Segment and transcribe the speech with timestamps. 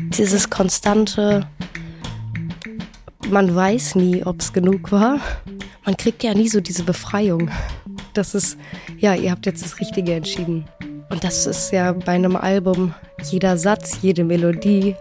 [0.00, 1.46] dieses konstante,
[3.28, 5.20] man weiß nie, ob es genug war.
[5.84, 7.50] Man kriegt ja nie so diese Befreiung.
[8.14, 8.56] Das ist,
[8.98, 10.64] ja, ihr habt jetzt das Richtige entschieden.
[11.10, 12.94] Und das ist ja bei einem Album
[13.30, 14.96] jeder Satz, jede Melodie,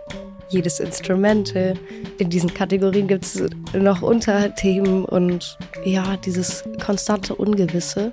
[0.50, 1.75] jedes Instrumente.
[2.19, 3.43] In diesen Kategorien gibt es
[3.73, 8.12] noch Unterthemen und ja, dieses konstante Ungewisse,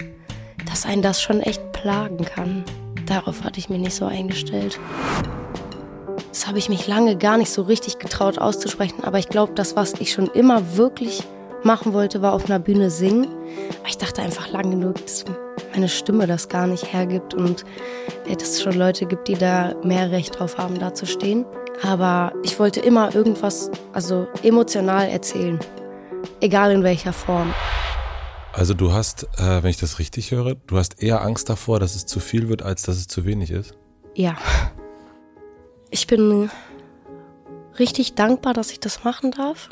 [0.67, 2.65] dass einen das schon echt plagen kann.
[3.07, 4.79] Darauf hatte ich mich nicht so eingestellt.
[6.33, 9.77] Das habe ich mich lange gar nicht so richtig getraut auszusprechen, aber ich glaube, das,
[9.77, 11.23] was ich schon immer wirklich
[11.63, 13.29] machen wollte, war auf einer Bühne singen.
[13.87, 15.27] Ich dachte einfach lang genug, dass
[15.75, 17.67] meine Stimme das gar nicht hergibt und
[18.27, 21.45] äh, dass es schon Leute gibt, die da mehr Recht drauf haben, da zu stehen.
[21.83, 25.61] Aber ich wollte immer irgendwas, also emotional erzählen.
[26.41, 27.53] Egal in welcher Form.
[28.55, 31.95] Also du hast, äh, wenn ich das richtig höre, du hast eher Angst davor, dass
[31.95, 33.75] es zu viel wird, als dass es zu wenig ist?
[34.15, 34.37] Ja.
[35.95, 36.51] Ich bin
[37.79, 39.69] richtig dankbar, dass ich das machen darf.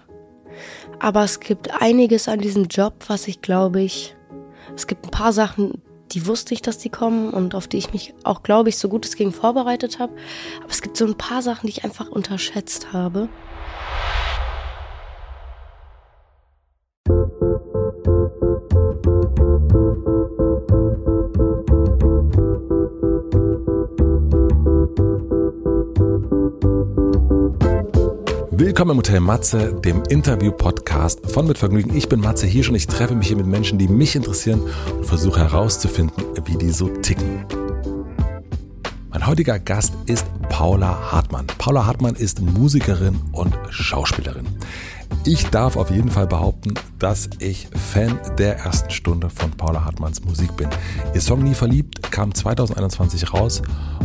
[0.99, 4.15] Aber es gibt einiges an diesem Job, was ich glaube ich,
[4.77, 5.81] es gibt ein paar Sachen,
[6.13, 8.91] die wusste ich, dass die kommen und auf die ich mich auch, glaube ich, so
[8.91, 10.13] gut es ging vorbereitet habe.
[10.63, 13.31] Aber es gibt so ein paar Sachen, die ich einfach unterschätzt habe.
[28.61, 31.97] Willkommen im Hotel Matze, dem Interview-Podcast von Mit Vergnügen.
[31.97, 32.75] Ich bin Matze hier schon.
[32.75, 34.61] Ich treffe mich hier mit Menschen, die mich interessieren
[34.99, 37.47] und versuche herauszufinden, wie die so ticken.
[39.09, 41.47] Mein heutiger Gast ist Paula Hartmann.
[41.57, 44.47] Paula Hartmann ist Musikerin und Schauspielerin.
[45.25, 50.25] Ich darf auf jeden Fall behaupten, dass ich Fan der ersten Stunde von Paula Hartmanns
[50.25, 50.69] Musik bin.
[51.15, 53.63] Ihr Song Nie verliebt kam 2021 raus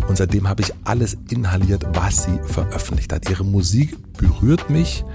[0.08, 3.30] und seitdem habe ich alles inhaliert, was sie veröffentlicht hat.
[3.30, 5.06] Ihre Musik berührt mich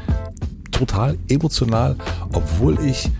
[0.70, 1.96] total emotional,
[2.32, 3.10] obwohl ich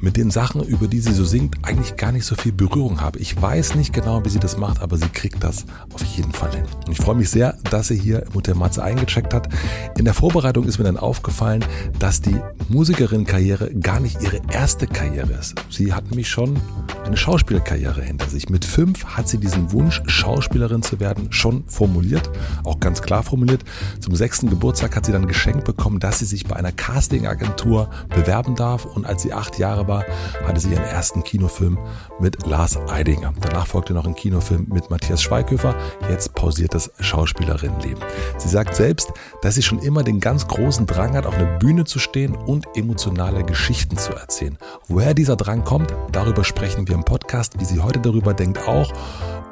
[0.00, 3.18] mit den Sachen, über die sie so singt, eigentlich gar nicht so viel Berührung habe.
[3.18, 6.54] Ich weiß nicht genau, wie sie das macht, aber sie kriegt das auf jeden Fall
[6.54, 6.64] hin.
[6.86, 9.48] Und ich freue mich sehr, dass sie hier im Hotel Matze eingecheckt hat.
[9.96, 11.64] In der Vorbereitung ist mir dann aufgefallen,
[11.98, 12.36] dass die
[12.68, 15.54] Musikerin-Karriere gar nicht ihre erste Karriere ist.
[15.70, 16.58] Sie hat nämlich schon
[17.04, 18.48] eine Schauspielkarriere hinter sich.
[18.50, 22.30] Mit fünf hat sie diesen Wunsch, Schauspielerin zu werden, schon formuliert,
[22.64, 23.64] auch ganz klar formuliert.
[24.00, 28.56] Zum sechsten Geburtstag hat sie dann geschenkt bekommen, dass sie sich bei einer Castingagentur bewerben
[28.56, 28.84] darf.
[28.84, 30.04] Und als sie acht Jahre war,
[30.44, 31.78] hatte sie ihren ersten Kinofilm
[32.20, 33.32] mit Lars Eidinger.
[33.40, 35.74] Danach folgte noch ein Kinofilm mit Matthias Schweighöfer.
[36.08, 38.02] Jetzt pausiert das Schauspielerinnenleben.
[38.38, 41.84] Sie sagt selbst, dass sie schon immer den ganz großen Drang hat, auf einer Bühne
[41.84, 44.58] zu stehen und emotionale Geschichten zu erzählen.
[44.88, 48.92] Woher dieser Drang kommt, darüber sprechen wir im Podcast, wie sie heute darüber denkt auch.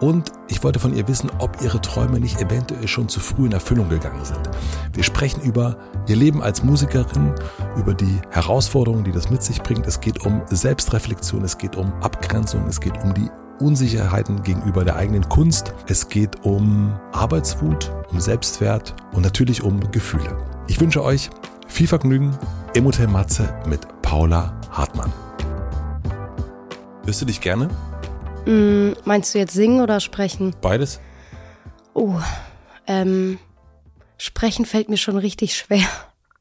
[0.05, 3.53] Und ich wollte von ihr wissen, ob ihre Träume nicht eventuell schon zu früh in
[3.53, 4.51] Erfüllung gegangen sind.
[4.93, 7.35] Wir sprechen über ihr Leben als Musikerin,
[7.79, 9.87] über die Herausforderungen, die das mit sich bringt.
[9.87, 14.97] Es geht um Selbstreflexion, es geht um Abgrenzung, es geht um die Unsicherheiten gegenüber der
[14.97, 15.73] eigenen Kunst.
[15.87, 20.37] Es geht um Arbeitswut, um Selbstwert und natürlich um Gefühle.
[20.67, 21.31] Ich wünsche euch
[21.67, 22.37] viel Vergnügen
[22.75, 25.11] im Hotel Matze mit Paula Hartmann.
[27.07, 27.71] Hörst du dich gerne?
[28.47, 30.55] Mm, meinst du jetzt singen oder sprechen?
[30.61, 31.01] Beides?
[31.95, 32.21] Oh,
[32.87, 33.39] ähm,
[34.19, 35.89] sprechen fällt mir schon richtig schwer.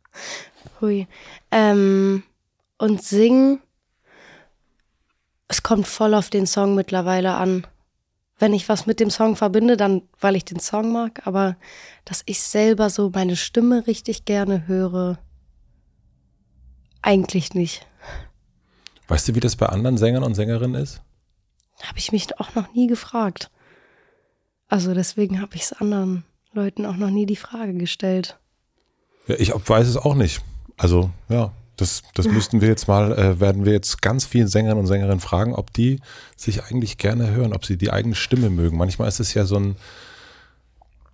[0.81, 1.08] Hui.
[1.52, 2.24] Ähm,
[2.78, 3.62] und singen,
[5.47, 7.66] es kommt voll auf den Song mittlerweile an.
[8.40, 11.56] Wenn ich was mit dem Song verbinde, dann weil ich den Song mag, aber
[12.03, 15.19] dass ich selber so meine Stimme richtig gerne höre,
[17.02, 17.86] eigentlich nicht.
[19.08, 21.02] Weißt du, wie das bei anderen Sängern und Sängerinnen ist?
[21.84, 23.52] Habe ich mich auch noch nie gefragt.
[24.68, 26.24] Also deswegen habe ich es anderen
[26.54, 28.40] Leuten auch noch nie die Frage gestellt.
[29.28, 30.42] Ja, ich weiß es auch nicht.
[30.78, 34.78] Also ja, das, das müssten wir jetzt mal, äh, werden wir jetzt ganz vielen Sängern
[34.78, 36.00] und Sängerinnen fragen, ob die
[36.36, 38.78] sich eigentlich gerne hören, ob sie die eigene Stimme mögen.
[38.78, 39.76] Manchmal ist es ja so ein,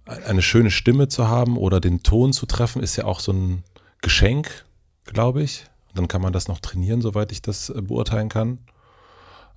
[0.06, 3.64] eine schöne Stimme zu haben oder den Ton zu treffen, ist ja auch so ein
[4.02, 4.66] Geschenk,
[5.06, 5.66] glaube ich.
[5.96, 8.60] Dann kann man das noch trainieren, soweit ich das äh, beurteilen kann.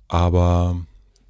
[0.07, 0.77] Aber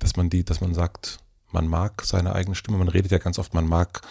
[0.03, 1.19] dass man die, dass man sagt,
[1.51, 4.01] man mag seine eigene Stimme, man redet ja ganz oft, man mag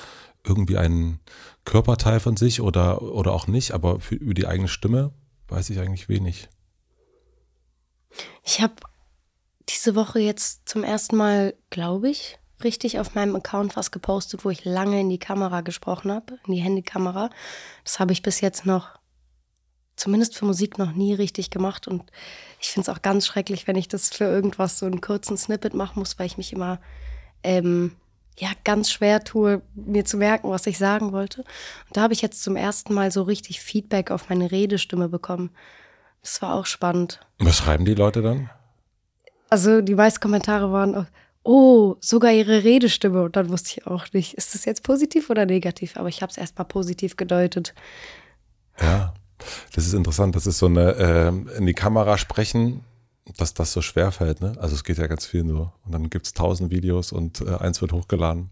[0.44, 1.20] irgendwie einen
[1.64, 5.12] Körperteil von sich oder, oder auch nicht, aber für, über die eigene Stimme
[5.48, 6.48] weiß ich eigentlich wenig.
[8.42, 8.74] Ich habe
[9.68, 14.50] diese Woche jetzt zum ersten Mal, glaube ich, richtig auf meinem Account was gepostet, wo
[14.50, 17.30] ich lange in die Kamera gesprochen habe, in die Handykamera.
[17.84, 18.90] Das habe ich bis jetzt noch,
[20.02, 22.02] zumindest für Musik, noch nie richtig gemacht und
[22.60, 25.74] ich finde es auch ganz schrecklich, wenn ich das für irgendwas so einen kurzen Snippet
[25.74, 26.80] machen muss, weil ich mich immer
[27.44, 27.92] ähm,
[28.36, 31.42] ja ganz schwer tue, mir zu merken, was ich sagen wollte.
[31.42, 35.50] Und da habe ich jetzt zum ersten Mal so richtig Feedback auf meine Redestimme bekommen.
[36.20, 37.20] Das war auch spannend.
[37.38, 38.50] Was schreiben die Leute dann?
[39.50, 41.06] Also die meisten Kommentare waren,
[41.44, 43.22] oh, sogar ihre Redestimme.
[43.22, 45.96] Und dann wusste ich auch nicht, ist das jetzt positiv oder negativ?
[45.96, 47.74] Aber ich habe es erstmal positiv gedeutet.
[48.80, 49.14] Ja,
[49.74, 50.36] das ist interessant.
[50.36, 52.84] Das ist so eine äh, in die Kamera sprechen,
[53.36, 54.40] dass das so schwer fällt.
[54.40, 54.54] Ne?
[54.60, 55.72] Also es geht ja ganz viel so.
[55.84, 58.50] Und dann gibt es tausend Videos und äh, eins wird hochgeladen.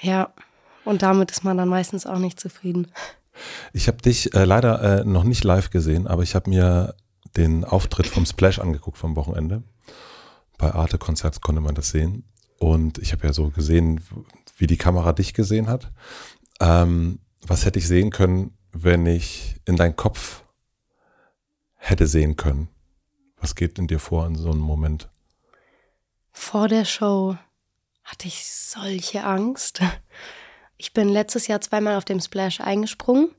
[0.00, 0.32] Ja,
[0.84, 2.88] und damit ist man dann meistens auch nicht zufrieden.
[3.72, 6.94] Ich habe dich äh, leider äh, noch nicht live gesehen, aber ich habe mir
[7.36, 9.62] den Auftritt vom Splash angeguckt vom Wochenende.
[10.58, 12.24] Bei Arte Konzerts konnte man das sehen.
[12.58, 14.00] Und ich habe ja so gesehen,
[14.58, 15.90] wie die Kamera dich gesehen hat.
[16.60, 20.42] Ähm, was hätte ich sehen können, wenn ich in deinen Kopf
[21.76, 22.68] hätte sehen können?
[23.36, 25.08] Was geht in dir vor in so einem Moment?
[26.32, 27.36] Vor der Show
[28.04, 29.80] hatte ich solche Angst.
[30.76, 33.30] Ich bin letztes Jahr zweimal auf dem Splash eingesprungen,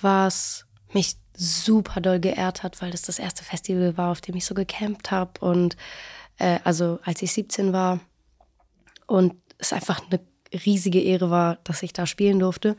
[0.00, 4.44] was mich super doll geehrt hat, weil das das erste Festival war, auf dem ich
[4.44, 5.76] so gecampt habe und
[6.38, 8.00] äh, also als ich 17 war
[9.06, 10.20] und es einfach eine
[10.52, 12.76] riesige Ehre war, dass ich da spielen durfte.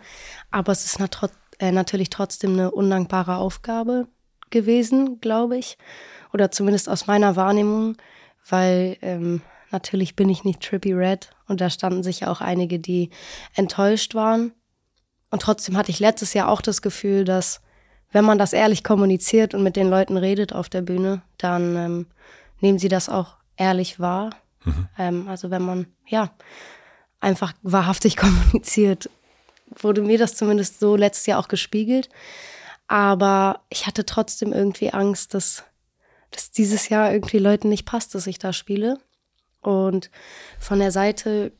[0.52, 1.20] Aber es ist nat
[1.60, 4.08] äh, natürlich trotzdem eine undankbare Aufgabe
[4.50, 5.78] gewesen, glaube ich.
[6.34, 7.98] Oder zumindest aus meiner Wahrnehmung,
[8.50, 9.42] weil ähm,
[9.72, 13.10] natürlich bin ich nicht Trippy Red und da standen sich auch einige, die
[13.56, 14.54] enttäuscht waren.
[15.32, 17.62] Und trotzdem hatte ich letztes Jahr auch das Gefühl, dass
[18.12, 22.08] wenn man das ehrlich kommuniziert und mit den Leuten redet auf der Bühne, dann ähm,
[22.62, 24.30] nehmen sie das auch ehrlich wahr.
[24.64, 24.88] Mhm.
[24.98, 26.32] Ähm, also wenn man, ja,
[27.20, 29.10] einfach wahrhaftig kommuniziert,
[29.70, 32.10] wurde mir das zumindest so letztes Jahr auch gespiegelt.
[32.88, 35.64] Aber ich hatte trotzdem irgendwie Angst, dass,
[36.32, 38.98] dass dieses Jahr irgendwie Leuten nicht passt, dass ich da spiele.
[39.62, 40.10] Und
[40.60, 41.52] von der Seite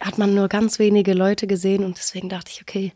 [0.00, 2.92] hat man nur ganz wenige Leute gesehen und deswegen dachte ich, okay,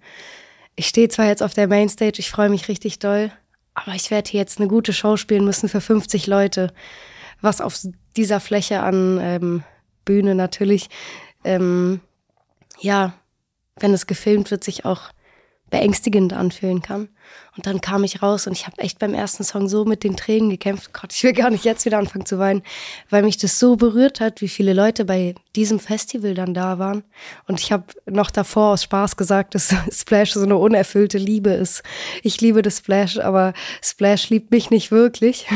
[0.74, 3.30] ich stehe zwar jetzt auf der Mainstage, ich freue mich richtig doll,
[3.74, 6.72] aber ich werde jetzt eine gute Show spielen müssen für 50 Leute,
[7.40, 7.78] was auf
[8.16, 9.64] dieser Fläche an ähm,
[10.04, 10.88] Bühne natürlich,
[11.44, 12.00] ähm,
[12.80, 13.14] ja,
[13.80, 15.10] wenn es gefilmt wird, sich auch
[15.70, 17.08] beängstigend anfühlen kann.
[17.56, 20.16] Und dann kam ich raus und ich habe echt beim ersten Song so mit den
[20.16, 20.92] Tränen gekämpft.
[20.94, 22.62] Gott, ich will gar nicht jetzt wieder anfangen zu weinen,
[23.10, 27.04] weil mich das so berührt hat, wie viele Leute bei diesem Festival dann da waren.
[27.46, 31.82] Und ich habe noch davor aus Spaß gesagt, dass Splash so eine unerfüllte Liebe ist.
[32.22, 33.52] Ich liebe das Splash, aber
[33.82, 35.46] Splash liebt mich nicht wirklich.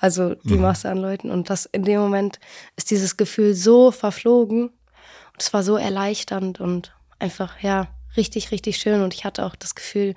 [0.00, 0.62] Also die mhm.
[0.62, 1.30] Masse an Leuten.
[1.30, 2.40] Und das in dem Moment
[2.76, 4.70] ist dieses Gefühl so verflogen.
[5.38, 9.02] Es war so erleichternd und einfach, ja, richtig, richtig schön.
[9.02, 10.14] Und ich hatte auch das Gefühl,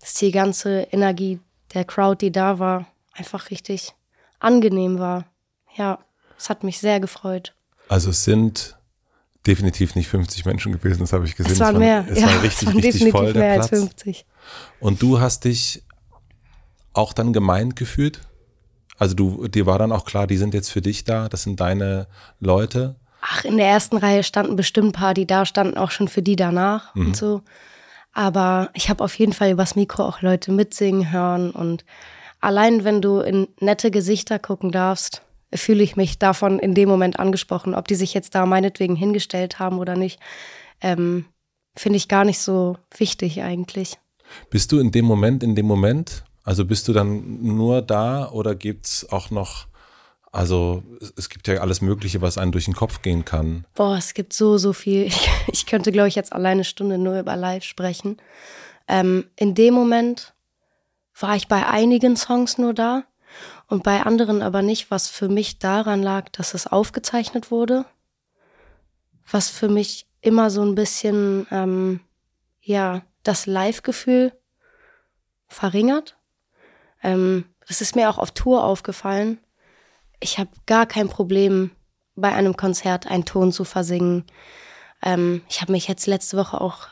[0.00, 1.40] dass die ganze Energie
[1.74, 3.94] der Crowd, die da war, einfach richtig
[4.40, 5.26] angenehm war.
[5.76, 5.98] Ja,
[6.38, 7.54] es hat mich sehr gefreut.
[7.88, 8.76] Also es sind
[9.46, 11.52] definitiv nicht 50 Menschen gewesen, das habe ich gesehen.
[11.52, 12.06] Es waren mehr.
[12.08, 13.72] Es ja, war richtig, es waren richtig definitiv voll, der mehr Platz.
[13.72, 14.26] als 50.
[14.80, 15.82] Und du hast dich
[16.92, 18.20] auch dann gemeint gefühlt?
[18.98, 21.60] Also du, dir war dann auch klar, die sind jetzt für dich da, das sind
[21.60, 22.08] deine
[22.40, 22.96] Leute.
[23.30, 26.22] Ach, in der ersten Reihe standen bestimmt ein paar, die da standen, auch schon für
[26.22, 27.08] die danach mhm.
[27.08, 27.42] und so.
[28.12, 31.84] Aber ich habe auf jeden Fall übers Mikro auch Leute mitsingen hören und
[32.40, 35.22] allein wenn du in nette Gesichter gucken darfst,
[35.54, 39.58] fühle ich mich davon in dem Moment angesprochen, ob die sich jetzt da meinetwegen hingestellt
[39.58, 40.18] haben oder nicht,
[40.80, 41.26] ähm,
[41.76, 43.98] finde ich gar nicht so wichtig eigentlich.
[44.50, 48.54] Bist du in dem Moment, in dem Moment, also bist du dann nur da oder
[48.54, 49.67] gibt's auch noch
[50.38, 50.84] also
[51.16, 53.66] es gibt ja alles Mögliche, was einem durch den Kopf gehen kann.
[53.74, 55.02] Boah, es gibt so, so viel.
[55.02, 58.18] Ich, ich könnte, glaube ich, jetzt alleine eine Stunde nur über Live sprechen.
[58.86, 60.34] Ähm, in dem Moment
[61.18, 63.02] war ich bei einigen Songs nur da
[63.66, 67.84] und bei anderen aber nicht, was für mich daran lag, dass es aufgezeichnet wurde.
[69.28, 71.98] Was für mich immer so ein bisschen, ähm,
[72.62, 74.32] ja, das Live-Gefühl
[75.48, 76.16] verringert.
[77.02, 79.40] Ähm, das ist mir auch auf Tour aufgefallen
[80.20, 81.70] ich habe gar kein Problem,
[82.16, 84.24] bei einem Konzert einen Ton zu versingen.
[85.02, 86.88] Ähm, ich habe mich jetzt letzte Woche auch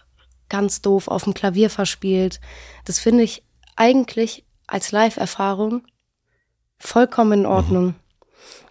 [0.49, 2.41] ganz doof auf dem Klavier verspielt.
[2.85, 3.43] Das finde ich
[3.75, 5.83] eigentlich als Live-Erfahrung
[6.79, 7.87] vollkommen in Ordnung.
[7.87, 7.95] Mhm.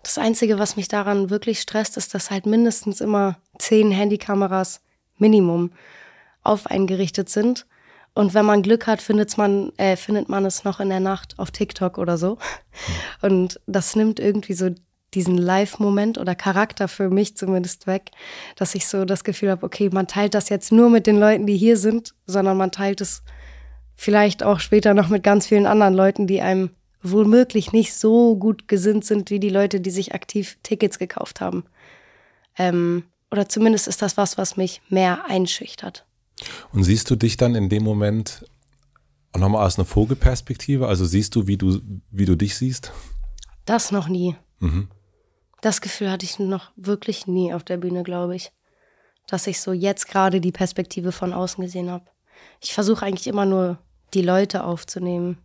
[0.04, 4.82] Das Einzige, was mich daran wirklich stresst, ist, dass halt mindestens immer zehn Handykameras
[5.18, 5.72] Minimum
[6.44, 7.66] auf eingerichtet sind.
[8.16, 11.38] Und wenn man Glück hat, findet man, äh, findet man es noch in der Nacht
[11.38, 12.38] auf TikTok oder so.
[13.22, 14.70] Und das nimmt irgendwie so
[15.14, 18.12] diesen Live-Moment oder Charakter für mich zumindest weg,
[18.56, 21.46] dass ich so das Gefühl habe, okay, man teilt das jetzt nur mit den Leuten,
[21.46, 23.22] die hier sind, sondern man teilt es
[23.96, 26.70] vielleicht auch später noch mit ganz vielen anderen Leuten, die einem
[27.02, 31.66] womöglich nicht so gut gesinnt sind wie die Leute, die sich aktiv Tickets gekauft haben.
[32.58, 36.06] Ähm, oder zumindest ist das was, was mich mehr einschüchtert.
[36.74, 38.46] Und siehst du dich dann in dem Moment
[39.32, 40.88] auch nochmal aus einer Vogelperspektive?
[40.88, 41.80] Also siehst du, wie du,
[42.12, 42.92] wie du dich siehst?
[43.66, 44.36] Das noch nie.
[44.60, 44.90] Mhm.
[45.62, 48.52] Das Gefühl hatte ich noch wirklich nie auf der Bühne, glaube ich.
[49.28, 52.06] Dass ich so jetzt gerade die Perspektive von außen gesehen habe.
[52.62, 53.80] Ich versuche eigentlich immer nur,
[54.14, 55.38] die Leute aufzunehmen.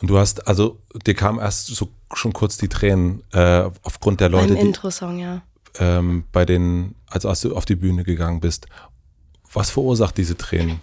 [0.00, 4.28] Und du hast, also dir kam erst so schon kurz die Tränen äh, aufgrund der
[4.28, 4.54] Leute.
[4.54, 5.42] Beim Intro-Song, ja.
[5.78, 8.66] Ähm, bei den, also als du auf die Bühne gegangen bist.
[9.54, 10.80] Was verursacht diese Tränen?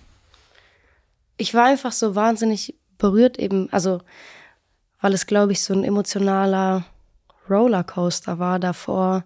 [1.38, 4.02] Ich war einfach so wahnsinnig berührt eben, also
[5.02, 6.86] weil es, glaube ich, so ein emotionaler
[7.50, 9.26] Rollercoaster war davor,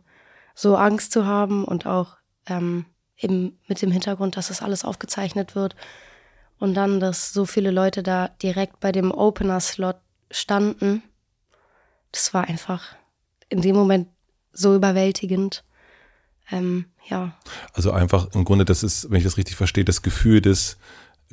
[0.56, 2.86] so Angst zu haben und auch ähm,
[3.18, 5.76] eben mit dem Hintergrund, dass das alles aufgezeichnet wird.
[6.58, 9.98] Und dann, dass so viele Leute da direkt bei dem Opener-Slot
[10.32, 11.04] standen.
[12.14, 12.96] Das war einfach
[13.50, 14.08] in dem Moment
[14.54, 15.66] so überwältigend.
[16.52, 17.34] Ähm, ja.
[17.74, 20.78] Also einfach im Grunde, das ist, wenn ich das richtig verstehe, das Gefühl des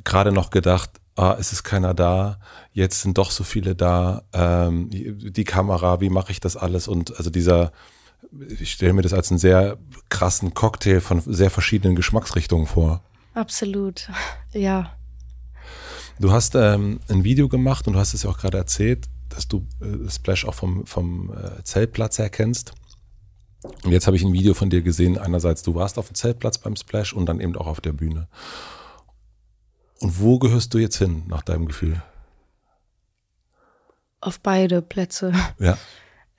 [0.03, 2.39] gerade noch gedacht, ah, es ist keiner da,
[2.71, 6.87] jetzt sind doch so viele da, ähm, die Kamera, wie mache ich das alles?
[6.87, 7.71] Und also dieser,
[8.59, 9.77] ich stelle mir das als einen sehr
[10.09, 13.01] krassen Cocktail von sehr verschiedenen Geschmacksrichtungen vor.
[13.33, 14.09] Absolut,
[14.51, 14.95] ja.
[16.19, 19.47] Du hast ähm, ein Video gemacht und du hast es ja auch gerade erzählt, dass
[19.47, 22.73] du äh, Splash auch vom, vom äh, Zeltplatz her kennst.
[23.63, 25.17] Und jetzt habe ich ein Video von dir gesehen.
[25.17, 28.27] Einerseits, du warst auf dem Zeltplatz beim Splash und dann eben auch auf der Bühne.
[29.99, 32.01] Und wo gehörst du jetzt hin, nach deinem Gefühl?
[34.19, 35.33] Auf beide Plätze.
[35.59, 35.77] Ja.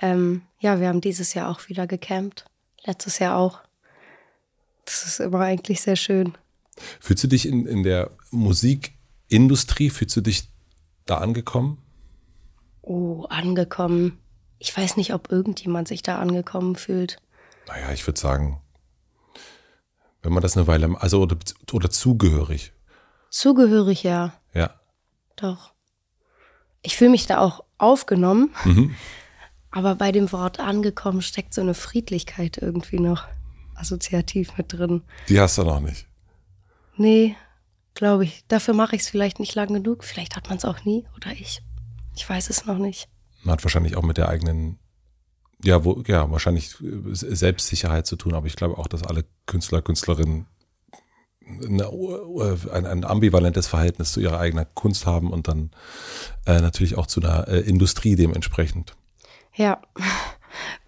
[0.01, 2.45] ähm, ja, wir haben dieses Jahr auch wieder gecampt.
[2.85, 3.61] Letztes Jahr auch.
[4.85, 6.35] Das ist immer eigentlich sehr schön.
[7.01, 10.51] Fühlst du dich in, in der Musikindustrie, fühlst du dich
[11.07, 11.79] da angekommen?
[12.83, 14.19] Oh, angekommen
[14.59, 17.19] ich weiß nicht, ob irgendjemand sich da angekommen fühlt.
[17.67, 18.61] Naja, ich würde sagen,
[20.23, 21.37] wenn man das eine Weile, also oder,
[21.73, 22.73] oder zugehörig.
[23.31, 24.35] Zugehörig, ja.
[24.53, 24.75] Ja.
[25.37, 25.73] Doch.
[26.83, 28.95] Ich fühle mich da auch aufgenommen, mhm.
[29.71, 33.27] aber bei dem Wort angekommen steckt so eine Friedlichkeit irgendwie noch
[33.75, 35.03] assoziativ mit drin.
[35.29, 36.07] Die hast du noch nicht.
[36.97, 37.37] Nee,
[37.95, 38.45] glaube ich.
[38.47, 40.05] Dafür mache ich es vielleicht nicht lang genug.
[40.05, 41.61] Vielleicht hat man es auch nie oder ich.
[42.15, 43.09] Ich weiß es noch nicht
[43.53, 44.79] hat wahrscheinlich auch mit der eigenen,
[45.63, 50.47] ja, wo, ja, wahrscheinlich Selbstsicherheit zu tun, aber ich glaube auch, dass alle Künstler, Künstlerinnen
[51.47, 51.91] eine,
[52.73, 55.71] ein, ein, ambivalentes Verhältnis zu ihrer eigenen Kunst haben und dann
[56.47, 58.97] äh, natürlich auch zu einer äh, Industrie dementsprechend.
[59.55, 59.83] Ja,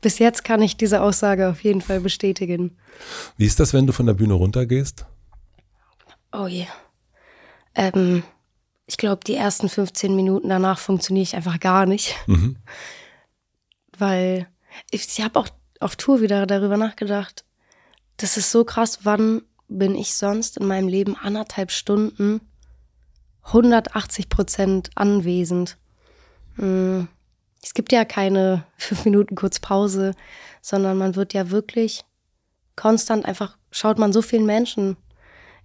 [0.00, 2.76] bis jetzt kann ich diese Aussage auf jeden Fall bestätigen.
[3.36, 5.06] Wie ist das, wenn du von der Bühne runtergehst?
[6.32, 6.66] Oh je.
[7.74, 8.22] Ähm,
[8.86, 12.14] ich glaube, die ersten 15 Minuten danach funktioniere ich einfach gar nicht.
[12.26, 12.56] Mhm.
[13.98, 14.48] Weil
[14.90, 15.48] ich, ich habe auch
[15.80, 17.44] auf Tour wieder darüber nachgedacht.
[18.16, 22.40] Das ist so krass, wann bin ich sonst in meinem Leben anderthalb Stunden
[23.42, 25.76] 180 Prozent anwesend.
[26.56, 27.08] Hm.
[27.62, 30.12] Es gibt ja keine fünf Minuten kurz Pause,
[30.60, 32.04] sondern man wird ja wirklich
[32.76, 34.96] konstant einfach, schaut man so vielen Menschen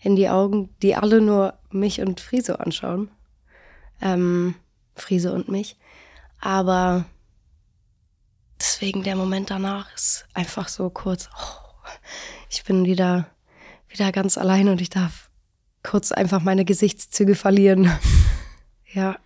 [0.01, 3.09] in die Augen, die alle nur mich und Friso anschauen.
[4.01, 4.55] Ähm,
[4.95, 5.77] Friese und mich.
[6.39, 7.05] Aber
[8.59, 11.87] deswegen der Moment danach ist einfach so kurz, oh,
[12.49, 13.27] ich bin wieder,
[13.89, 15.29] wieder ganz allein und ich darf
[15.83, 17.91] kurz einfach meine Gesichtszüge verlieren.
[18.93, 19.17] ja.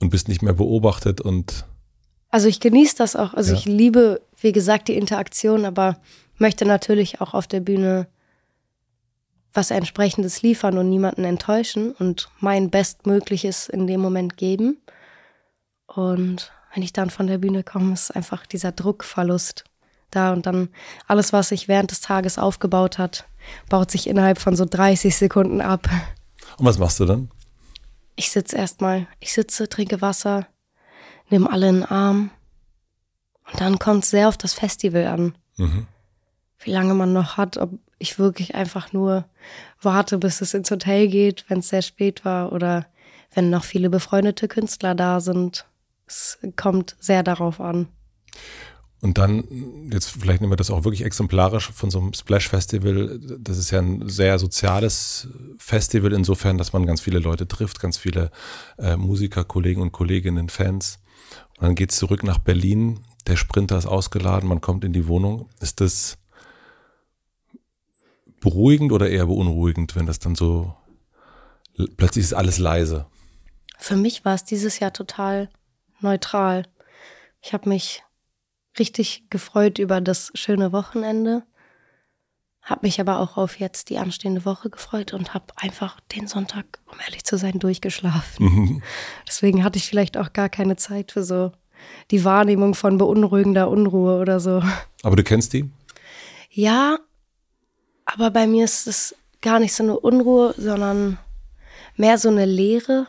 [0.00, 1.66] Und bist nicht mehr beobachtet und.
[2.30, 3.34] Also ich genieße das auch.
[3.34, 3.58] Also ja.
[3.58, 5.98] ich liebe, wie gesagt, die Interaktion, aber
[6.36, 8.08] möchte natürlich auch auf der Bühne
[9.54, 14.82] was entsprechendes liefern und niemanden enttäuschen und mein Bestmögliches in dem Moment geben.
[15.86, 19.64] Und wenn ich dann von der Bühne komme, ist einfach dieser Druckverlust
[20.10, 20.68] da und dann
[21.06, 23.26] alles, was sich während des Tages aufgebaut hat,
[23.68, 25.88] baut sich innerhalb von so 30 Sekunden ab.
[26.58, 27.30] Und was machst du dann?
[28.16, 30.46] Ich sitze erstmal, ich sitze, trinke Wasser,
[31.30, 32.30] nehme alle in den Arm
[33.50, 35.34] und dann kommt es sehr auf das Festival an.
[35.56, 35.86] Mhm.
[36.60, 39.24] Wie lange man noch hat, ob ich wirklich einfach nur
[39.80, 42.86] warte, bis es ins Hotel geht, wenn es sehr spät war oder
[43.34, 45.66] wenn noch viele befreundete Künstler da sind.
[46.06, 47.88] Es kommt sehr darauf an.
[49.00, 49.44] Und dann,
[49.92, 53.20] jetzt vielleicht nehmen wir das auch wirklich exemplarisch von so einem Splash Festival.
[53.38, 57.98] Das ist ja ein sehr soziales Festival insofern, dass man ganz viele Leute trifft, ganz
[57.98, 58.30] viele
[58.78, 61.00] äh, Musiker, Kollegen und Kolleginnen, Fans.
[61.58, 63.00] Und dann geht es zurück nach Berlin.
[63.26, 65.50] Der Sprinter ist ausgeladen, man kommt in die Wohnung.
[65.60, 66.16] Ist das
[68.44, 70.74] beruhigend oder eher beunruhigend, wenn das dann so
[71.96, 73.06] plötzlich ist alles leise?
[73.78, 75.48] Für mich war es dieses Jahr total
[76.00, 76.66] neutral.
[77.42, 78.02] Ich habe mich
[78.78, 81.42] richtig gefreut über das schöne Wochenende
[82.62, 86.80] Habe mich aber auch auf jetzt die anstehende Woche gefreut und habe einfach den Sonntag,
[86.86, 88.46] um ehrlich zu sein, durchgeschlafen.
[88.46, 88.82] Mhm.
[89.28, 91.52] Deswegen hatte ich vielleicht auch gar keine Zeit für so
[92.10, 94.62] die Wahrnehmung von beunruhigender Unruhe oder so.
[95.02, 95.70] Aber du kennst die?
[96.50, 96.98] Ja,
[98.14, 101.18] aber bei mir ist es gar nicht so eine Unruhe, sondern
[101.96, 103.06] mehr so eine Leere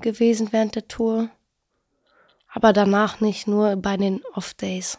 [0.00, 1.28] gewesen während der Tour.
[2.52, 4.98] Aber danach nicht, nur bei den Off-Days.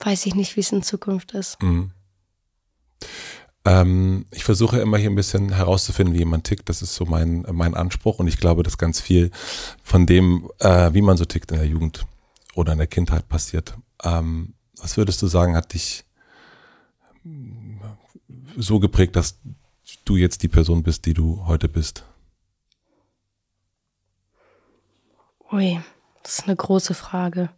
[0.00, 1.60] Weiß ich nicht, wie es in Zukunft ist.
[1.62, 1.92] Mhm.
[3.64, 6.68] Ähm, ich versuche immer hier ein bisschen herauszufinden, wie jemand tickt.
[6.68, 8.18] Das ist so mein, mein Anspruch.
[8.18, 9.30] Und ich glaube, dass ganz viel
[9.82, 12.06] von dem, äh, wie man so tickt in der Jugend
[12.54, 13.74] oder in der Kindheit passiert.
[14.02, 16.04] Ähm, was würdest du sagen, hat dich
[18.56, 19.38] so geprägt, dass
[20.04, 22.04] du jetzt die Person bist, die du heute bist?
[25.50, 25.80] Ui,
[26.22, 27.50] das ist eine große Frage.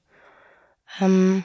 [1.01, 1.45] Ähm,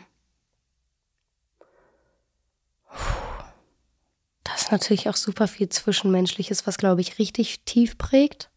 [4.55, 8.49] Das ist natürlich auch super viel Zwischenmenschliches, was, glaube ich, richtig tief prägt.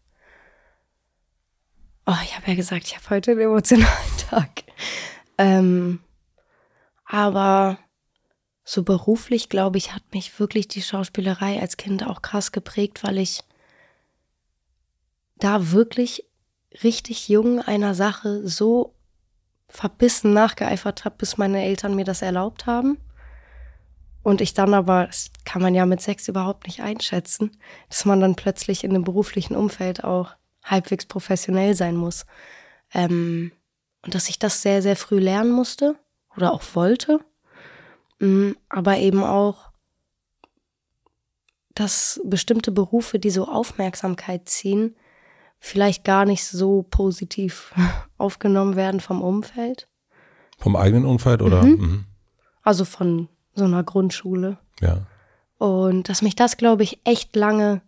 [2.07, 4.62] Oh, ich habe ja gesagt, ich habe heute einen emotionalen Tag.
[5.38, 5.99] Ähm,
[7.04, 7.78] aber
[8.70, 13.16] so beruflich, glaube ich, hat mich wirklich die Schauspielerei als Kind auch krass geprägt, weil
[13.16, 13.40] ich
[15.37, 16.26] da wirklich
[16.82, 18.94] richtig jung einer Sache so
[19.70, 22.98] verbissen nachgeeifert habe, bis meine Eltern mir das erlaubt haben.
[24.22, 27.56] Und ich dann aber, das kann man ja mit Sex überhaupt nicht einschätzen,
[27.88, 30.32] dass man dann plötzlich in einem beruflichen Umfeld auch
[30.62, 32.26] halbwegs professionell sein muss.
[32.92, 33.50] Ähm,
[34.04, 35.96] und dass ich das sehr, sehr früh lernen musste
[36.37, 37.20] oder auch wollte.
[38.18, 39.70] Mm, aber eben auch,
[41.75, 44.96] dass bestimmte Berufe, die so Aufmerksamkeit ziehen,
[45.60, 47.72] vielleicht gar nicht so positiv
[48.18, 49.88] aufgenommen werden vom Umfeld.
[50.58, 51.62] Vom eigenen Umfeld oder?
[51.62, 51.70] Mhm.
[51.70, 52.04] Mhm.
[52.62, 54.58] Also von so einer Grundschule.
[54.80, 55.06] Ja.
[55.58, 57.82] Und dass mich das, glaube ich, echt lange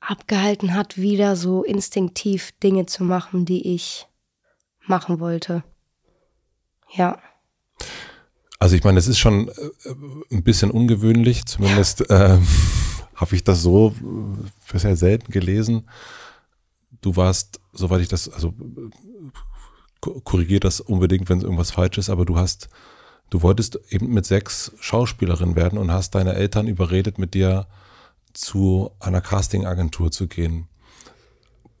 [0.00, 4.08] abgehalten hat, wieder so instinktiv Dinge zu machen, die ich
[4.86, 5.62] machen wollte.
[6.92, 7.18] Ja.
[8.60, 9.52] Also ich meine, es ist schon äh,
[10.30, 12.38] ein bisschen ungewöhnlich, zumindest äh,
[13.16, 13.94] habe ich das so
[14.72, 15.88] äh, sehr selten gelesen.
[17.00, 18.54] Du warst, soweit ich das, also
[20.00, 22.68] korrigier das unbedingt, wenn irgendwas falsch ist, aber du hast
[23.30, 27.68] Du wolltest eben mit sechs Schauspielerin werden und hast deine Eltern überredet, mit dir
[28.32, 30.68] zu einer Castingagentur zu gehen.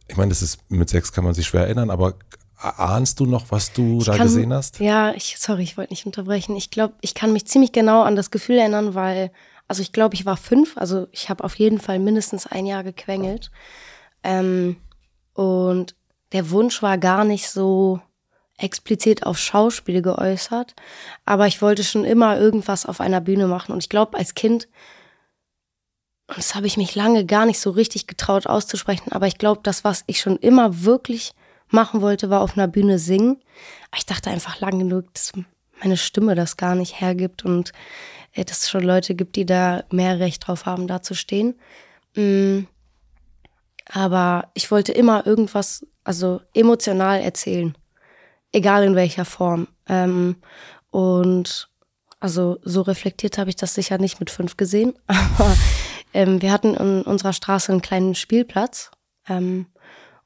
[0.06, 2.14] Ich meine, das ist mit sechs kann man sich schwer erinnern, aber
[2.60, 4.80] ahnst du noch, was du ich da kann, gesehen hast?
[4.80, 6.56] Ja, ich, sorry, ich wollte nicht unterbrechen.
[6.56, 9.30] Ich glaube, ich kann mich ziemlich genau an das Gefühl erinnern, weil,
[9.68, 12.84] also ich glaube, ich war fünf, also ich habe auf jeden Fall mindestens ein Jahr
[12.84, 13.50] gequengelt.
[14.22, 14.76] Ähm,
[15.34, 15.94] und
[16.32, 18.00] der Wunsch war gar nicht so,
[18.62, 20.74] explizit auf Schauspiel geäußert,
[21.24, 23.72] aber ich wollte schon immer irgendwas auf einer Bühne machen.
[23.72, 24.68] Und ich glaube, als Kind,
[26.28, 29.60] und das habe ich mich lange gar nicht so richtig getraut auszusprechen, aber ich glaube,
[29.62, 31.32] das, was ich schon immer wirklich
[31.70, 33.40] machen wollte, war auf einer Bühne singen.
[33.96, 35.32] Ich dachte einfach lang genug, dass
[35.80, 37.72] meine Stimme das gar nicht hergibt und
[38.32, 41.58] äh, dass es schon Leute gibt, die da mehr Recht drauf haben, da zu stehen.
[42.14, 42.66] Mm.
[43.92, 47.74] Aber ich wollte immer irgendwas, also emotional erzählen
[48.52, 49.68] egal in welcher Form.
[49.88, 50.36] Ähm,
[50.90, 51.68] und
[52.18, 55.56] also so reflektiert habe ich das sicher nicht mit fünf gesehen, aber
[56.12, 58.90] ähm, wir hatten in unserer Straße einen kleinen Spielplatz
[59.28, 59.66] ähm,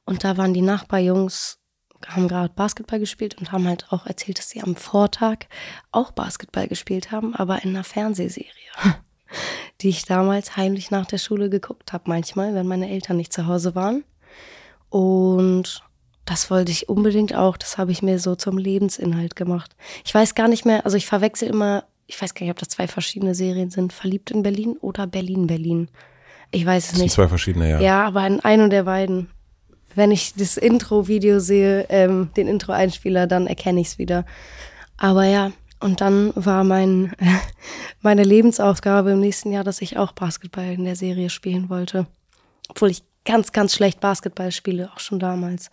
[0.05, 1.59] und da waren die Nachbarjungs,
[2.07, 5.47] haben gerade Basketball gespielt und haben halt auch erzählt, dass sie am Vortag
[5.91, 8.51] auch Basketball gespielt haben, aber in einer Fernsehserie,
[9.81, 13.47] die ich damals heimlich nach der Schule geguckt habe, manchmal, wenn meine Eltern nicht zu
[13.47, 14.03] Hause waren.
[14.89, 15.83] Und
[16.25, 17.57] das wollte ich unbedingt auch.
[17.57, 19.75] Das habe ich mir so zum Lebensinhalt gemacht.
[20.03, 22.69] Ich weiß gar nicht mehr, also ich verwechsel immer, ich weiß gar nicht, ob das
[22.69, 23.93] zwei verschiedene Serien sind.
[23.93, 25.89] Verliebt in Berlin oder Berlin, Berlin.
[26.51, 27.11] Ich weiß es das nicht.
[27.11, 27.79] Sind zwei verschiedene, ja.
[27.79, 29.29] Ja, aber in einem der beiden.
[29.95, 34.25] Wenn ich das Intro-Video sehe, ähm, den Intro-Einspieler, dann erkenne ich es wieder.
[34.97, 37.13] Aber ja, und dann war mein,
[38.01, 42.07] meine Lebensaufgabe im nächsten Jahr, dass ich auch Basketball in der Serie spielen wollte.
[42.69, 45.69] Obwohl ich ganz, ganz schlecht Basketball spiele, auch schon damals.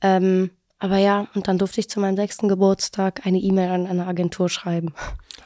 [0.00, 4.06] Ähm, aber ja, und dann durfte ich zu meinem sechsten Geburtstag eine E-Mail an eine
[4.06, 4.94] Agentur schreiben.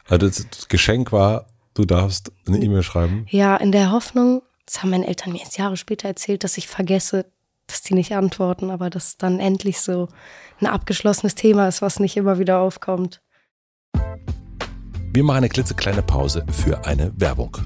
[0.07, 3.25] Also das Geschenk war, du darfst eine E-Mail schreiben?
[3.29, 6.67] Ja, in der Hoffnung, das haben meine Eltern mir jetzt Jahre später erzählt, dass ich
[6.67, 7.25] vergesse,
[7.67, 10.09] dass die nicht antworten, aber dass dann endlich so
[10.59, 13.21] ein abgeschlossenes Thema ist, was nicht immer wieder aufkommt.
[15.13, 17.57] Wir machen eine klitzekleine Pause für eine Werbung.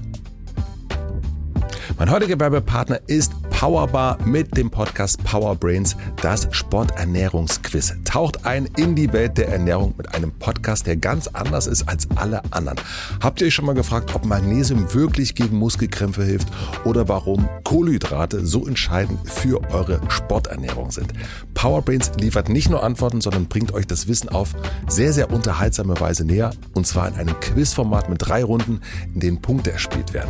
[1.95, 7.95] Mein heutiger Werbepartner ist Powerbar mit dem Podcast Power Brains, das Sporternährungsquiz.
[8.04, 12.08] Taucht ein in die Welt der Ernährung mit einem Podcast, der ganz anders ist als
[12.15, 12.80] alle anderen.
[13.21, 16.50] Habt ihr euch schon mal gefragt, ob Magnesium wirklich gegen Muskelkrämpfe hilft
[16.84, 21.13] oder warum Kohlenhydrate so entscheidend für eure Sporternährung sind?
[21.57, 24.53] Power Brains liefert nicht nur Antworten, sondern bringt euch das Wissen auf
[24.87, 28.79] sehr, sehr unterhaltsame Weise näher und zwar in einem Quizformat mit drei Runden,
[29.11, 30.29] in denen Punkte erspielt werden.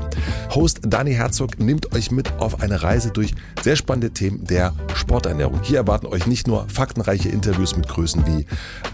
[0.55, 5.59] Host Dani Herzog nimmt euch mit auf eine Reise durch sehr spannende Themen der Sporternährung.
[5.63, 8.45] Hier erwarten euch nicht nur faktenreiche Interviews mit Größen wie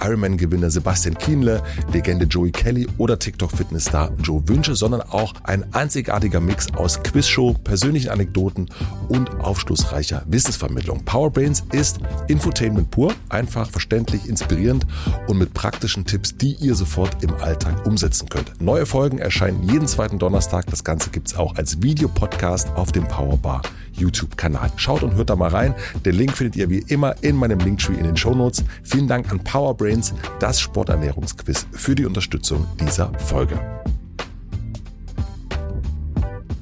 [0.04, 1.62] Ironman-Gewinner Sebastian Kienle,
[1.94, 8.10] Legende Joey Kelly oder TikTok-Fitnessstar Joe Wünsche, sondern auch ein einzigartiger Mix aus Quizshow, persönlichen
[8.10, 8.72] Anekdoten
[9.08, 11.06] und aufschlussreicher Wissensvermittlung.
[11.06, 14.86] Powerbrains ist Infotainment pur, einfach, verständlich, inspirierend
[15.28, 18.62] und mit praktischen Tipps, die ihr sofort im Alltag umsetzen könnt.
[18.62, 20.66] Neue Folgen erscheinen jeden zweiten Donnerstag.
[20.68, 23.62] Das Ganze gibt es auch als Videopodcast auf dem Powerbar
[23.94, 24.72] YouTube-Kanal.
[24.76, 25.76] Schaut und hört da mal rein.
[26.06, 28.64] Den Link findet ihr wie immer in meinem Linktree in den Shownotes.
[28.84, 33.60] Vielen Dank an Powerbrains, das Sporternährungsquiz, für die Unterstützung dieser Folge.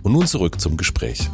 [0.03, 1.29] Und nun zurück zum Gespräch.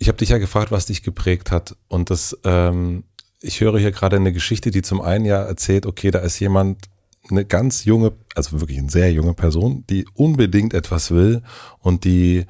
[0.00, 1.76] Ich habe dich ja gefragt, was dich geprägt hat.
[1.86, 3.04] Und das, ähm,
[3.42, 6.88] ich höre hier gerade eine Geschichte, die zum einen ja erzählt, okay, da ist jemand,
[7.28, 11.42] eine ganz junge, also wirklich eine sehr junge Person, die unbedingt etwas will
[11.78, 12.46] und die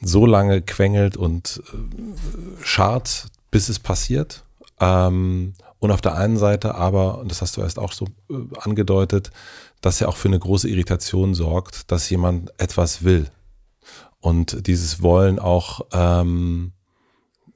[0.00, 4.42] so lange quengelt und äh, schart, bis es passiert.
[4.80, 8.34] Ähm, und auf der einen Seite aber, und das hast du erst auch so äh,
[8.60, 9.30] angedeutet,
[9.80, 13.30] dass er auch für eine große Irritation sorgt, dass jemand etwas will.
[14.20, 16.72] Und dieses Wollen auch, ähm,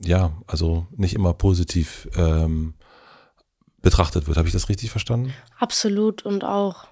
[0.04, 2.74] ja, also nicht immer positiv ähm,
[3.80, 4.36] betrachtet wird.
[4.36, 5.32] Habe ich das richtig verstanden?
[5.58, 6.86] Absolut und auch,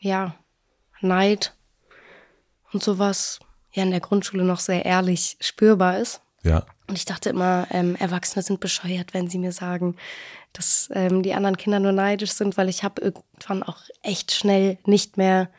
[0.00, 0.34] ja,
[1.00, 1.54] Neid
[2.72, 3.38] und sowas
[3.72, 6.20] ja in der Grundschule noch sehr ehrlich spürbar ist.
[6.42, 6.64] Ja.
[6.86, 9.96] Und ich dachte immer, ähm, Erwachsene sind bescheuert, wenn sie mir sagen,
[10.52, 14.78] dass ähm, die anderen Kinder nur neidisch sind, weil ich habe irgendwann auch echt schnell
[14.84, 15.50] nicht mehr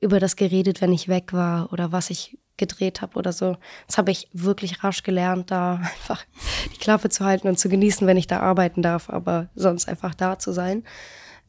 [0.00, 3.56] über das geredet, wenn ich weg war oder was ich gedreht habe oder so.
[3.86, 6.24] Das habe ich wirklich rasch gelernt, da einfach
[6.72, 10.14] die Klappe zu halten und zu genießen, wenn ich da arbeiten darf, aber sonst einfach
[10.14, 10.84] da zu sein.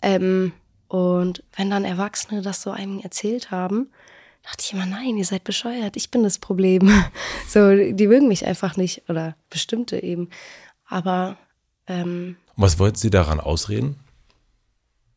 [0.01, 0.53] Ähm,
[0.87, 3.89] und wenn dann Erwachsene das so einem erzählt haben,
[4.43, 6.91] dachte ich immer, nein, ihr seid bescheuert, ich bin das Problem.
[7.47, 10.29] so, die mögen mich einfach nicht oder bestimmte eben.
[10.87, 11.37] Aber
[11.87, 13.97] ähm, was wollten Sie daran ausreden?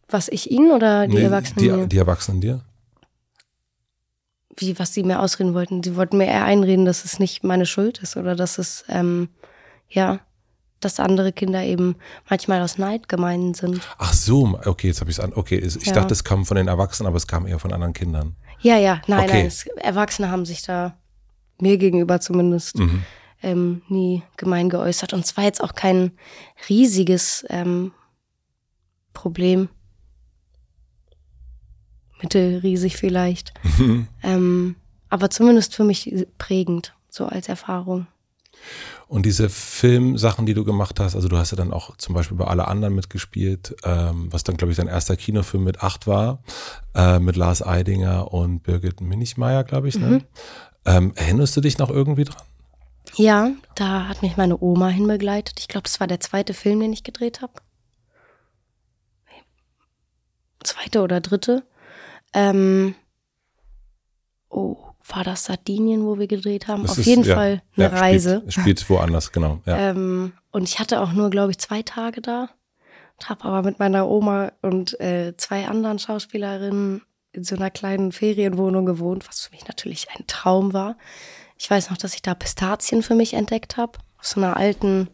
[0.08, 1.82] Was ich Ihnen oder die nee, Erwachsenen?
[1.82, 2.64] Die, die Erwachsenen dir?
[4.60, 5.82] Wie, was sie mir ausreden wollten.
[5.82, 9.28] Sie wollten mir eher einreden, dass es nicht meine Schuld ist oder dass es, ähm,
[9.88, 10.20] ja,
[10.80, 11.96] dass andere Kinder eben
[12.28, 13.80] manchmal aus Neid gemeint sind.
[13.98, 15.32] Ach so, okay, jetzt habe ich es an.
[15.34, 15.92] Okay, ich ja.
[15.92, 18.36] dachte, es kam von den Erwachsenen, aber es kam eher von anderen Kindern.
[18.60, 19.38] Ja, ja, nein, okay.
[19.38, 19.46] nein.
[19.46, 20.96] Es, Erwachsene haben sich da
[21.60, 23.02] mir gegenüber zumindest mhm.
[23.42, 25.12] ähm, nie gemein geäußert.
[25.12, 26.12] Und es war jetzt auch kein
[26.68, 27.92] riesiges ähm,
[29.12, 29.68] Problem
[32.22, 33.52] mittelriesig vielleicht.
[34.22, 34.76] ähm,
[35.08, 38.06] aber zumindest für mich prägend, so als Erfahrung.
[39.06, 42.36] Und diese Filmsachen, die du gemacht hast, also du hast ja dann auch zum Beispiel
[42.36, 46.42] bei alle anderen mitgespielt, ähm, was dann, glaube ich, dein erster Kinofilm mit acht war,
[46.94, 49.98] äh, mit Lars Eidinger und Birgit Minichmeier, glaube ich.
[49.98, 50.06] Ne?
[50.06, 50.24] Mhm.
[50.84, 52.42] Ähm, erinnerst du dich noch irgendwie dran?
[53.14, 55.58] Ja, da hat mich meine Oma hinbegleitet.
[55.60, 57.54] Ich glaube, das war der zweite Film, den ich gedreht habe.
[60.62, 61.64] Zweite oder dritte.
[62.32, 62.94] Ähm,
[64.48, 66.82] oh, war das Sardinien, wo wir gedreht haben?
[66.82, 68.42] Das Auf ist, jeden ja, Fall eine ja, Reise.
[68.48, 69.60] Spielt, spielt woanders, genau.
[69.64, 69.90] Ja.
[69.90, 72.50] Ähm, und ich hatte auch nur, glaube ich, zwei Tage da.
[73.24, 78.86] Habe aber mit meiner Oma und äh, zwei anderen Schauspielerinnen in so einer kleinen Ferienwohnung
[78.86, 80.96] gewohnt, was für mich natürlich ein Traum war.
[81.56, 83.98] Ich weiß noch, dass ich da Pistazien für mich entdeckt habe.
[84.18, 85.08] Aus so einer alten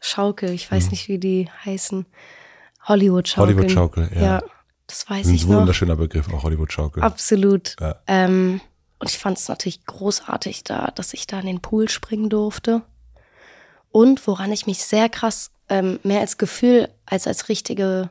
[0.00, 0.50] Schaukel.
[0.50, 0.90] Ich weiß mhm.
[0.90, 2.06] nicht, wie die heißen.
[2.86, 3.54] Hollywood-Schaukel.
[3.54, 4.20] Hollywood-Schaukel, ja.
[4.20, 4.42] ja.
[4.90, 5.54] Das weiß ein ich noch.
[5.54, 7.02] Ein wunderschöner Begriff, auch Hollywood-Schaukel.
[7.02, 7.76] Absolut.
[7.80, 7.96] Ja.
[8.08, 8.60] Ähm,
[8.98, 12.82] und ich fand es natürlich großartig da, dass ich da in den Pool springen durfte.
[13.92, 18.10] Und woran ich mich sehr krass, ähm, mehr als Gefühl als als richtige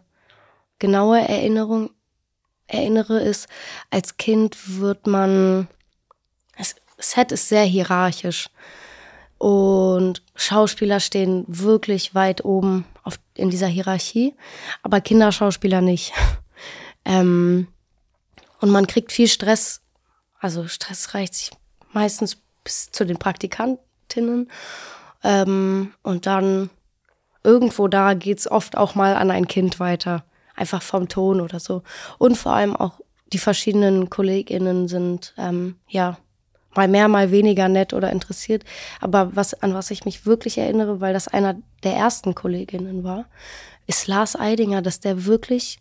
[0.80, 1.90] genaue Erinnerung
[2.68, 3.50] erinnere, ist,
[3.90, 5.68] als Kind wird man,
[6.58, 8.50] das Set ist sehr hierarchisch.
[9.38, 14.34] Und Schauspieler stehen wirklich weit oben auf, in dieser Hierarchie,
[14.82, 16.14] aber Kinderschauspieler nicht.
[17.06, 17.68] Ähm,
[18.60, 19.82] und man kriegt viel Stress.
[20.40, 21.52] Also Stress reicht sich
[21.92, 24.50] meistens bis zu den Praktikantinnen.
[25.24, 26.70] Ähm, und dann
[27.44, 30.24] irgendwo da geht's oft auch mal an ein Kind weiter.
[30.56, 31.84] Einfach vom Ton oder so.
[32.18, 33.00] Und vor allem auch
[33.32, 36.18] die verschiedenen KollegInnen sind, ähm, ja,
[36.76, 38.64] mal mehr, mal weniger nett oder interessiert.
[39.02, 43.26] Aber was, an was ich mich wirklich erinnere, weil das einer der ersten Kolleginnen war,
[43.88, 45.80] ist Lars Eidinger, dass der wirklich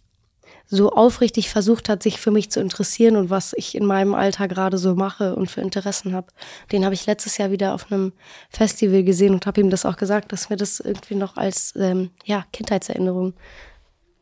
[0.70, 4.48] so aufrichtig versucht hat, sich für mich zu interessieren und was ich in meinem Alter
[4.48, 6.26] gerade so mache und für Interessen habe.
[6.70, 8.12] Den habe ich letztes Jahr wieder auf einem
[8.50, 12.10] Festival gesehen und habe ihm das auch gesagt, dass mir das irgendwie noch als ähm,
[12.24, 13.32] ja, Kindheitserinnerung,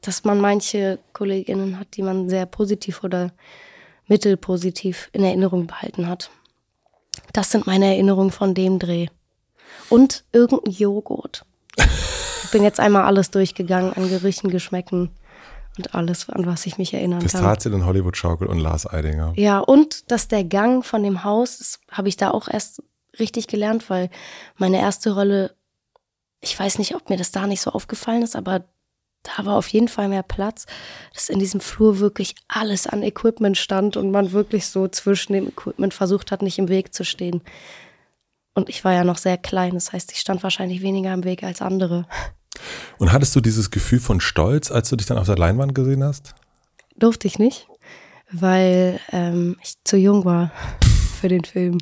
[0.02, 3.32] dass man manche Kolleginnen hat, die man sehr positiv oder
[4.06, 6.30] mittelpositiv in Erinnerung behalten hat.
[7.32, 9.08] Das sind meine Erinnerungen von dem Dreh.
[9.88, 11.44] Und irgendein Joghurt.
[12.44, 15.10] Ich bin jetzt einmal alles durchgegangen an Gerüchen, Geschmäcken
[15.78, 17.28] und alles, an was ich mich erinnern kann.
[17.28, 19.32] Pistazien und Hollywood-Schaukel und Lars Eidinger.
[19.36, 22.82] Ja, und dass der Gang von dem Haus, das habe ich da auch erst
[23.18, 24.10] richtig gelernt, weil
[24.56, 25.54] meine erste Rolle,
[26.40, 28.64] ich weiß nicht, ob mir das da nicht so aufgefallen ist, aber
[29.22, 30.66] da war auf jeden Fall mehr Platz,
[31.12, 35.48] dass in diesem Flur wirklich alles an Equipment stand und man wirklich so zwischen dem
[35.48, 37.42] Equipment versucht hat, nicht im Weg zu stehen.
[38.54, 41.42] Und ich war ja noch sehr klein, das heißt, ich stand wahrscheinlich weniger im Weg
[41.42, 42.06] als andere.
[42.98, 46.04] Und hattest du dieses Gefühl von Stolz, als du dich dann auf der Leinwand gesehen
[46.04, 46.34] hast?
[46.96, 47.68] Durfte ich nicht,
[48.30, 50.50] weil ähm, ich zu jung war
[51.20, 51.78] für den Film.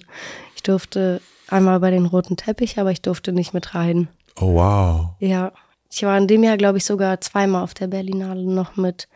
[0.56, 4.08] Ich durfte einmal bei den roten Teppich, aber ich durfte nicht mit rein.
[4.36, 5.10] Oh wow.
[5.20, 5.52] Ja,
[5.90, 9.08] ich war in dem Jahr, glaube ich, sogar zweimal auf der Berlinale noch mit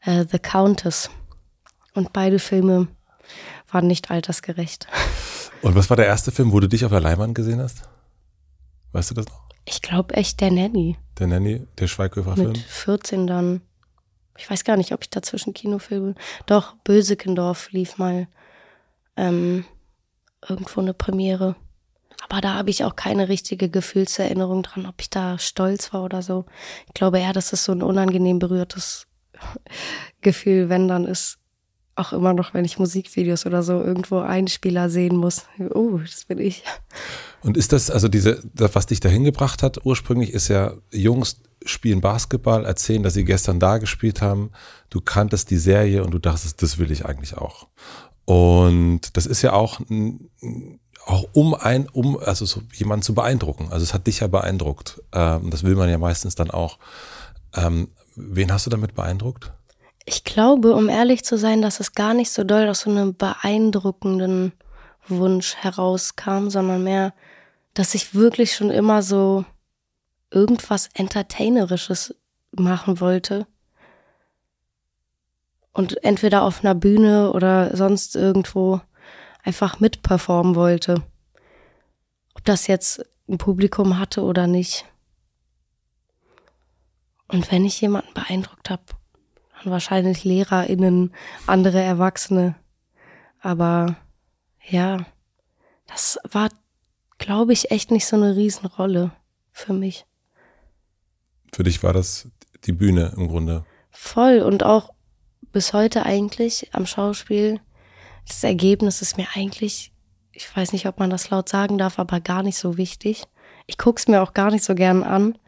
[0.00, 1.10] äh, The Countess.
[1.94, 2.88] Und beide Filme
[3.70, 4.86] waren nicht altersgerecht.
[5.62, 7.82] Und was war der erste Film, wo du dich auf der Leinwand gesehen hast?
[8.90, 9.51] Weißt du das noch?
[9.64, 10.96] Ich glaube echt der Nanny.
[11.18, 12.48] Der Nanny, der Schweighöfer-Film?
[12.48, 13.60] Mit 14 dann.
[14.36, 16.14] Ich weiß gar nicht, ob ich dazwischen Kinofilme.
[16.46, 18.28] Doch, Bösekendorf lief mal
[19.16, 19.64] ähm,
[20.48, 21.54] irgendwo eine Premiere.
[22.28, 26.22] Aber da habe ich auch keine richtige Gefühlserinnerung dran, ob ich da stolz war oder
[26.22, 26.46] so.
[26.86, 29.06] Ich glaube eher, dass es so ein unangenehm berührtes
[30.22, 31.38] Gefühl, wenn dann ist.
[31.94, 35.44] Auch immer noch, wenn ich Musikvideos oder so irgendwo Einspieler sehen muss.
[35.74, 36.64] Oh, das bin ich.
[37.42, 42.00] Und ist das, also diese, was dich dahin gebracht hat, ursprünglich ist ja, Jungs spielen
[42.00, 44.50] Basketball, erzählen, dass sie gestern da gespielt haben.
[44.90, 47.68] Du kanntest die Serie und du dachtest, das will ich eigentlich auch.
[48.24, 49.80] Und das ist ja auch
[51.06, 53.68] auch um ein, um, also so jemanden zu beeindrucken.
[53.70, 55.02] Also es hat dich ja beeindruckt.
[55.12, 56.78] Ähm, das will man ja meistens dann auch.
[57.54, 59.52] Ähm, wen hast du damit beeindruckt?
[60.04, 63.14] Ich glaube, um ehrlich zu sein, dass es gar nicht so doll aus so einem
[63.14, 64.52] beeindruckenden
[65.06, 67.14] Wunsch herauskam, sondern mehr,
[67.74, 69.44] dass ich wirklich schon immer so
[70.30, 72.14] irgendwas Entertainerisches
[72.52, 73.46] machen wollte.
[75.72, 78.80] Und entweder auf einer Bühne oder sonst irgendwo
[79.42, 81.02] einfach mitperformen wollte.
[82.34, 84.84] Ob das jetzt ein Publikum hatte oder nicht.
[87.28, 88.82] Und wenn ich jemanden beeindruckt habe,
[89.70, 91.14] wahrscheinlich LehrerInnen,
[91.46, 92.54] andere Erwachsene.
[93.40, 93.96] Aber
[94.68, 95.04] ja,
[95.86, 96.48] das war,
[97.18, 99.12] glaube ich, echt nicht so eine Riesenrolle
[99.50, 100.06] für mich.
[101.52, 102.28] Für dich war das
[102.64, 103.64] die Bühne im Grunde.
[103.90, 104.94] Voll und auch
[105.52, 107.60] bis heute eigentlich am Schauspiel
[108.26, 109.92] das Ergebnis ist mir eigentlich,
[110.32, 113.24] ich weiß nicht, ob man das laut sagen darf, aber gar nicht so wichtig.
[113.66, 115.38] Ich guck's mir auch gar nicht so gern an.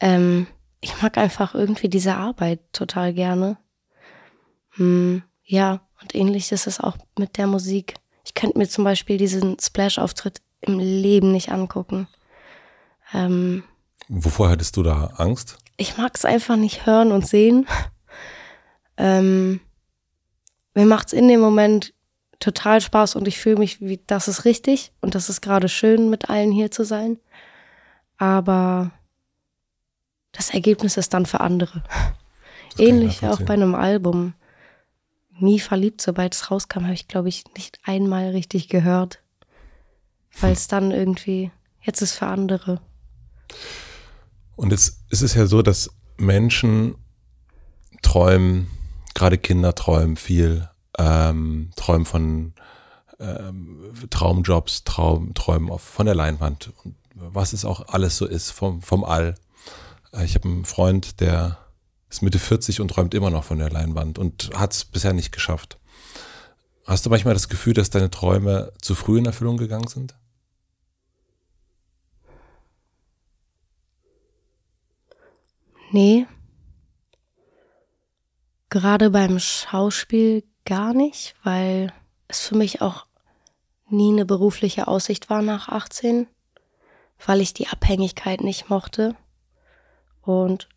[0.00, 0.46] Ähm,
[0.80, 3.58] ich mag einfach irgendwie diese Arbeit total gerne.
[4.70, 7.94] Hm, ja, und ähnlich ist es auch mit der Musik.
[8.24, 12.08] Ich könnte mir zum Beispiel diesen Splash-Auftritt im Leben nicht angucken.
[13.12, 13.64] Ähm,
[14.08, 15.58] Wovor hättest du da Angst?
[15.76, 17.66] Ich mag es einfach nicht hören und sehen.
[18.96, 19.60] ähm,
[20.74, 21.92] mir macht's in dem Moment
[22.38, 26.08] total Spaß und ich fühle mich wie, das ist richtig und das ist gerade schön,
[26.08, 27.18] mit allen hier zu sein.
[28.16, 28.92] Aber
[30.32, 31.82] das Ergebnis ist dann für andere.
[32.78, 34.34] Ähnlich auch bei einem Album.
[35.38, 39.22] Nie verliebt, sobald es rauskam, habe ich, glaube ich, nicht einmal richtig gehört.
[40.40, 41.50] Weil es dann irgendwie,
[41.82, 42.80] jetzt ist für andere.
[44.54, 46.94] Und ist es ja so, dass Menschen
[48.02, 48.68] träumen,
[49.14, 52.54] gerade Kinder träumen viel, ähm, träumen von
[53.18, 58.50] ähm, Traumjobs, Traum, träumen auf, von der Leinwand und was es auch alles so ist
[58.50, 59.34] vom, vom All.
[60.12, 61.58] Äh, ich habe einen Freund, der
[62.08, 65.32] ist Mitte 40 und träumt immer noch von der Leinwand und hat es bisher nicht
[65.32, 65.78] geschafft.
[66.86, 70.14] Hast du manchmal das Gefühl, dass deine Träume zu früh in Erfüllung gegangen sind?
[75.92, 76.26] Nee,
[78.70, 81.92] Gerade beim Schauspiel gar nicht, weil
[82.28, 83.04] es für mich auch
[83.88, 86.28] nie eine berufliche Aussicht war nach 18,
[87.26, 89.16] weil ich die Abhängigkeit nicht mochte.
[90.22, 90.68] Und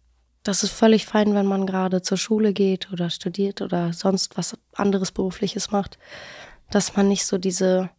[0.43, 4.57] das ist völlig fein, wenn man gerade zur Schule geht oder studiert oder sonst was
[4.73, 5.97] anderes berufliches macht.
[6.69, 7.89] dass man nicht so diese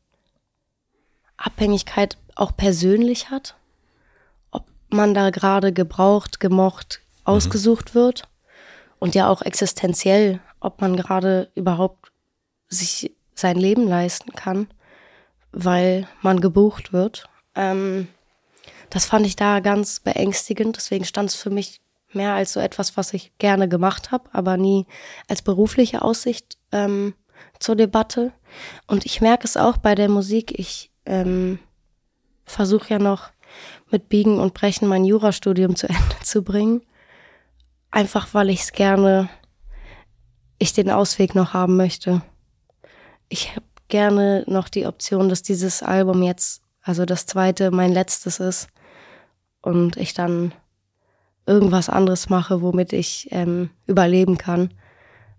[1.36, 3.54] Abhängigkeit auch persönlich hat,
[4.50, 7.98] ob man da gerade gebraucht, gemocht, ausgesucht mhm.
[7.98, 8.28] wird
[8.98, 12.10] und ja auch existenziell, ob man gerade überhaupt
[12.68, 14.68] sich sein Leben leisten kann,
[15.52, 17.28] weil man gebucht wird.
[17.54, 18.08] Ähm,
[18.94, 20.76] das fand ich da ganz beängstigend.
[20.76, 21.80] Deswegen stand es für mich
[22.12, 24.86] mehr als so etwas, was ich gerne gemacht habe, aber nie
[25.28, 27.12] als berufliche Aussicht ähm,
[27.58, 28.32] zur Debatte.
[28.86, 30.56] Und ich merke es auch bei der Musik.
[30.56, 31.58] Ich ähm,
[32.44, 33.32] versuche ja noch
[33.90, 36.82] mit Biegen und Brechen mein Jurastudium zu Ende zu bringen.
[37.90, 39.28] Einfach weil ich es gerne,
[40.58, 42.22] ich den Ausweg noch haben möchte.
[43.28, 48.38] Ich habe gerne noch die Option, dass dieses Album jetzt, also das zweite, mein letztes
[48.38, 48.68] ist.
[49.64, 50.52] Und ich dann
[51.46, 54.74] irgendwas anderes mache, womit ich ähm, überleben kann.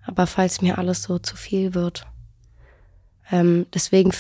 [0.04, 2.08] Aber falls mir alles so zu viel wird.
[3.32, 4.12] Ähm, deswegen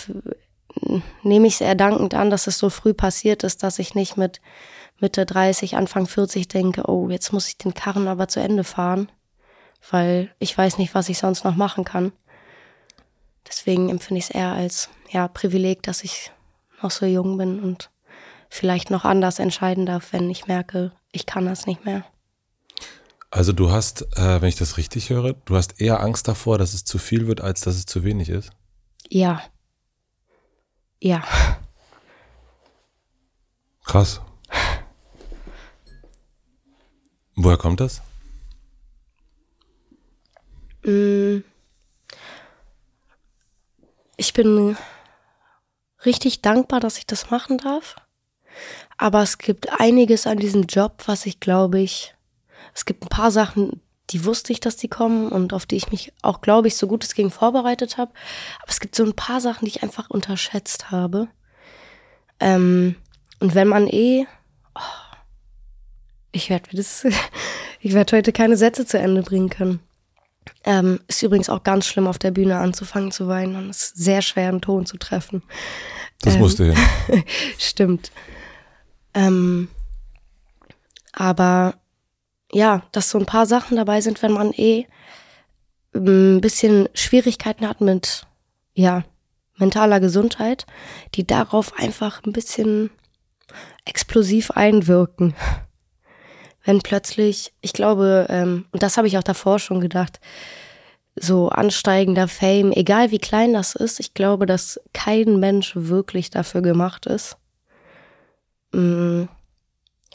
[1.23, 4.15] nehme ich es eher dankend an, dass es so früh passiert ist, dass ich nicht
[4.15, 4.41] mit
[4.99, 9.11] Mitte 30, Anfang 40 denke, oh, jetzt muss ich den Karren aber zu Ende fahren,
[9.89, 12.11] weil ich weiß nicht, was ich sonst noch machen kann.
[13.47, 16.31] Deswegen empfinde ich es eher als ja, Privileg, dass ich
[16.81, 17.89] noch so jung bin und
[18.49, 22.03] vielleicht noch anders entscheiden darf, wenn ich merke, ich kann das nicht mehr.
[23.31, 26.73] Also du hast, äh, wenn ich das richtig höre, du hast eher Angst davor, dass
[26.73, 28.51] es zu viel wird, als dass es zu wenig ist?
[29.09, 29.41] Ja.
[31.01, 31.23] Ja.
[33.83, 34.21] Krass.
[37.35, 38.01] Woher kommt das?
[40.83, 41.39] Mm.
[44.17, 44.77] Ich bin
[46.05, 47.95] richtig dankbar, dass ich das machen darf.
[48.97, 52.15] Aber es gibt einiges an diesem Job, was ich glaube ich,
[52.73, 55.91] es gibt ein paar Sachen, die wusste ich, dass die kommen und auf die ich
[55.91, 58.11] mich auch, glaube ich, so gut es ging vorbereitet habe.
[58.61, 61.27] Aber es gibt so ein paar Sachen, die ich einfach unterschätzt habe.
[62.39, 62.95] Ähm,
[63.39, 64.25] und wenn man eh,
[64.75, 65.15] oh,
[66.31, 67.05] ich werde das,
[67.79, 69.79] ich werde heute keine Sätze zu Ende bringen können.
[70.63, 73.97] Ähm, ist übrigens auch ganz schlimm, auf der Bühne anzufangen zu weinen und es ist
[73.97, 75.41] sehr schwer, einen Ton zu treffen.
[76.21, 76.75] Das ähm, musste ja.
[77.57, 78.11] stimmt.
[79.15, 79.69] Ähm,
[81.13, 81.75] aber
[82.51, 84.85] ja, dass so ein paar Sachen dabei sind, wenn man eh
[85.95, 88.27] ein bisschen Schwierigkeiten hat mit,
[88.73, 89.03] ja,
[89.57, 90.65] mentaler Gesundheit,
[91.15, 92.89] die darauf einfach ein bisschen
[93.85, 95.33] explosiv einwirken.
[96.65, 100.19] Wenn plötzlich, ich glaube, ähm, und das habe ich auch davor schon gedacht,
[101.15, 106.61] so ansteigender Fame, egal wie klein das ist, ich glaube, dass kein Mensch wirklich dafür
[106.61, 107.37] gemacht ist.
[108.71, 109.25] Mm,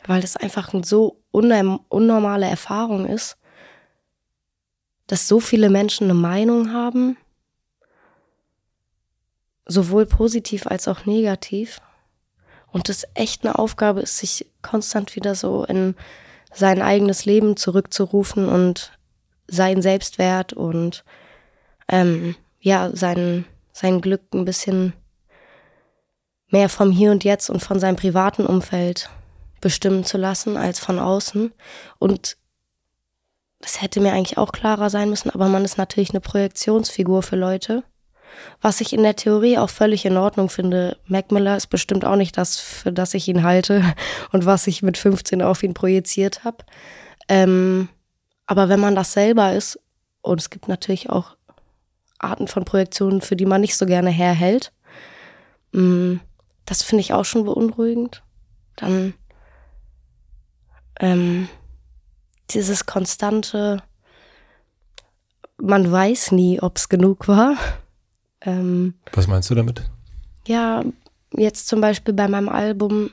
[0.07, 3.37] weil das einfach eine so unnormale Erfahrung ist,
[5.07, 7.17] dass so viele Menschen eine Meinung haben,
[9.67, 11.81] sowohl positiv als auch negativ.
[12.73, 15.97] Und das echt eine Aufgabe ist, sich konstant wieder so in
[16.53, 18.93] sein eigenes Leben zurückzurufen und
[19.49, 21.05] sein Selbstwert und
[21.89, 24.93] ähm, ja, sein, sein Glück ein bisschen
[26.51, 29.09] mehr vom Hier und Jetzt und von seinem privaten Umfeld
[29.61, 31.53] bestimmen zu lassen als von außen.
[31.99, 32.37] Und
[33.61, 37.37] das hätte mir eigentlich auch klarer sein müssen, aber man ist natürlich eine Projektionsfigur für
[37.37, 37.85] Leute.
[38.61, 40.97] Was ich in der Theorie auch völlig in Ordnung finde.
[41.07, 43.83] Mac Miller ist bestimmt auch nicht das, für das ich ihn halte
[44.33, 46.59] und was ich mit 15 auf ihn projiziert habe.
[47.29, 47.89] Ähm,
[48.47, 49.79] aber wenn man das selber ist,
[50.23, 51.37] und es gibt natürlich auch
[52.19, 54.73] Arten von Projektionen, für die man nicht so gerne herhält,
[55.73, 56.17] mm,
[56.71, 58.23] das finde ich auch schon beunruhigend.
[58.77, 59.13] Dann
[61.01, 61.49] ähm,
[62.51, 63.83] dieses konstante,
[65.61, 67.57] man weiß nie, ob es genug war.
[68.43, 69.83] Ähm, Was meinst du damit?
[70.47, 70.83] Ja,
[71.37, 73.11] jetzt zum Beispiel bei meinem Album,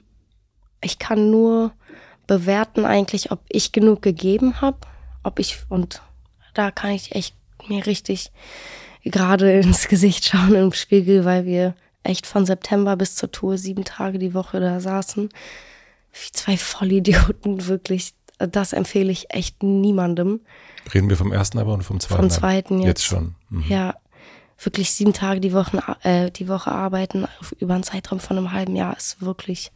[0.79, 1.73] ich kann nur
[2.27, 4.77] bewerten eigentlich, ob ich genug gegeben habe,
[5.23, 6.01] ob ich, und
[6.53, 7.35] da kann ich echt
[7.67, 8.31] mir richtig
[9.03, 11.75] gerade ins Gesicht schauen im Spiegel, weil wir
[12.07, 15.29] echt von September bis zur Tour sieben Tage die Woche da saßen.
[16.11, 18.13] Wie zwei Vollidioten, wirklich.
[18.39, 20.41] Das empfehle ich echt niemandem.
[20.93, 22.21] Reden wir vom ersten aber und vom zweiten?
[22.21, 22.87] Vom zweiten jetzt.
[22.87, 23.35] Jetzt schon.
[23.49, 23.65] Mhm.
[23.67, 23.95] Ja,
[24.59, 27.27] wirklich sieben Tage die, Wochen, äh, die Woche arbeiten
[27.59, 29.71] über einen Zeitraum von einem halben Jahr ist wirklich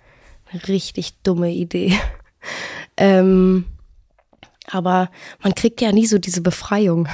[0.51, 1.97] eine richtig dumme Idee.
[2.97, 3.65] ähm,
[4.67, 5.09] aber
[5.41, 7.07] man kriegt ja nie so diese Befreiung.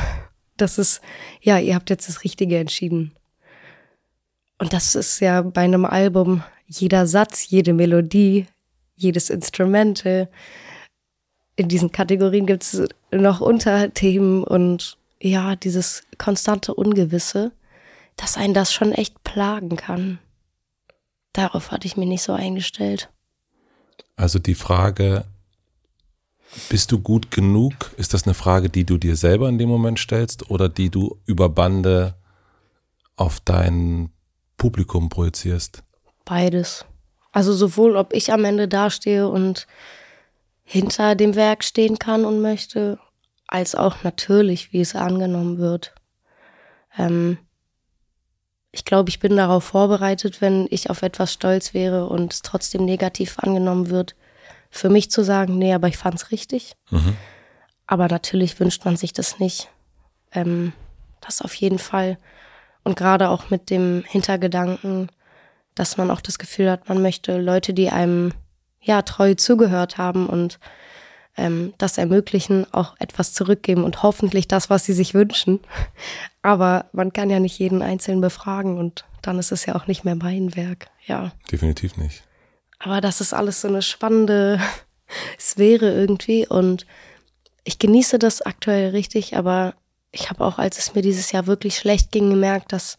[0.57, 1.01] Das ist,
[1.41, 3.13] ja, ihr habt jetzt das Richtige entschieden.
[4.59, 8.47] Und das ist ja bei einem Album jeder Satz, jede Melodie,
[8.95, 10.29] jedes Instrumente.
[11.55, 17.51] In diesen Kategorien gibt es noch Unterthemen und ja, dieses konstante Ungewisse
[18.17, 20.19] dass ein das schon echt plagen kann.
[21.33, 23.09] Darauf hatte ich mich nicht so eingestellt.
[24.15, 25.25] Also die Frage,
[26.69, 27.93] bist du gut genug?
[27.97, 31.19] Ist das eine Frage, die du dir selber in dem Moment stellst oder die du
[31.25, 32.15] über Bande
[33.15, 34.09] auf dein
[34.57, 35.83] Publikum projizierst?
[36.25, 36.85] Beides.
[37.31, 39.67] Also sowohl, ob ich am Ende dastehe und
[40.63, 42.99] hinter dem Werk stehen kann und möchte,
[43.47, 45.95] als auch natürlich, wie es angenommen wird.
[46.97, 47.37] Ähm,
[48.71, 52.85] ich glaube, ich bin darauf vorbereitet, wenn ich auf etwas stolz wäre und es trotzdem
[52.85, 54.15] negativ angenommen wird,
[54.69, 56.73] für mich zu sagen, nee, aber ich fand's richtig.
[56.91, 57.15] Mhm.
[57.87, 59.69] Aber natürlich wünscht man sich das nicht.
[60.33, 60.73] Ähm,
[61.21, 62.17] das auf jeden Fall.
[62.87, 65.09] Und gerade auch mit dem Hintergedanken,
[65.75, 68.31] dass man auch das Gefühl hat, man möchte Leute, die einem
[68.79, 70.57] ja treu zugehört haben und
[71.35, 75.59] ähm, das ermöglichen, auch etwas zurückgeben und hoffentlich das, was sie sich wünschen.
[76.41, 80.05] Aber man kann ja nicht jeden Einzelnen befragen und dann ist es ja auch nicht
[80.05, 80.87] mehr mein Werk.
[81.07, 81.33] Ja.
[81.51, 82.23] Definitiv nicht.
[82.79, 84.61] Aber das ist alles so eine spannende
[85.37, 86.85] Sphäre irgendwie und
[87.65, 89.73] ich genieße das aktuell richtig, aber
[90.17, 92.97] ich habe auch, als es mir dieses Jahr wirklich schlecht ging, gemerkt, dass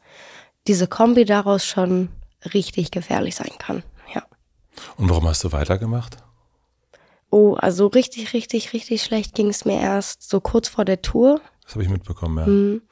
[0.66, 2.10] diese Kombi daraus schon
[2.54, 3.82] richtig gefährlich sein kann.
[4.14, 4.24] Ja.
[4.96, 6.18] Und warum hast du weitergemacht?
[7.30, 11.40] Oh, also richtig, richtig, richtig schlecht ging es mir erst so kurz vor der Tour.
[11.62, 12.46] Das habe ich mitbekommen, ja.
[12.46, 12.82] Mhm.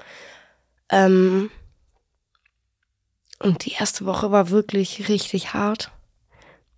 [0.89, 1.51] Ähm,
[3.39, 5.91] und die erste Woche war wirklich richtig hart.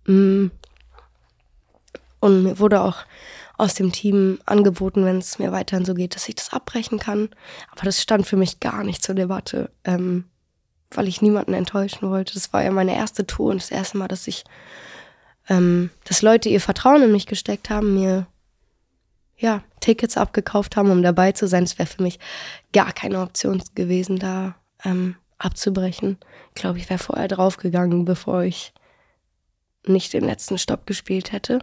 [0.05, 0.51] Mhm.
[2.19, 3.05] Und mir wurde auch
[3.59, 7.29] aus dem Team angeboten, wenn es mir weiterhin so geht, dass ich das abbrechen kann.
[7.69, 10.23] Aber das stand für mich gar nicht zur Debatte, ähm,
[10.91, 12.33] weil ich niemanden enttäuschen wollte.
[12.33, 14.45] Das war ja meine erste Tour und das erste Mal, dass ich,
[15.49, 18.27] ähm, dass Leute ihr Vertrauen in mich gesteckt haben, mir
[19.37, 21.63] ja Tickets abgekauft haben, um dabei zu sein.
[21.63, 22.17] Es wäre für mich
[22.71, 24.55] gar keine Option gewesen, da
[24.85, 26.17] ähm, abzubrechen.
[26.55, 28.73] Ich glaube, ich wäre vorher draufgegangen, bevor ich
[29.85, 31.59] nicht den letzten Stopp gespielt hätte.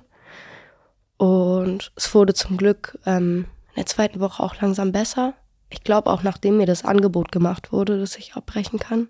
[1.17, 5.35] Und es wurde zum Glück ähm, in der zweiten Woche auch langsam besser.
[5.71, 9.09] Ich glaube auch, nachdem mir das Angebot gemacht wurde, dass ich abbrechen kann.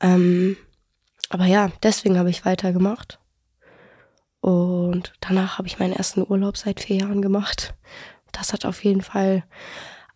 [0.00, 0.56] Ähm,
[1.28, 3.18] aber ja, deswegen habe ich weitergemacht.
[4.40, 7.74] Und danach habe ich meinen ersten Urlaub seit vier Jahren gemacht.
[8.32, 9.44] Das hat auf jeden Fall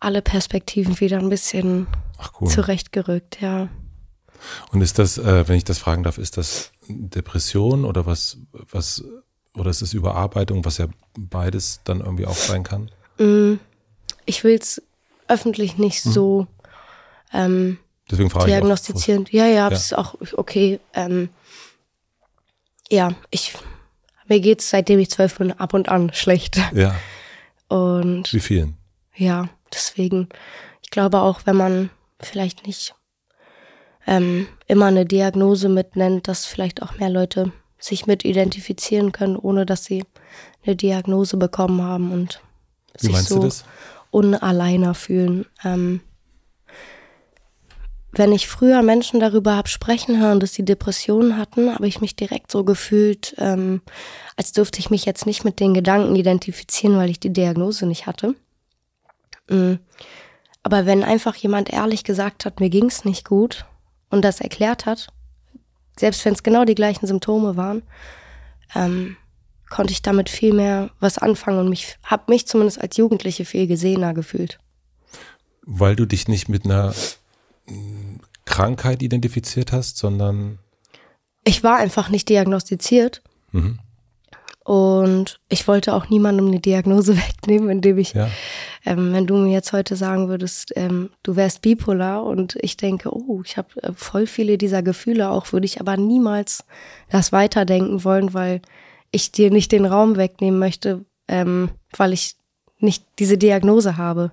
[0.00, 1.86] alle Perspektiven wieder ein bisschen
[2.40, 2.48] cool.
[2.48, 3.68] zurechtgerückt, ja.
[4.70, 9.04] Und ist das, äh, wenn ich das fragen darf, ist das Depression oder was, was,
[9.56, 10.86] oder ist es Überarbeitung, was ja
[11.18, 12.90] beides dann irgendwie auch sein kann?
[13.18, 13.54] Mm,
[14.26, 14.82] ich will es
[15.28, 16.10] öffentlich nicht mhm.
[16.10, 16.46] so
[17.32, 17.78] ähm,
[18.10, 19.26] Deswegen frage diagnostizieren.
[19.28, 19.68] Ich auch, ja, ja, ja.
[19.68, 20.80] ist auch okay.
[20.92, 21.30] Ähm,
[22.90, 23.54] ja, ich
[24.26, 26.58] mir geht's seitdem ich zwölf bin ab und an schlecht.
[26.72, 26.94] Ja.
[27.68, 28.76] Und wie vielen?
[29.14, 30.28] Ja, deswegen.
[30.82, 31.90] Ich glaube auch, wenn man
[32.20, 32.94] vielleicht nicht
[34.06, 37.52] ähm, immer eine Diagnose mitnennt, dass vielleicht auch mehr Leute
[37.84, 40.04] sich mit identifizieren können, ohne dass sie
[40.64, 42.40] eine Diagnose bekommen haben und
[43.00, 43.48] Wie sich so
[44.10, 45.46] unalleiner fühlen.
[45.64, 46.00] Ähm,
[48.12, 52.14] wenn ich früher Menschen darüber habe sprechen hören, dass sie Depressionen hatten, habe ich mich
[52.14, 53.82] direkt so gefühlt, ähm,
[54.36, 58.06] als dürfte ich mich jetzt nicht mit den Gedanken identifizieren, weil ich die Diagnose nicht
[58.06, 58.34] hatte.
[59.48, 59.80] Mhm.
[60.62, 63.66] Aber wenn einfach jemand ehrlich gesagt hat, mir ging es nicht gut,
[64.14, 65.08] und das erklärt hat,
[65.98, 67.82] selbst wenn es genau die gleichen Symptome waren,
[68.74, 69.16] ähm,
[69.70, 73.66] konnte ich damit viel mehr was anfangen und mich habe mich zumindest als Jugendliche viel
[73.66, 74.58] gesehener gefühlt.
[75.62, 76.94] Weil du dich nicht mit einer
[77.66, 80.58] mm, Krankheit identifiziert hast, sondern
[81.44, 83.22] ich war einfach nicht diagnostiziert.
[83.52, 83.78] Mhm.
[84.64, 88.28] Und ich wollte auch niemandem eine Diagnose wegnehmen, indem ich, ja.
[88.84, 93.14] ähm, wenn du mir jetzt heute sagen würdest, ähm, du wärst bipolar und ich denke,
[93.14, 96.64] oh, ich habe äh, voll viele dieser Gefühle auch, würde ich aber niemals
[97.10, 98.62] das weiterdenken wollen, weil
[99.10, 102.36] ich dir nicht den Raum wegnehmen möchte, ähm, weil ich
[102.78, 104.30] nicht diese Diagnose habe.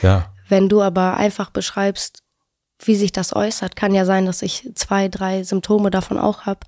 [0.00, 0.32] Ja.
[0.48, 2.22] Wenn du aber einfach beschreibst,
[2.82, 6.60] wie sich das äußert, kann ja sein, dass ich zwei, drei Symptome davon auch habe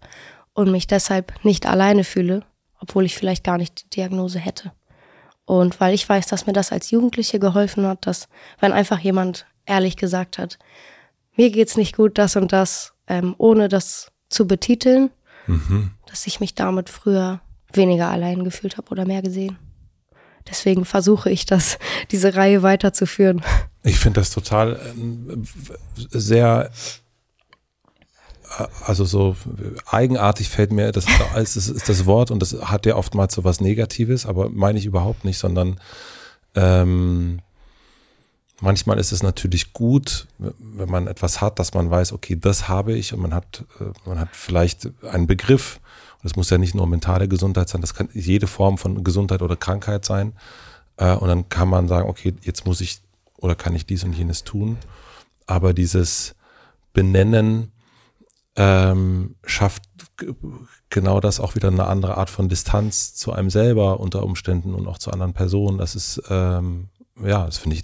[0.53, 2.45] und mich deshalb nicht alleine fühle
[2.81, 4.73] obwohl ich vielleicht gar nicht die Diagnose hätte.
[5.45, 9.47] Und weil ich weiß, dass mir das als Jugendliche geholfen hat, dass wenn einfach jemand
[9.65, 10.59] ehrlich gesagt hat,
[11.37, 15.11] mir geht's nicht gut, das und das, ähm, ohne das zu betiteln,
[15.47, 15.93] mhm.
[16.07, 17.41] dass ich mich damit früher
[17.73, 19.59] weniger allein gefühlt habe oder mehr gesehen.
[20.49, 21.79] Deswegen versuche ich das,
[22.11, 23.43] diese Reihe weiterzuführen.
[23.83, 26.71] Ich finde das total äh, sehr
[28.85, 29.37] also so
[29.87, 33.45] eigenartig fällt mir das als ist, ist das Wort und das hat ja oftmals so
[33.45, 35.81] was Negatives, aber meine ich überhaupt nicht, sondern
[36.55, 37.41] ähm,
[38.61, 42.95] Manchmal ist es natürlich gut, wenn man etwas hat, dass man weiß, okay, das habe
[42.95, 45.79] ich und man hat, äh, man hat vielleicht einen Begriff.
[46.23, 49.57] Das muss ja nicht nur mentale Gesundheit sein, das kann jede Form von Gesundheit oder
[49.57, 50.33] Krankheit sein.
[50.97, 53.01] Äh, und dann kann man sagen, okay, jetzt muss ich
[53.37, 54.79] oder kann ich dies und jenes tun.
[55.47, 56.35] Aber dieses
[56.95, 57.73] Benennen
[58.57, 59.83] ähm, schafft
[60.89, 64.87] genau das auch wieder eine andere Art von Distanz zu einem selber unter Umständen und
[64.87, 65.79] auch zu anderen Personen.
[65.79, 66.89] Das ist, ähm,
[67.23, 67.83] ja, das finde ich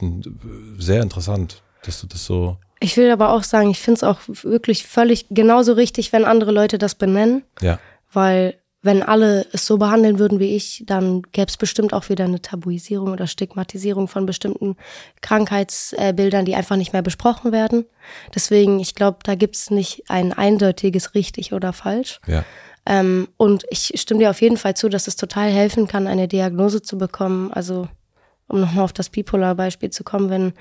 [0.82, 2.56] sehr interessant, dass du das so.
[2.80, 6.52] Ich will aber auch sagen, ich finde es auch wirklich völlig genauso richtig, wenn andere
[6.52, 7.44] Leute das benennen.
[7.60, 7.78] Ja.
[8.12, 12.24] Weil wenn alle es so behandeln würden wie ich, dann gäbe es bestimmt auch wieder
[12.24, 14.76] eine Tabuisierung oder Stigmatisierung von bestimmten
[15.20, 17.86] Krankheitsbildern, die einfach nicht mehr besprochen werden.
[18.34, 22.20] Deswegen, ich glaube, da gibt es nicht ein eindeutiges richtig oder falsch.
[22.26, 22.44] Ja.
[22.84, 26.26] Ähm, und ich stimme dir auf jeden Fall zu, dass es total helfen kann, eine
[26.26, 27.52] Diagnose zu bekommen.
[27.52, 27.86] Also,
[28.48, 30.52] um nochmal auf das Bipolar-Beispiel zu kommen, wenn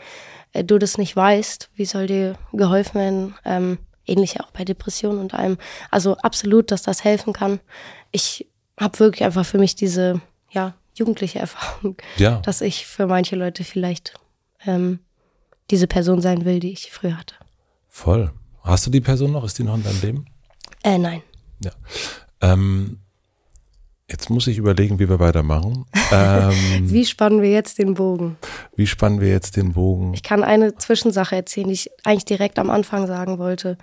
[0.54, 3.36] äh, du das nicht weißt, wie soll dir geholfen werden?
[3.46, 5.58] Ähm, ähnlich auch bei Depressionen und allem.
[5.90, 7.60] Also absolut, dass das helfen kann
[8.12, 8.48] ich
[8.80, 10.22] habe wirklich einfach für mich diese,
[10.52, 12.40] ja, jugendliche Erfahrung, ja.
[12.40, 14.14] dass ich für manche Leute vielleicht
[14.66, 15.00] ähm,
[15.70, 17.36] diese Person sein will, die ich früher hatte.
[17.88, 18.32] Voll.
[18.64, 19.44] Hast du die Person noch?
[19.44, 20.26] Ist die noch in deinem Leben?
[20.84, 21.24] Äh, nein.
[21.64, 21.72] Ja.
[22.42, 23.00] Ähm,
[24.12, 25.86] jetzt muss ich überlegen, wie wir weitermachen.
[26.14, 28.36] Ähm, wie spannen wir jetzt den Bogen?
[28.76, 30.14] Wie spannen wir jetzt den Bogen?
[30.14, 33.78] Ich kann eine Zwischensache erzählen, die ich eigentlich direkt am Anfang sagen wollte.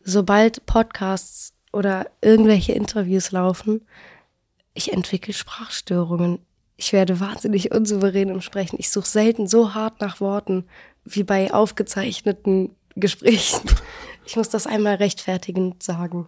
[0.00, 3.84] Sobald Podcasts oder irgendwelche Interviews laufen,
[4.74, 6.38] ich entwickle Sprachstörungen.
[6.76, 8.76] Ich werde wahnsinnig unsouverän im Sprechen.
[8.78, 10.66] Ich suche selten so hart nach Worten
[11.04, 13.62] wie bei aufgezeichneten Gesprächen.
[14.26, 16.26] Ich muss das einmal rechtfertigend sagen.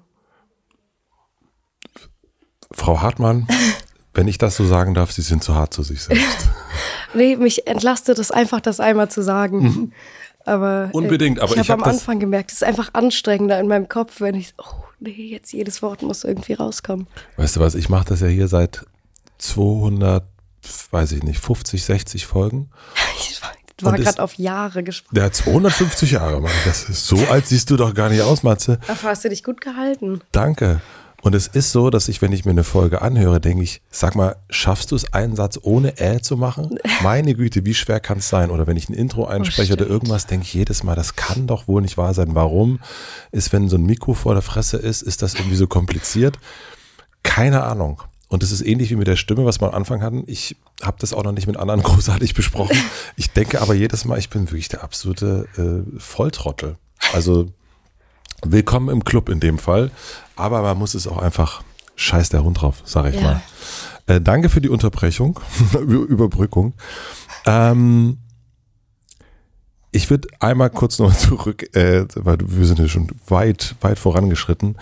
[2.74, 3.46] Frau Hartmann,
[4.14, 6.48] wenn ich das so sagen darf, Sie sind zu hart zu sich selbst.
[7.14, 9.62] nee, mich entlastet es einfach, das einmal zu sagen.
[9.62, 9.92] Mhm.
[10.44, 11.40] Aber äh, unbedingt.
[11.40, 14.34] Aber ich habe hab am Anfang gemerkt, es ist einfach anstrengender in meinem Kopf, wenn
[14.34, 17.06] ich oh nee, jetzt jedes Wort muss irgendwie rauskommen.
[17.36, 17.74] Weißt du was?
[17.74, 18.84] Ich mache das ja hier seit
[19.38, 20.24] 200,
[20.90, 22.70] weiß ich nicht, 50, 60 Folgen.
[23.82, 25.16] Ich war gerade auf Jahre gesprochen.
[25.16, 26.52] Ja, 250 Jahre, Mann.
[26.64, 28.78] Das ist so alt siehst du doch gar nicht aus, Matze.
[28.86, 30.20] Dafür hast du dich gut gehalten.
[30.30, 30.80] Danke.
[31.22, 34.16] Und es ist so, dass ich, wenn ich mir eine Folge anhöre, denke ich, sag
[34.16, 36.78] mal, schaffst du es, einen Satz ohne Äh zu machen?
[37.02, 38.50] Meine Güte, wie schwer kann es sein?
[38.50, 41.46] Oder wenn ich ein Intro einspreche oh, oder irgendwas, denke ich jedes Mal, das kann
[41.46, 42.34] doch wohl nicht wahr sein.
[42.34, 42.80] Warum
[43.30, 46.40] ist, wenn so ein Mikro vor der Fresse ist, ist das irgendwie so kompliziert?
[47.22, 48.02] Keine Ahnung.
[48.26, 50.24] Und es ist ähnlich wie mit der Stimme, was wir am Anfang hatten.
[50.26, 52.76] Ich habe das auch noch nicht mit anderen großartig besprochen.
[53.16, 56.78] Ich denke aber jedes Mal, ich bin wirklich der absolute äh, Volltrottel.
[57.12, 57.46] Also
[58.44, 59.92] willkommen im Club in dem Fall.
[60.36, 61.62] Aber man muss es auch einfach,
[61.96, 63.20] scheiß der Hund drauf, sag ich ja.
[63.20, 63.42] mal.
[64.06, 65.38] Äh, danke für die Unterbrechung,
[65.74, 66.74] Überbrückung.
[67.46, 68.18] Ähm,
[69.90, 74.76] ich würde einmal kurz noch zurück, äh, weil wir sind ja schon weit, weit vorangeschritten.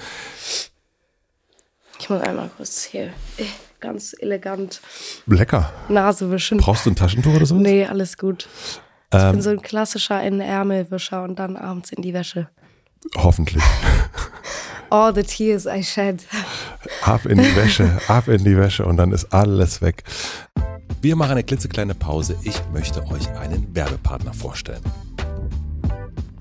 [1.99, 3.45] Ich muss einmal kurz hier äh,
[3.81, 4.81] ganz elegant
[5.27, 5.73] Lecker.
[5.89, 6.59] Nase wischen.
[6.59, 7.57] Brauchst du ein Taschentuch oder so?
[7.57, 8.49] Nee, alles gut.
[9.13, 12.49] Ich ähm, bin so ein klassischer in Ärmelwischer und dann abends in die Wäsche.
[13.17, 13.63] Hoffentlich.
[14.91, 16.25] All the tears I shed.
[17.03, 20.03] Ab in die Wäsche, ab in die Wäsche und dann ist alles weg.
[21.01, 22.37] Wir machen eine klitzekleine Pause.
[22.43, 24.83] Ich möchte euch einen Werbepartner vorstellen.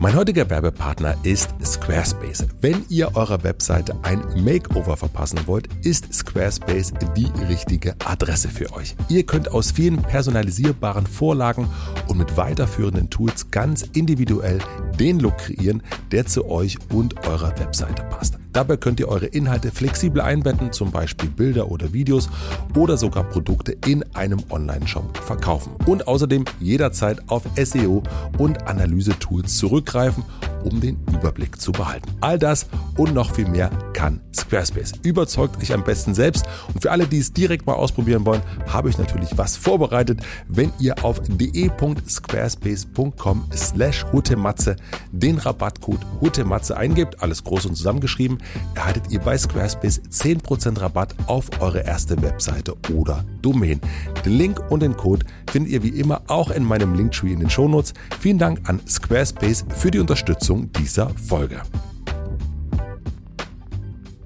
[0.02, 2.48] Mein heutiger Werbepartner ist Squarespace.
[2.62, 8.96] Wenn ihr eurer Webseite ein Makeover verpassen wollt, ist Squarespace die richtige Adresse für euch.
[9.10, 11.68] Ihr könnt aus vielen personalisierbaren Vorlagen
[12.08, 14.60] und mit weiterführenden Tools ganz individuell
[14.98, 18.39] den Look kreieren, der zu euch und eurer Webseite passt.
[18.52, 22.30] Dabei könnt ihr eure Inhalte flexibel einbetten, zum Beispiel Bilder oder Videos
[22.76, 25.74] oder sogar Produkte in einem Online-Shop verkaufen.
[25.86, 28.02] Und außerdem jederzeit auf SEO
[28.38, 30.24] und Analyse-Tools zurückgreifen,
[30.64, 32.10] um den Überblick zu behalten.
[32.22, 32.66] All das
[32.98, 34.94] und noch viel mehr kann Squarespace.
[35.04, 36.46] Überzeugt euch am besten selbst.
[36.74, 40.22] Und für alle, die es direkt mal ausprobieren wollen, habe ich natürlich was vorbereitet.
[40.48, 44.76] Wenn ihr auf de.squarespace.com slash hutematze
[45.12, 48.39] den Rabattcode hutematze eingebt, alles groß und zusammengeschrieben,
[48.76, 53.80] erhaltet ihr bei Squarespace 10% Rabatt auf eure erste Webseite oder Domain.
[54.26, 57.50] Den Link und den Code findet ihr wie immer auch in meinem Linktree in den
[57.50, 57.94] Shownotes.
[58.20, 61.62] Vielen Dank an Squarespace für die Unterstützung dieser Folge.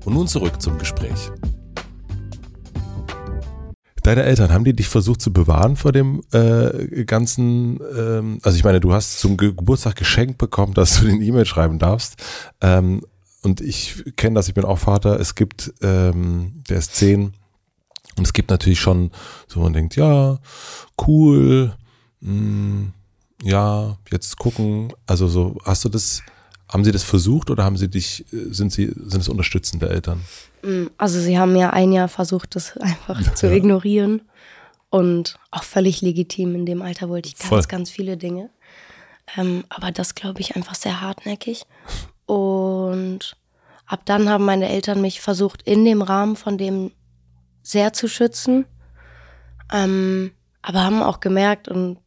[0.05, 1.31] Und nun zurück zum Gespräch.
[4.03, 8.65] Deine Eltern, haben die dich versucht zu bewahren vor dem äh, ganzen, ähm, also ich
[8.65, 12.21] meine, du hast zum Geburtstag geschenkt bekommen, dass du den E-Mail schreiben darfst.
[12.59, 13.01] Ähm,
[13.43, 15.19] und ich kenne das, ich bin auch Vater.
[15.19, 17.33] Es gibt, ähm, der ist zehn.
[18.17, 19.11] Und es gibt natürlich schon,
[19.47, 20.39] so man denkt, ja,
[21.07, 21.73] cool,
[22.21, 22.93] mh, hm,
[23.43, 26.21] ja, jetzt gucken, also so, hast du das,
[26.71, 30.21] haben sie das versucht oder haben sie dich, sind sie, sind es unterstützende Eltern?
[30.63, 33.35] Mm, also sie haben ja ein Jahr versucht, das einfach ja.
[33.35, 34.21] zu ignorieren.
[34.89, 36.53] Und auch völlig legitim.
[36.53, 37.63] In dem Alter wollte ich ganz, Voll.
[37.63, 38.51] ganz viele Dinge.
[39.35, 41.65] Ähm, aber das glaube ich einfach sehr hartnäckig.
[42.25, 43.35] Und
[43.85, 46.91] ab dann haben meine Eltern mich versucht, in dem Rahmen von dem
[47.61, 48.65] sehr zu schützen.
[49.71, 51.99] Ähm, aber haben auch gemerkt, und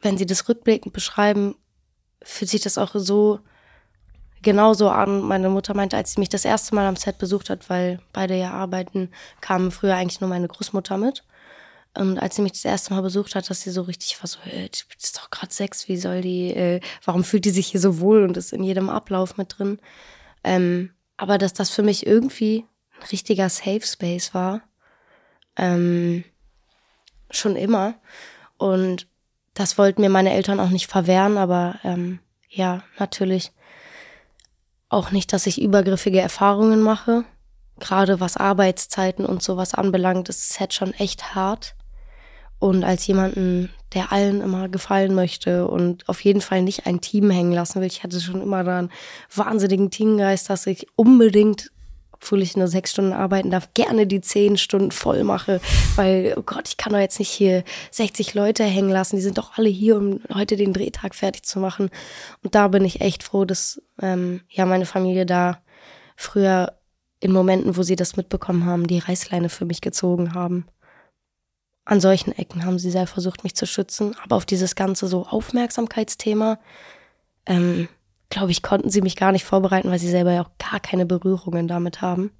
[0.00, 1.56] wenn sie das rückblickend beschreiben,
[2.22, 3.40] fühlt sich das auch so
[4.42, 5.22] genauso an.
[5.22, 8.36] Meine Mutter meinte, als sie mich das erste Mal am Set besucht hat, weil beide
[8.36, 9.10] ja arbeiten,
[9.40, 11.24] kam früher eigentlich nur meine Großmutter mit.
[11.96, 14.40] Und als sie mich das erste Mal besucht hat, dass sie so richtig war so,
[14.50, 17.80] äh, das ist doch gerade Sex, wie soll die, äh, warum fühlt die sich hier
[17.80, 19.78] so wohl und ist in jedem Ablauf mit drin.
[20.42, 22.64] Ähm, aber dass das für mich irgendwie
[22.98, 24.62] ein richtiger Safe Space war,
[25.56, 26.24] ähm,
[27.30, 27.94] schon immer.
[28.58, 29.06] Und
[29.54, 32.18] das wollten mir meine Eltern auch nicht verwehren, aber ähm,
[32.48, 33.52] ja, natürlich
[34.88, 37.24] auch nicht, dass ich übergriffige Erfahrungen mache.
[37.78, 41.74] Gerade was Arbeitszeiten und sowas anbelangt, ist das Set schon echt hart.
[42.58, 47.30] Und als jemanden, der allen immer gefallen möchte und auf jeden Fall nicht ein Team
[47.30, 48.90] hängen lassen will, ich hatte schon immer da einen
[49.34, 51.70] wahnsinnigen Teamgeist, dass ich unbedingt
[52.24, 55.60] obwohl ich nur sechs Stunden arbeiten darf, gerne die zehn Stunden voll mache,
[55.96, 59.36] weil, oh Gott, ich kann doch jetzt nicht hier 60 Leute hängen lassen, die sind
[59.36, 61.90] doch alle hier, um heute den Drehtag fertig zu machen.
[62.42, 65.58] Und da bin ich echt froh, dass ähm, ja meine Familie da
[66.16, 66.72] früher
[67.20, 70.66] in Momenten, wo sie das mitbekommen haben, die Reißleine für mich gezogen haben.
[71.84, 75.26] An solchen Ecken haben sie sehr versucht, mich zu schützen, aber auf dieses ganze so
[75.26, 76.58] Aufmerksamkeitsthema,
[77.46, 77.88] ähm,
[78.30, 81.04] glaube ich, konnten sie mich gar nicht vorbereiten, weil sie selber ja auch gar keine
[81.04, 82.30] Berührungen damit haben.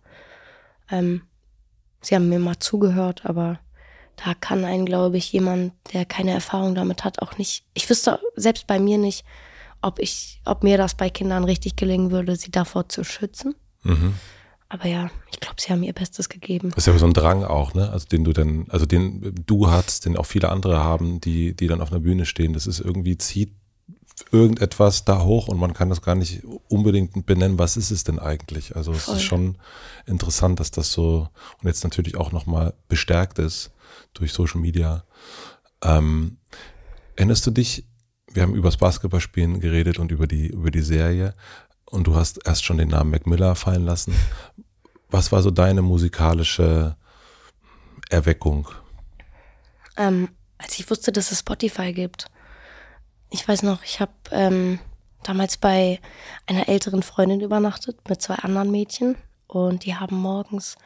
[0.91, 1.23] Ähm,
[2.01, 3.61] sie haben mir mal zugehört, aber
[4.17, 7.65] da kann einen, glaube ich, jemand, der keine Erfahrung damit hat, auch nicht.
[7.75, 9.25] Ich wüsste selbst bei mir nicht,
[9.83, 13.55] ob ich, ob mir das bei Kindern richtig gelingen würde, sie davor zu schützen.
[13.83, 14.15] Mhm.
[14.69, 16.71] Aber ja, ich glaube, sie haben ihr Bestes gegeben.
[16.71, 17.91] Das ist ja so ein Drang auch, ne?
[17.91, 21.67] Also den du dann, also den du hast, den auch viele andere haben, die, die
[21.67, 22.55] dann auf einer Bühne stehen.
[22.55, 23.53] Das ist irgendwie zieht
[24.31, 28.19] irgendetwas da hoch und man kann das gar nicht unbedingt benennen, was ist es denn
[28.19, 28.77] eigentlich?
[28.77, 29.59] Also es ist schon
[30.07, 31.29] interessant, dass das so
[31.61, 33.73] und jetzt natürlich auch nochmal bestärkt ist
[34.13, 35.05] durch Social Media.
[35.83, 36.39] Ähm,
[37.17, 37.87] erinnerst du dich,
[38.33, 41.35] wir haben über das Basketballspielen geredet und über die, über die Serie
[41.95, 44.15] und du hast erst schon den Namen Mac Miller fallen lassen.
[45.11, 46.97] Was war so deine musikalische
[48.11, 48.69] Erweckung?
[49.97, 50.29] Ähm,
[50.59, 52.27] als ich wusste, dass es Spotify gibt,
[53.31, 54.81] ich weiß noch, ich habe ähm,
[55.23, 56.01] damals bei
[56.47, 59.17] einer älteren Freundin übernachtet mit zwei anderen Mädchen
[59.47, 60.77] und die haben morgens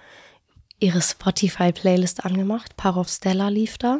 [0.79, 2.77] ihre Spotify-Playlist angemacht.
[2.77, 3.99] Parov Stella lief da.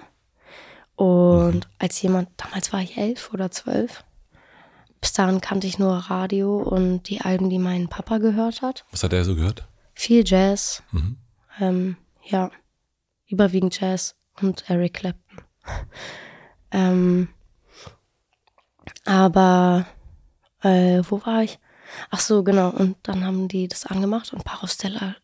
[0.95, 1.61] Und mhm.
[1.79, 4.05] als jemand, damals war ich elf oder zwölf,
[5.01, 8.85] bis dahin kannte ich nur Radio und die Alben, die mein Papa gehört hat.
[8.91, 9.67] Was hat er so gehört?
[9.95, 10.83] Viel Jazz.
[10.93, 11.17] Mhm.
[11.61, 12.51] Ähm, ja,
[13.27, 15.43] überwiegend Jazz und Eric Clapton.
[16.71, 17.29] ähm,
[19.05, 19.87] aber
[20.63, 21.59] äh, wo war ich?
[22.11, 22.71] Ach so, genau.
[22.71, 25.17] Und dann haben die das angemacht und Parostella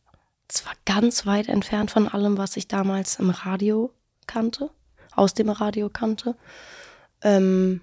[0.49, 3.93] zwar ganz weit entfernt von allem, was ich damals im Radio
[4.27, 4.71] kannte,
[5.13, 6.37] aus dem Radio kannte.
[7.23, 7.81] Ähm,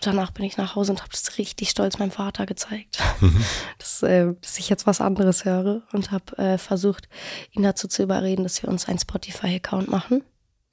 [0.00, 3.44] danach bin ich nach Hause und habe das richtig stolz meinem Vater gezeigt, mhm.
[3.78, 7.08] dass, äh, dass, ich jetzt was anderes höre und habe äh, versucht,
[7.52, 10.24] ihn dazu zu überreden, dass wir uns einen Spotify-Account machen.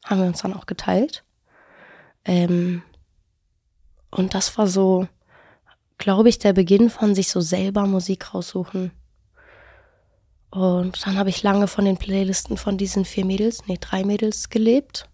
[0.05, 1.23] Haben wir uns dann auch geteilt.
[2.25, 2.83] Ähm,
[4.11, 5.07] und das war so,
[5.97, 8.91] glaube ich, der Beginn von sich so selber Musik raussuchen.
[10.49, 14.49] Und dann habe ich lange von den Playlisten von diesen vier Mädels, nee, drei Mädels
[14.49, 15.09] gelebt,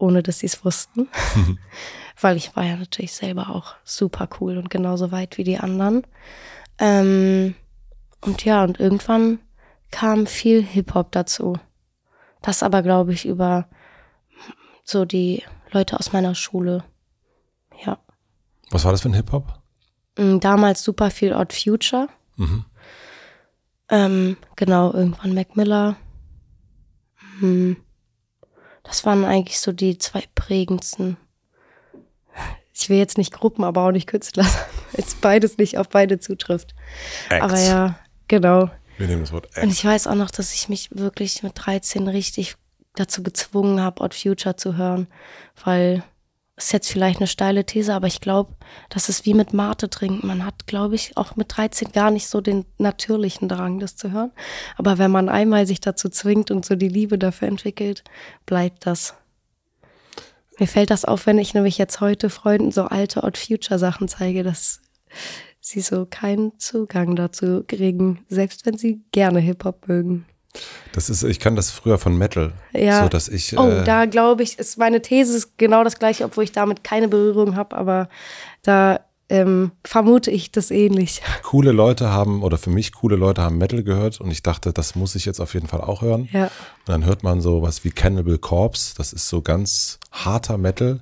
[0.00, 1.08] ohne dass sie es wussten.
[2.20, 6.06] Weil ich war ja natürlich selber auch super cool und genauso weit wie die anderen.
[6.78, 7.54] Ähm,
[8.20, 9.38] und ja, und irgendwann
[9.90, 11.58] kam viel Hip-Hop dazu.
[12.42, 13.68] Das aber, glaube ich, über
[14.84, 16.84] so die Leute aus meiner Schule.
[17.84, 17.98] Ja.
[18.70, 19.60] Was war das für ein Hip-Hop?
[20.18, 22.08] Mm, damals super viel Odd Future.
[22.36, 22.64] Mhm.
[23.88, 25.96] Ähm, genau, irgendwann Mac Miller.
[27.40, 27.76] Hm.
[28.90, 31.16] Das waren eigentlich so die zwei prägendsten.
[32.74, 34.64] Ich will jetzt nicht Gruppen, aber auch nicht Künstler sagen,
[34.96, 36.74] jetzt beides nicht auf beide zutrifft.
[37.28, 37.44] Acts.
[37.44, 38.68] Aber ja, genau.
[38.98, 39.62] Wir nehmen das Wort Acts.
[39.62, 42.56] Und ich weiß auch noch, dass ich mich wirklich mit 13 richtig
[42.96, 45.06] dazu gezwungen habe, Odd Future zu hören,
[45.64, 46.02] weil
[46.64, 48.54] ist jetzt vielleicht eine steile These, aber ich glaube,
[48.88, 50.26] das ist wie mit Mate trinken.
[50.26, 54.12] Man hat, glaube ich, auch mit 13 gar nicht so den natürlichen Drang, das zu
[54.12, 54.32] hören.
[54.76, 58.04] Aber wenn man einmal sich dazu zwingt und so die Liebe dafür entwickelt,
[58.46, 59.14] bleibt das.
[60.58, 64.08] Mir fällt das auf, wenn ich nämlich jetzt heute Freunden so alte Odd Future Sachen
[64.08, 64.82] zeige, dass
[65.60, 70.26] sie so keinen Zugang dazu kriegen, selbst wenn sie gerne Hip-Hop mögen.
[70.92, 72.52] Das ist, ich kann das früher von Metal.
[72.72, 73.02] Ja.
[73.02, 76.24] So, dass ich, Oh, äh, da glaube ich, ist meine These ist genau das gleiche,
[76.24, 78.08] obwohl ich damit keine Berührung habe, aber
[78.62, 81.22] da ähm, vermute ich das ähnlich.
[81.44, 84.96] coole Leute haben, oder für mich coole Leute haben Metal gehört und ich dachte, das
[84.96, 86.28] muss ich jetzt auf jeden Fall auch hören.
[86.32, 86.44] Ja.
[86.44, 91.00] Und dann hört man so was wie Cannibal Corpse, das ist so ganz harter Metal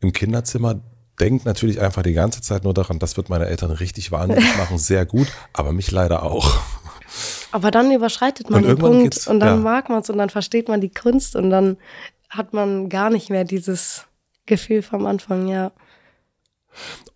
[0.00, 0.80] im Kinderzimmer.
[1.20, 4.78] Denkt natürlich einfach die ganze Zeit nur daran, das wird meine Eltern richtig wahnsinnig machen,
[4.78, 6.58] sehr gut, aber mich leider auch.
[7.50, 9.62] Aber dann überschreitet man Und den Punkt und dann ja.
[9.62, 11.76] mag man es und dann versteht man die Kunst und dann
[12.30, 14.06] hat man gar nicht mehr dieses
[14.46, 15.72] Gefühl vom Anfang, ja.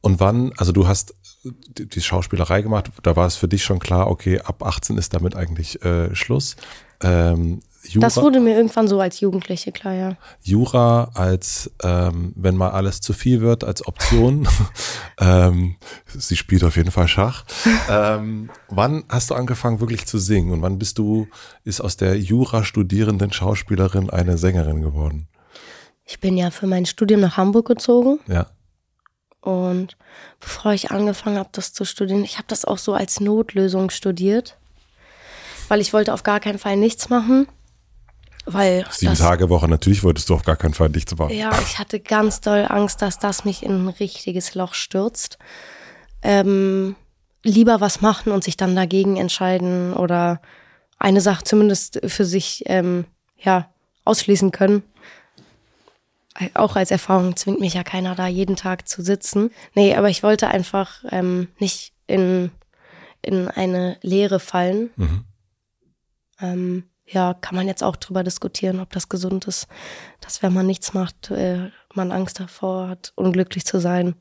[0.00, 3.78] Und wann, also du hast die, die Schauspielerei gemacht, da war es für dich schon
[3.78, 6.56] klar, okay, ab 18 ist damit eigentlich äh, Schluss.
[7.02, 10.16] Ähm, Jura, Das wurde mir irgendwann so als Jugendliche klar, ja.
[10.42, 14.48] Jura als, ähm, wenn mal alles zu viel wird, als Option.
[15.20, 15.76] ähm,
[16.08, 17.44] sie spielt auf jeden Fall Schach.
[17.90, 21.28] ähm, wann hast du angefangen wirklich zu singen und wann bist du,
[21.64, 25.28] ist aus der Jura-studierenden Schauspielerin eine Sängerin geworden?
[26.04, 28.46] Ich bin ja für mein Studium nach Hamburg gezogen Ja.
[29.40, 29.96] und
[30.40, 34.56] bevor ich angefangen habe, das zu studieren, ich habe das auch so als Notlösung studiert,
[35.68, 37.48] weil ich wollte auf gar keinen Fall nichts machen,
[38.46, 41.34] weil Sieben das, Tage Woche, natürlich wolltest du auf gar keinen Fall nichts machen.
[41.34, 45.38] Ja, ich hatte ganz doll Angst, dass das mich in ein richtiges Loch stürzt.
[46.22, 46.94] Ähm,
[47.42, 50.40] lieber was machen und sich dann dagegen entscheiden oder
[50.98, 53.04] eine Sache zumindest für sich ähm,
[53.36, 53.68] ja
[54.04, 54.82] ausschließen können.
[56.54, 59.50] Auch als Erfahrung zwingt mich ja keiner da jeden Tag zu sitzen.
[59.74, 62.50] Nee, aber ich wollte einfach ähm, nicht in,
[63.22, 64.90] in eine Leere fallen.
[64.96, 65.24] Mhm.
[66.40, 69.68] Ähm, ja, kann man jetzt auch drüber diskutieren, ob das gesund ist,
[70.20, 74.16] dass wenn man nichts macht, äh, man Angst davor hat, unglücklich zu sein.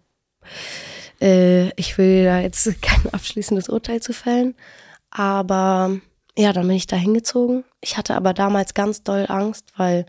[1.19, 4.55] Äh, ich will da jetzt kein abschließendes Urteil zu fällen,
[5.09, 5.99] aber
[6.38, 7.63] ja, dann bin ich da hingezogen.
[7.81, 10.05] Ich hatte aber damals ganz doll Angst, weil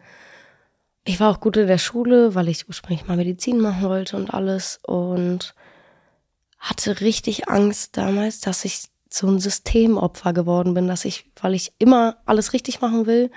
[1.04, 4.34] ich war auch gut in der Schule, weil ich ursprünglich mal Medizin machen wollte und
[4.34, 5.54] alles und
[6.58, 11.72] hatte richtig Angst damals, dass ich so ein Systemopfer geworden bin, dass ich, weil ich
[11.78, 13.30] immer alles richtig machen will,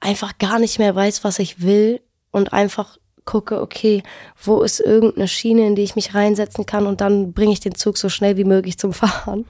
[0.00, 2.00] einfach gar nicht mehr weiß, was ich will
[2.30, 4.02] und einfach gucke, okay,
[4.42, 7.74] wo ist irgendeine Schiene, in die ich mich reinsetzen kann und dann bringe ich den
[7.74, 9.46] Zug so schnell wie möglich zum Fahren.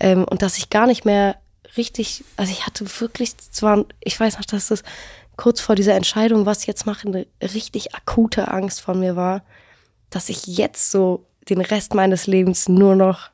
[0.00, 1.36] Ähm, und dass ich gar nicht mehr
[1.76, 4.82] richtig, also ich hatte wirklich zwar, ich weiß noch, dass das
[5.36, 9.44] kurz vor dieser Entscheidung, was jetzt mache, eine richtig akute Angst von mir war,
[10.10, 13.30] dass ich jetzt so den Rest meines Lebens nur noch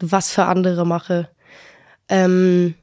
[0.00, 1.28] was für andere mache.
[2.08, 2.74] Ähm,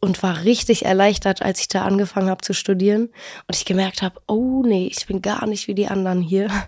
[0.00, 3.08] und war richtig erleichtert, als ich da angefangen habe zu studieren
[3.46, 6.48] und ich gemerkt habe, oh nee, ich bin gar nicht wie die anderen hier.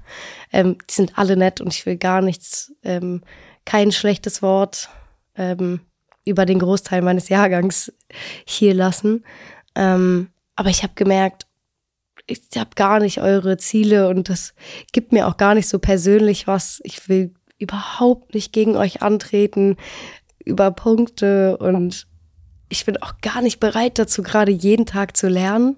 [0.53, 3.23] Ähm, die sind alle nett und ich will gar nichts, ähm,
[3.65, 4.89] kein schlechtes Wort
[5.37, 5.79] ähm,
[6.25, 7.93] über den Großteil meines Jahrgangs
[8.45, 9.25] hier lassen.
[9.77, 11.47] Ähm, aber ich habe gemerkt,
[12.27, 14.55] ich habe gar nicht eure Ziele und das
[14.91, 16.81] gibt mir auch gar nicht so persönlich was.
[16.83, 19.77] Ich will überhaupt nicht gegen euch antreten
[20.45, 22.07] über Punkte und
[22.71, 25.77] ich bin auch gar nicht bereit dazu, gerade jeden Tag zu lernen.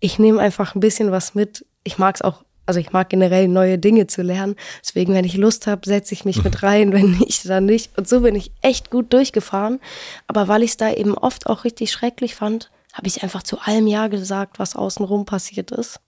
[0.00, 1.66] Ich nehme einfach ein bisschen was mit.
[1.82, 4.54] Ich mag es auch, also ich mag generell neue Dinge zu lernen.
[4.80, 7.98] Deswegen, wenn ich Lust habe, setze ich mich mit rein, wenn nicht, dann nicht.
[7.98, 9.80] Und so bin ich echt gut durchgefahren.
[10.28, 13.58] Aber weil ich es da eben oft auch richtig schrecklich fand, habe ich einfach zu
[13.58, 16.00] allem Ja gesagt, was außenrum passiert ist.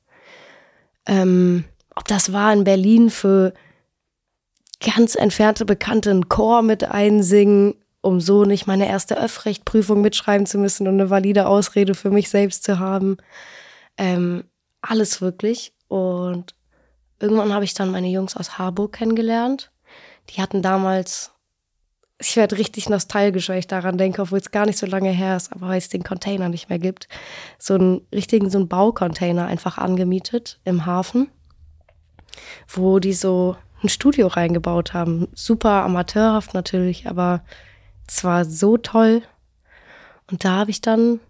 [1.05, 1.65] Ähm,
[1.97, 3.55] ob das war in Berlin für
[4.81, 10.59] ganz entfernte Bekannte einen Chor mit einsingen, um so nicht meine erste Öffrechtprüfung mitschreiben zu
[10.59, 13.17] müssen und eine valide Ausrede für mich selbst zu haben.
[13.97, 14.45] Ähm,
[14.81, 15.73] alles wirklich.
[15.89, 16.55] Und
[17.19, 19.73] irgendwann habe ich dann meine Jungs aus Harburg kennengelernt.
[20.31, 21.33] Die hatten damals,
[22.21, 25.37] ich werde richtig nostalgisch, weil ich daran denke, obwohl es gar nicht so lange her
[25.37, 27.09] ist, aber weil es den Container nicht mehr gibt,
[27.59, 31.29] so einen richtigen, so einen Baucontainer einfach angemietet im Hafen,
[32.69, 35.29] wo die so ein Studio reingebaut haben.
[35.35, 37.45] Super amateurhaft natürlich, aber
[38.07, 39.23] es war so toll.
[40.31, 41.21] Und da habe ich dann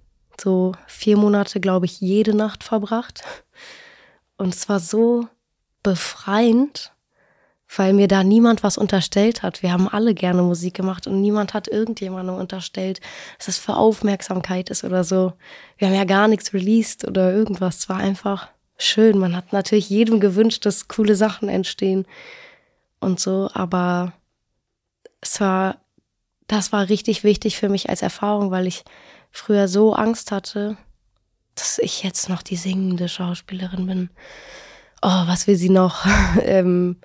[0.41, 3.23] so vier Monate, glaube ich, jede Nacht verbracht.
[4.37, 5.29] Und es war so
[5.83, 6.93] befreiend,
[7.75, 9.63] weil mir da niemand was unterstellt hat.
[9.63, 13.01] Wir haben alle gerne Musik gemacht und niemand hat irgendjemandem unterstellt,
[13.39, 15.33] dass es für Aufmerksamkeit ist oder so.
[15.79, 17.79] Wir haben ja gar nichts released oder irgendwas.
[17.79, 18.49] Es war einfach
[18.79, 19.19] schön.
[19.19, 22.07] Man hat natürlich jedem gewünscht, dass coole Sachen entstehen
[23.01, 24.13] und so, aber
[25.21, 25.79] es war,
[26.47, 28.85] das war richtig wichtig für mich als Erfahrung, weil ich
[29.31, 30.77] früher so Angst hatte,
[31.55, 34.11] dass ich jetzt noch die singende Schauspielerin bin.
[35.03, 36.07] Oh, was will sie noch?
[36.43, 36.97] ähm,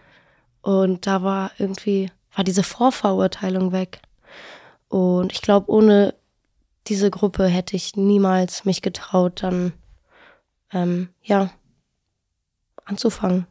[0.62, 4.02] und da war irgendwie, war diese Vorverurteilung weg.
[4.90, 6.14] Und ich glaube, ohne
[6.88, 9.74] diese Gruppe hätte ich niemals mich getraut, dann
[10.74, 11.50] ähm, ja
[12.86, 13.48] anzufangen.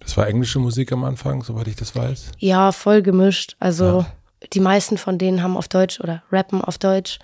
[0.00, 2.32] Das war englische Musik am Anfang, soweit ich das weiß.
[2.38, 3.56] Ja, voll gemischt.
[3.60, 4.06] Also ja.
[4.52, 7.18] die meisten von denen haben auf Deutsch oder rappen auf Deutsch.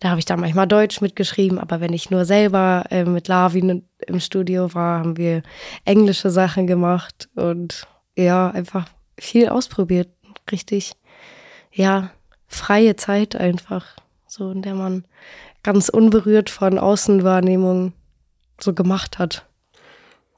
[0.00, 3.84] Da habe ich dann manchmal Deutsch mitgeschrieben, aber wenn ich nur selber äh, mit Lavin
[4.06, 5.42] im Studio war, haben wir
[5.84, 10.08] englische Sachen gemacht und ja, einfach viel ausprobiert.
[10.50, 10.94] Richtig,
[11.70, 12.10] ja,
[12.48, 15.04] freie Zeit einfach, so in der man
[15.62, 17.92] ganz unberührt von Außenwahrnehmung
[18.60, 19.46] so gemacht hat.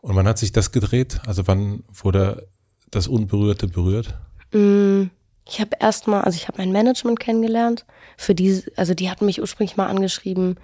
[0.04, 1.22] Und wann hat sich das gedreht?
[1.26, 2.46] Also wann wurde
[2.90, 4.14] das Unberührte berührt?
[4.52, 5.04] Mm,
[5.48, 7.86] ich habe erstmal, also ich habe mein Management kennengelernt.
[8.18, 10.56] Für die, also die hatten mich ursprünglich mal angeschrieben,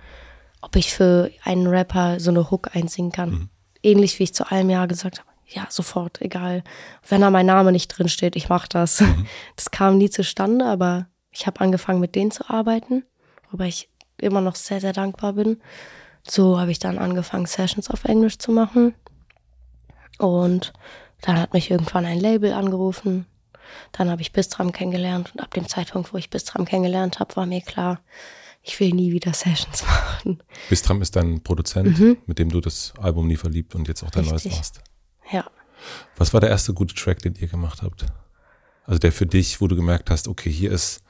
[0.61, 3.31] ob ich für einen Rapper so eine Hook einsingen kann.
[3.31, 3.49] Mhm.
[3.83, 5.31] Ähnlich wie ich zu allem Ja gesagt habe.
[5.47, 6.63] Ja, sofort, egal.
[7.09, 9.01] Wenn da mein Name nicht drin steht, ich mach das.
[9.01, 9.27] Mhm.
[9.57, 13.05] Das kam nie zustande, aber ich habe angefangen mit denen zu arbeiten,
[13.51, 13.89] wobei ich
[14.19, 15.63] immer noch sehr, sehr dankbar bin.
[16.29, 18.95] So habe ich dann angefangen, Sessions auf Englisch zu machen.
[20.21, 20.73] Und
[21.23, 23.27] dann hat mich irgendwann ein Label angerufen.
[23.93, 27.47] Dann habe ich Bistram kennengelernt und ab dem Zeitpunkt, wo ich Bistram kennengelernt habe, war
[27.47, 28.01] mir klar,
[28.63, 30.43] ich will nie wieder Sessions machen.
[30.69, 32.19] Bistram ist dein Produzent, mhm.
[32.27, 34.53] mit dem du das Album nie verliebt und jetzt auch dein Richtig.
[34.53, 34.83] neues machst.
[35.31, 35.45] Ja.
[36.17, 38.05] Was war der erste gute Track, den ihr gemacht habt?
[38.85, 41.03] Also der für dich, wo du gemerkt hast, okay, hier ist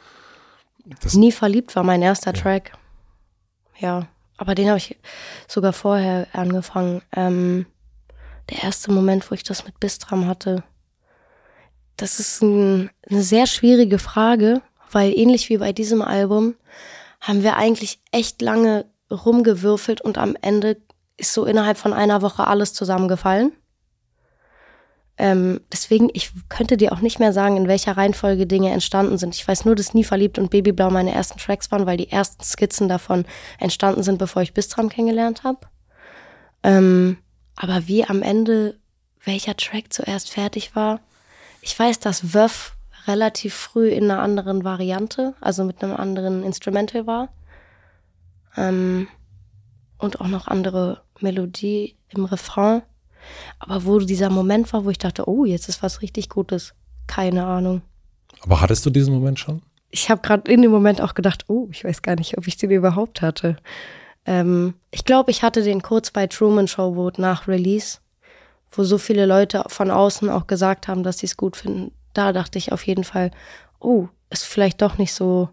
[1.00, 2.40] das Nie verliebt war mein erster ja.
[2.40, 2.72] Track.
[3.78, 4.96] Ja, aber den habe ich
[5.46, 7.02] sogar vorher angefangen.
[7.12, 7.66] Ähm,
[8.50, 10.64] der erste Moment, wo ich das mit Bistram hatte.
[11.96, 16.54] Das ist ein, eine sehr schwierige Frage, weil ähnlich wie bei diesem Album
[17.20, 20.78] haben wir eigentlich echt lange rumgewürfelt und am Ende
[21.16, 23.52] ist so innerhalb von einer Woche alles zusammengefallen.
[25.18, 29.34] Ähm, deswegen, ich könnte dir auch nicht mehr sagen, in welcher Reihenfolge Dinge entstanden sind.
[29.34, 32.42] Ich weiß nur, dass Nie verliebt und Babyblau meine ersten Tracks waren, weil die ersten
[32.42, 33.26] Skizzen davon
[33.58, 35.58] entstanden sind, bevor ich Bistram kennengelernt habe.
[36.62, 37.18] Ähm,
[37.60, 38.78] aber wie am Ende
[39.22, 41.00] welcher Track zuerst fertig war,
[41.60, 42.74] ich weiß, dass Wöff
[43.06, 47.28] relativ früh in einer anderen Variante, also mit einem anderen Instrumental war.
[48.56, 49.08] Ähm,
[49.98, 52.80] und auch noch andere Melodie im Refrain.
[53.58, 56.72] Aber wo dieser Moment war, wo ich dachte, oh, jetzt ist was richtig Gutes.
[57.06, 57.82] Keine Ahnung.
[58.40, 59.60] Aber hattest du diesen Moment schon?
[59.90, 62.56] Ich habe gerade in dem Moment auch gedacht, oh, ich weiß gar nicht, ob ich
[62.56, 63.58] den überhaupt hatte.
[64.26, 67.98] Ähm, ich glaube, ich hatte den kurz bei Truman Show Vote nach Release,
[68.70, 71.92] wo so viele Leute von außen auch gesagt haben, dass sie es gut finden.
[72.12, 73.30] Da dachte ich auf jeden Fall,
[73.78, 75.48] oh, ist vielleicht doch nicht so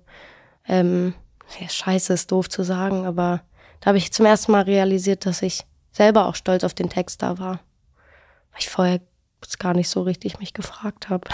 [0.68, 1.13] ähm,
[1.59, 3.41] ja, scheiße, ist doof zu sagen, aber
[3.80, 7.22] da habe ich zum ersten Mal realisiert, dass ich selber auch stolz auf den Text
[7.22, 7.59] da war.
[8.51, 8.99] Weil ich vorher
[9.59, 11.30] gar nicht so richtig mich gefragt habe.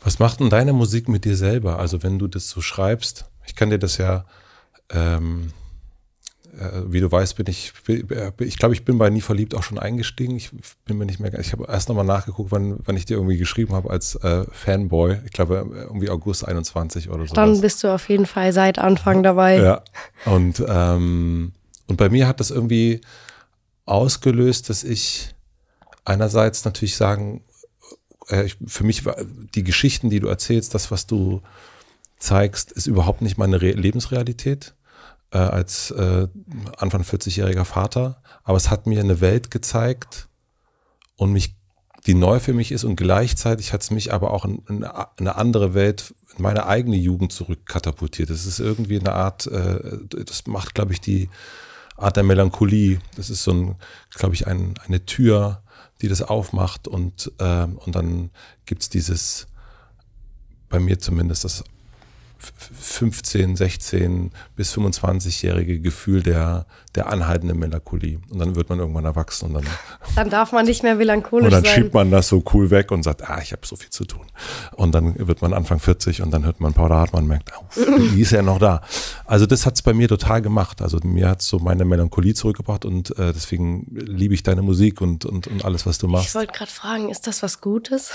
[0.00, 1.78] Was macht denn deine Musik mit dir selber?
[1.78, 4.24] Also wenn du das so schreibst, ich kann dir das ja,
[4.90, 5.67] ähm, äh,
[6.86, 9.78] wie du weißt, bin ich, äh, ich glaube, ich bin bei Nie verliebt auch schon
[9.78, 10.36] eingestiegen.
[10.36, 10.50] Ich
[10.84, 13.74] bin mir nicht mehr, ich habe erst nochmal nachgeguckt, wann, wann ich dir irgendwie geschrieben
[13.74, 15.18] habe als äh, Fanboy.
[15.24, 17.34] Ich glaube, irgendwie August 21 oder so.
[17.34, 19.58] Dann bist du auf jeden Fall seit Anfang dabei.
[19.58, 19.82] Ja.
[20.24, 21.52] Und, ähm,
[21.86, 23.00] und bei mir hat das irgendwie,
[23.88, 25.34] ausgelöst, dass ich
[26.04, 27.42] einerseits natürlich sagen,
[28.28, 29.16] äh, ich, für mich war
[29.54, 31.40] die Geschichten, die du erzählst, das, was du
[32.18, 34.74] zeigst, ist überhaupt nicht meine Re Lebensrealität
[35.30, 36.28] äh, als äh,
[36.76, 38.22] Anfang 40-jähriger Vater.
[38.44, 40.28] Aber es hat mir eine Welt gezeigt
[41.16, 41.54] und mich,
[42.06, 45.36] die neu für mich ist und gleichzeitig hat es mich aber auch in, in eine
[45.36, 48.30] andere Welt, in meine eigene Jugend zurückkatapultiert.
[48.30, 51.28] Das ist irgendwie eine Art, äh, das macht, glaube ich, die
[51.96, 53.00] Art der Melancholie.
[53.16, 53.76] Das ist so ein,
[54.14, 55.62] glaube ich, ein, eine Tür,
[56.00, 58.30] die das aufmacht und, äh, und dann
[58.66, 59.48] gibt's dieses,
[60.68, 61.64] bei mir zumindest, das
[62.38, 68.20] 15, 16 bis 25-jährige Gefühl der, der anhaltenden Melancholie.
[68.30, 69.64] Und dann wird man irgendwann erwachsen und dann.
[70.14, 71.58] Dann darf man nicht mehr melancholisch sein.
[71.58, 71.82] Und dann sein.
[71.82, 74.26] schiebt man das so cool weg und sagt, ah, ich habe so viel zu tun.
[74.72, 77.64] Und dann wird man Anfang 40 und dann hört man Paula Hartmann und merkt, oh,
[78.14, 78.82] die ist ja noch da.
[79.26, 80.82] Also das hat's bei mir total gemacht.
[80.82, 85.24] Also mir hat's so meine Melancholie zurückgebracht und äh, deswegen liebe ich deine Musik und,
[85.24, 86.28] und, und alles, was du machst.
[86.28, 88.12] Ich wollte gerade fragen, ist das was Gutes?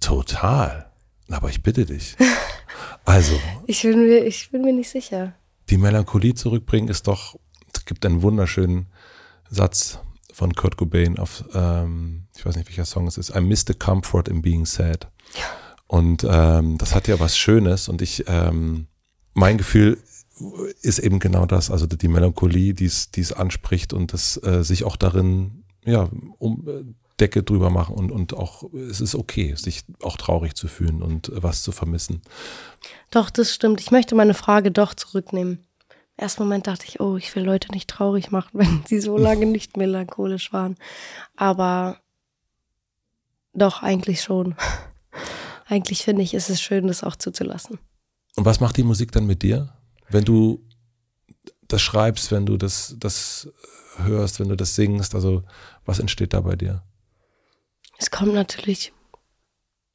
[0.00, 0.89] Total.
[1.30, 2.16] Aber ich bitte dich.
[3.04, 3.38] Also.
[3.66, 5.34] ich, bin mir, ich bin mir nicht sicher.
[5.68, 7.38] Die Melancholie zurückbringen ist doch,
[7.72, 8.88] es gibt einen wunderschönen
[9.48, 10.00] Satz
[10.32, 13.74] von Kurt Cobain auf, ähm, ich weiß nicht, welcher Song es ist, I miss the
[13.74, 15.08] comfort in being sad.
[15.86, 18.86] Und ähm, das hat ja was Schönes und ich, ähm,
[19.34, 19.98] mein Gefühl,
[20.82, 24.96] ist eben genau das, also die Melancholie, die es anspricht und das äh, sich auch
[24.96, 26.08] darin, ja,
[26.38, 26.84] um äh,
[27.20, 31.30] Decke drüber machen und, und auch, es ist okay, sich auch traurig zu fühlen und
[31.34, 32.22] was zu vermissen.
[33.10, 33.80] Doch, das stimmt.
[33.80, 35.64] Ich möchte meine Frage doch zurücknehmen.
[36.16, 39.16] Im ersten Moment dachte ich, oh, ich will Leute nicht traurig machen, wenn sie so
[39.16, 40.76] lange nicht melancholisch waren.
[41.36, 41.98] Aber
[43.52, 44.54] doch, eigentlich schon.
[45.66, 47.78] eigentlich finde ich, ist es schön, das auch zuzulassen.
[48.36, 49.74] Und was macht die Musik dann mit dir?
[50.08, 50.64] Wenn du
[51.68, 53.48] das schreibst, wenn du das, das
[53.98, 55.44] hörst, wenn du das singst, also
[55.84, 56.82] was entsteht da bei dir?
[58.00, 58.94] Es kommt natürlich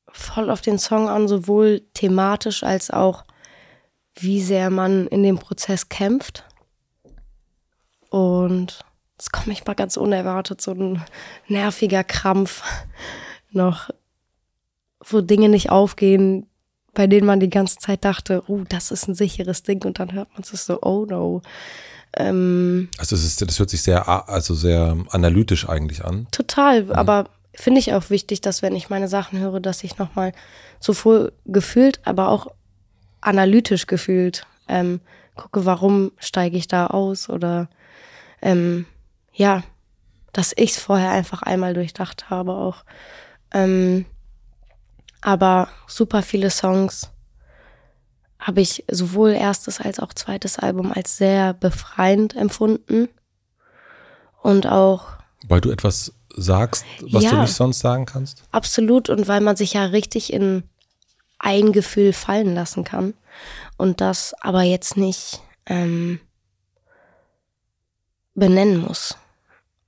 [0.08, 3.26] voll auf den Song an, sowohl thematisch als auch
[4.14, 6.46] wie sehr man in dem Prozess kämpft.
[8.10, 8.86] Und
[9.18, 11.04] es kommt mich mal ganz unerwartet, so ein
[11.48, 12.62] nerviger Krampf
[13.52, 13.90] noch,
[15.04, 16.48] wo Dinge nicht aufgehen,
[16.94, 20.14] bei denen man die ganze Zeit dachte, oh, das ist ein sicheres Ding und dann
[20.14, 21.42] hört man es so, oh no.
[22.16, 26.28] Ähm, also das, ist, das hört sich sehr, also sehr analytisch eigentlich an.
[26.32, 26.92] Total, mhm.
[26.92, 30.34] aber finde ich auch wichtig, dass wenn ich meine Sachen höre, dass ich nochmal
[30.80, 32.48] sowohl gefühlt, aber auch
[33.22, 35.02] analytisch gefühlt ähm,
[35.36, 37.70] gucke, warum steige ich da aus oder
[38.42, 38.86] ähm,
[39.34, 39.64] ja,
[40.34, 42.84] dass ich es vorher einfach einmal durchdacht habe auch.
[43.54, 44.06] Ähm,
[45.22, 47.12] aber super viele Songs
[48.38, 53.10] habe ich sowohl erstes als auch zweites Album als sehr befreiend empfunden
[54.42, 55.16] und auch
[55.48, 58.44] weil du etwas sagst, was ja, du nicht sonst sagen kannst?
[58.52, 60.64] Absolut und weil man sich ja richtig in
[61.40, 63.14] ein Gefühl fallen lassen kann
[63.78, 66.20] und das aber jetzt nicht ähm,
[68.34, 69.18] benennen muss.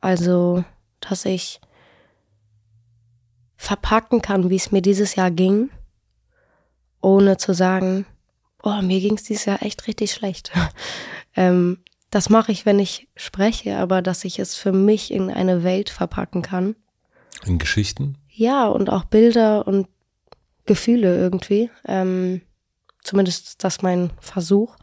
[0.01, 0.63] Also,
[0.99, 1.59] dass ich
[3.57, 5.69] verpacken kann, wie es mir dieses Jahr ging,
[7.01, 8.05] ohne zu sagen,
[8.63, 10.51] oh, mir ging es dieses Jahr echt richtig schlecht.
[11.35, 11.79] ähm,
[12.10, 15.89] das mache ich, wenn ich spreche, aber dass ich es für mich in eine Welt
[15.89, 16.76] verpacken kann.
[17.45, 18.18] In Geschichten?
[18.30, 19.88] Ja, und auch Bilder und
[20.66, 21.70] Gefühle irgendwie.
[21.86, 22.41] Ähm,
[23.03, 24.76] zumindest ist das mein Versuch.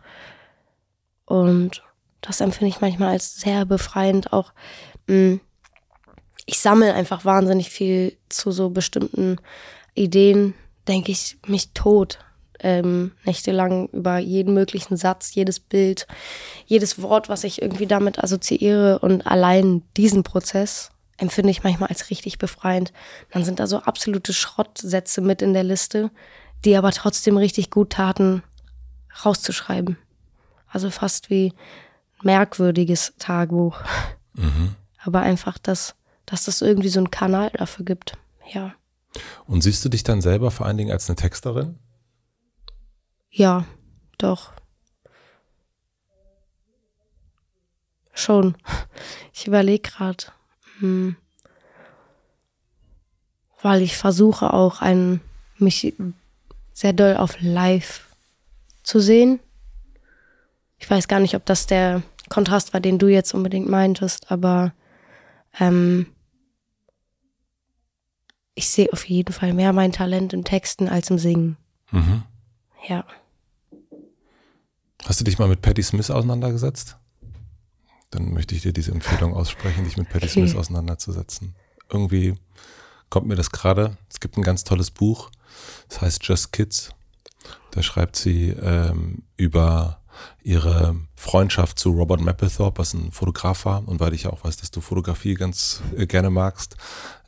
[1.25, 1.83] Und
[2.21, 4.33] das empfinde ich manchmal als sehr befreiend.
[4.33, 4.53] Auch
[5.07, 5.41] mh, mm,
[6.47, 9.39] ich sammle einfach wahnsinnig viel zu so bestimmten
[9.95, 10.55] Ideen,
[10.87, 12.19] denke ich mich tot
[12.61, 16.07] ähm, nächtelang über jeden möglichen Satz, jedes Bild,
[16.67, 18.99] jedes Wort, was ich irgendwie damit assoziiere.
[19.01, 22.93] Und allein diesen Prozess empfinde ich manchmal als richtig befreiend.
[23.31, 26.11] Dann sind da so absolute Schrottsätze mit in der Liste,
[26.65, 28.43] die aber trotzdem richtig gut taten,
[29.25, 29.99] rauszuschreiben.
[30.69, 31.53] Also fast wie
[32.23, 33.79] merkwürdiges Tagebuch.
[34.35, 34.75] Mhm.
[35.05, 35.95] Aber einfach, dass,
[36.27, 38.17] dass das irgendwie so einen Kanal dafür gibt.
[38.53, 38.75] Ja.
[39.47, 41.79] Und siehst du dich dann selber vor allen Dingen als eine Texterin?
[43.37, 43.65] Ja,
[44.17, 44.53] doch.
[48.13, 48.57] Schon.
[49.33, 50.27] Ich überlege gerade.
[50.79, 51.17] Hm.
[53.61, 55.21] Weil ich versuche auch ein,
[55.59, 55.93] mich
[56.73, 58.07] sehr doll auf live
[58.85, 59.41] zu sehen.
[60.79, 64.73] Ich weiß gar nicht, ob das der Kontrast war, den du jetzt unbedingt meintest, aber
[65.59, 66.07] ähm,
[68.55, 71.57] ich sehe auf jeden Fall mehr mein Talent im Texten als im Singen.
[71.91, 72.23] Mhm.
[72.87, 73.05] Ja.
[75.05, 76.97] Hast du dich mal mit Patti Smith auseinandergesetzt?
[78.11, 80.33] Dann möchte ich dir diese Empfehlung aussprechen, dich mit Patti okay.
[80.33, 81.55] Smith auseinanderzusetzen.
[81.91, 82.35] Irgendwie
[83.11, 83.99] kommt mir das gerade.
[84.09, 85.31] Es gibt ein ganz tolles Buch,
[85.89, 86.91] das heißt Just Kids.
[87.71, 90.01] Da schreibt sie ähm, über
[90.43, 93.87] ihre Freundschaft zu Robert Mapplethorpe, was ein Fotograf war.
[93.87, 96.77] Und weil ich ja auch weiß, dass du Fotografie ganz äh, gerne magst.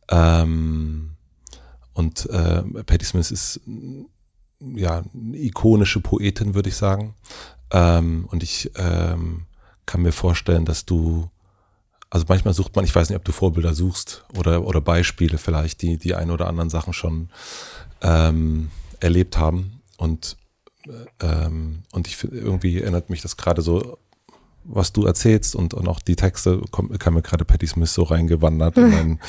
[0.09, 1.17] Ähm,
[1.93, 3.61] und äh, Patti Smith ist
[4.61, 7.15] ja eine ikonische Poetin, würde ich sagen.
[7.71, 9.47] Ähm, und ich ähm,
[9.87, 11.31] kann mir vorstellen, dass du,
[12.11, 15.83] also manchmal sucht man, ich weiß nicht, ob du Vorbilder suchst oder, oder Beispiele vielleicht,
[15.83, 17.31] die die ein oder anderen Sachen schon
[18.03, 19.81] ähm, erlebt haben.
[19.97, 20.37] Und,
[21.21, 23.99] ähm, und ich irgendwie erinnert mich das gerade so
[24.69, 28.03] was du erzählst und, und auch die Texte, kommt, kam mir gerade Patty Smith so
[28.03, 29.21] reingewandert in mein,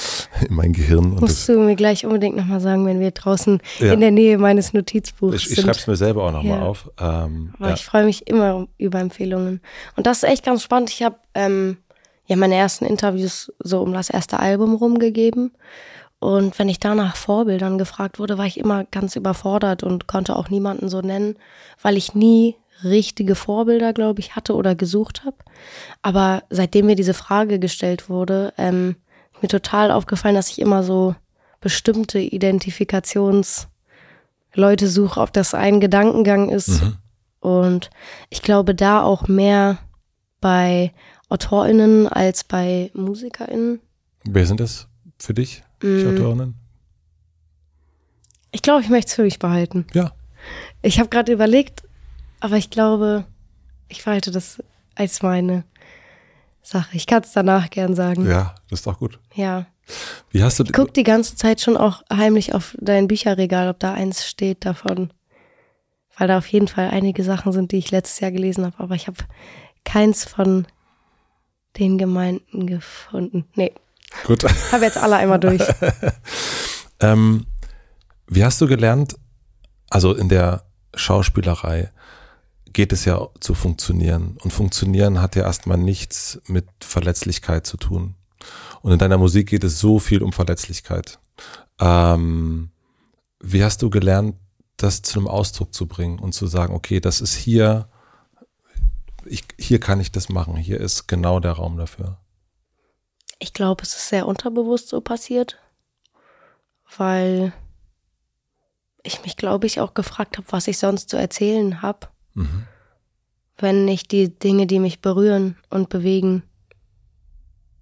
[0.49, 1.13] in mein Gehirn.
[1.13, 3.93] Und Musst du mir gleich unbedingt nochmal sagen, wenn wir draußen ja.
[3.93, 5.57] in der Nähe meines Notizbuchs ich, sind.
[5.57, 6.65] Ich schreibe es mir selber auch nochmal ja.
[6.65, 6.89] auf.
[6.99, 7.75] Ähm, Aber ja.
[7.75, 9.61] ich freue mich immer über Empfehlungen.
[9.95, 10.89] Und das ist echt ganz spannend.
[10.89, 11.77] Ich habe ähm,
[12.25, 15.51] ja meine ersten Interviews so um das erste Album rumgegeben.
[16.19, 20.35] Und wenn ich da nach Vorbildern gefragt wurde, war ich immer ganz überfordert und konnte
[20.35, 21.35] auch niemanden so nennen,
[21.81, 25.37] weil ich nie richtige Vorbilder, glaube ich, hatte oder gesucht habe.
[26.01, 28.95] Aber seitdem mir diese Frage gestellt wurde, ähm,
[29.41, 31.15] mir total aufgefallen, dass ich immer so
[31.61, 33.67] bestimmte Identifikationsleute
[34.87, 36.81] suche, ob das ein Gedankengang ist.
[36.83, 36.97] Mhm.
[37.39, 37.89] Und
[38.29, 39.77] ich glaube da auch mehr
[40.41, 40.93] bei
[41.29, 43.79] AutorInnen als bei MusikerInnen.
[44.23, 44.87] Wer sind das
[45.19, 46.15] für dich, die Mm.
[46.15, 46.55] Autorinnen?
[48.51, 49.85] Ich glaube, ich möchte es für mich behalten.
[49.93, 50.11] Ja.
[50.81, 51.83] Ich habe gerade überlegt,
[52.39, 53.25] aber ich glaube,
[53.87, 54.61] ich behalte das
[54.95, 55.63] als meine
[56.61, 56.95] Sache.
[56.97, 58.27] Ich kann es danach gern sagen.
[58.29, 59.19] Ja, das ist doch gut.
[59.33, 59.65] ja.
[60.31, 63.79] Wie hast du Ich guck die ganze Zeit schon auch heimlich auf dein Bücherregal, ob
[63.79, 65.13] da eins steht davon.
[66.17, 68.95] Weil da auf jeden Fall einige Sachen sind, die ich letztes Jahr gelesen habe, aber
[68.95, 69.19] ich habe
[69.85, 70.67] keins von
[71.77, 73.45] den Gemeinden gefunden.
[73.55, 73.71] Nee,
[74.25, 74.43] gut?
[74.73, 75.61] habe jetzt alle einmal durch.
[76.99, 77.45] Ähm,
[78.27, 79.15] wie hast du gelernt,
[79.89, 80.63] also in der
[80.95, 81.91] Schauspielerei
[82.73, 84.37] geht es ja zu funktionieren.
[84.43, 88.15] Und funktionieren hat ja erstmal nichts mit Verletzlichkeit zu tun.
[88.81, 91.19] Und in deiner Musik geht es so viel um Verletzlichkeit.
[91.79, 92.71] Ähm,
[93.39, 94.35] wie hast du gelernt,
[94.77, 97.89] das zu einem Ausdruck zu bringen und zu sagen, okay, das ist hier,
[99.25, 102.17] ich, hier kann ich das machen, hier ist genau der Raum dafür.
[103.39, 105.57] Ich glaube, es ist sehr unterbewusst so passiert,
[106.97, 107.53] weil
[109.03, 112.07] ich mich, glaube ich, auch gefragt habe, was ich sonst zu erzählen habe,
[112.37, 112.65] Mhm.
[113.57, 116.43] wenn nicht die Dinge, die mich berühren und bewegen.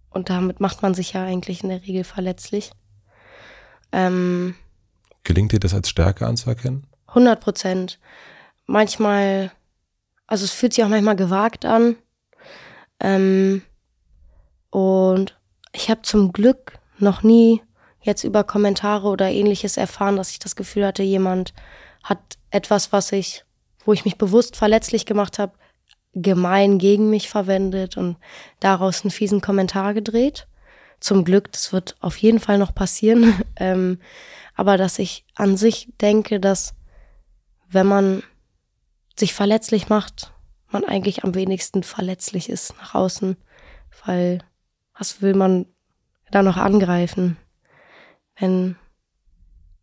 [0.09, 2.71] Und damit macht man sich ja eigentlich in der Regel verletzlich.
[3.91, 4.55] Ähm,
[5.23, 6.87] Gelingt dir das als Stärke anzuerkennen?
[7.07, 7.99] 100 Prozent.
[8.65, 9.51] Manchmal,
[10.25, 11.97] also es fühlt sich auch manchmal gewagt an.
[13.01, 13.61] Ähm,
[14.69, 15.37] und
[15.73, 17.61] ich habe zum Glück noch nie
[18.01, 21.53] jetzt über Kommentare oder ähnliches erfahren, dass ich das Gefühl hatte, jemand
[22.03, 23.44] hat etwas, was ich,
[23.85, 25.53] wo ich mich bewusst verletzlich gemacht habe,
[26.13, 28.17] gemein gegen mich verwendet und
[28.59, 30.47] daraus einen fiesen Kommentar gedreht.
[30.99, 33.41] Zum Glück, das wird auf jeden Fall noch passieren.
[33.57, 33.99] ähm,
[34.55, 36.73] aber dass ich an sich denke, dass
[37.69, 38.23] wenn man
[39.17, 40.31] sich verletzlich macht,
[40.69, 43.37] man eigentlich am wenigsten verletzlich ist nach außen,
[44.05, 44.39] weil
[44.97, 45.65] was will man
[46.31, 47.37] da noch angreifen,
[48.37, 48.75] wenn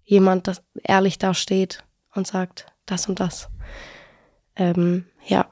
[0.05, 1.85] jemand das ehrlich da steht
[2.15, 3.49] und sagt, das und das.
[4.57, 5.47] Ähm, ja,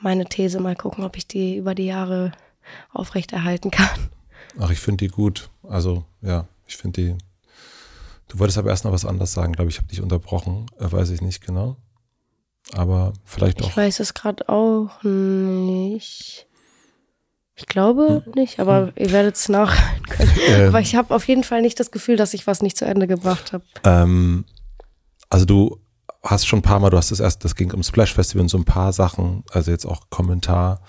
[0.00, 2.32] meine These, mal gucken, ob ich die über die Jahre
[2.92, 3.88] aufrechterhalten kann.
[4.58, 5.50] Ach, ich finde die gut.
[5.62, 7.18] Also, ja, ich finde die.
[8.28, 9.76] Du wolltest aber erst noch was anderes sagen, glaube ich.
[9.76, 10.66] Ich habe dich unterbrochen.
[10.78, 11.76] Äh, weiß ich nicht genau.
[12.74, 13.76] Aber vielleicht Ich auch.
[13.76, 16.46] weiß es gerade auch nicht.
[17.54, 20.30] Ich glaube nicht, aber ihr werdet es nachhören können.
[20.48, 20.68] Ähm.
[20.68, 23.06] Aber ich habe auf jeden Fall nicht das Gefühl, dass ich was nicht zu Ende
[23.06, 23.64] gebracht habe.
[23.84, 24.44] Ähm,
[25.28, 25.78] also, du
[26.22, 28.48] hast schon ein paar Mal, du hast das erst, das ging um Splash Festival und
[28.48, 30.82] so ein paar Sachen, also jetzt auch Kommentar,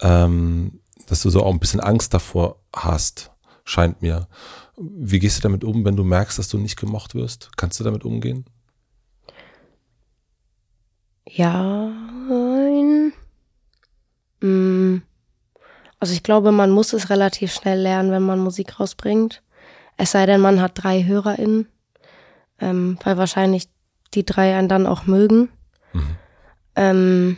[0.00, 3.30] ähm, dass du so auch ein bisschen Angst davor hast,
[3.64, 4.28] scheint mir.
[4.76, 7.50] Wie gehst du damit um, wenn du merkst, dass du nicht gemocht wirst?
[7.56, 8.44] Kannst du damit umgehen?
[11.28, 11.92] Ja.
[14.40, 15.02] Mm.
[16.00, 19.42] Also ich glaube, man muss es relativ schnell lernen, wenn man Musik rausbringt.
[19.96, 21.68] Es sei denn, man hat drei HörerInnen,
[22.60, 23.68] ähm, weil wahrscheinlich
[24.12, 25.48] die drei einen dann auch mögen.
[26.76, 27.36] Ähm,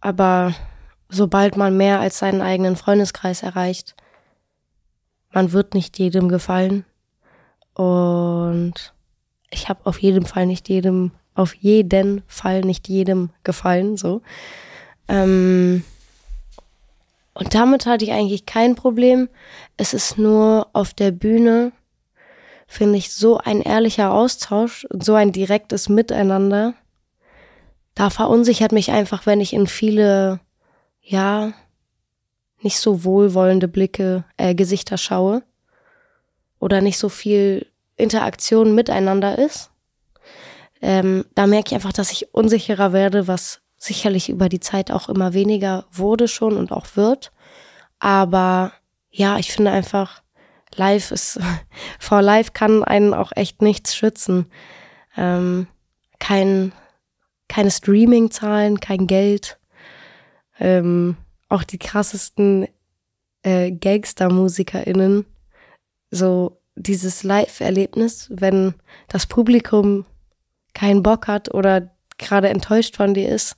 [0.00, 0.54] aber
[1.08, 3.94] sobald man mehr als seinen eigenen Freundeskreis erreicht,
[5.30, 6.84] man wird nicht jedem gefallen.
[7.74, 8.94] Und
[9.50, 14.22] ich habe auf jeden Fall nicht jedem, auf jeden Fall nicht jedem gefallen, so.
[15.08, 15.84] Ähm,
[17.34, 19.28] und damit hatte ich eigentlich kein Problem.
[19.76, 21.72] Es ist nur auf der Bühne,
[22.72, 26.74] finde ich, so ein ehrlicher Austausch und so ein direktes Miteinander.
[27.94, 30.40] Da verunsichert mich einfach, wenn ich in viele,
[31.02, 31.52] ja,
[32.62, 35.42] nicht so wohlwollende Blicke, äh, Gesichter schaue.
[36.58, 37.66] Oder nicht so viel
[37.96, 39.70] Interaktion miteinander ist.
[40.80, 45.08] Ähm, da merke ich einfach, dass ich unsicherer werde, was sicherlich über die Zeit auch
[45.08, 47.32] immer weniger wurde schon und auch wird.
[47.98, 48.72] Aber
[49.10, 50.22] ja, ich finde einfach,
[50.76, 51.38] live ist,
[51.98, 54.46] vor live kann einen auch echt nichts schützen.
[55.16, 55.66] Ähm,
[56.18, 56.72] kein,
[57.48, 59.58] keine Streaming-Zahlen, kein Geld.
[60.58, 61.16] Ähm,
[61.48, 62.68] auch die krassesten
[63.42, 65.26] äh, Gangster-MusikerInnen.
[66.10, 68.74] So dieses Live-Erlebnis, wenn
[69.08, 70.06] das Publikum
[70.74, 73.56] keinen Bock hat oder gerade enttäuscht von dir ist,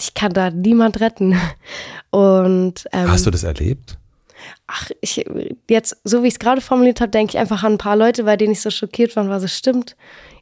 [0.00, 1.38] ich kann da niemand retten.
[2.10, 3.99] Und ähm, Hast du das erlebt?
[4.66, 5.24] Ach, ich
[5.68, 8.24] jetzt, so wie ich es gerade formuliert habe, denke ich einfach an ein paar Leute,
[8.24, 9.96] bei denen ich so schockiert war, war so stimmt,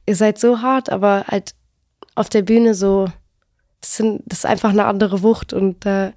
[0.06, 1.54] ihr seid so hart, aber halt
[2.14, 3.06] auf der Bühne so,
[3.80, 6.12] das, sind, das ist einfach eine andere Wucht und da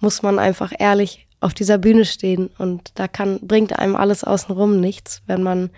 [0.00, 4.80] muss man einfach ehrlich auf dieser Bühne stehen und da kann, bringt einem alles außenrum
[4.80, 5.70] nichts, wenn man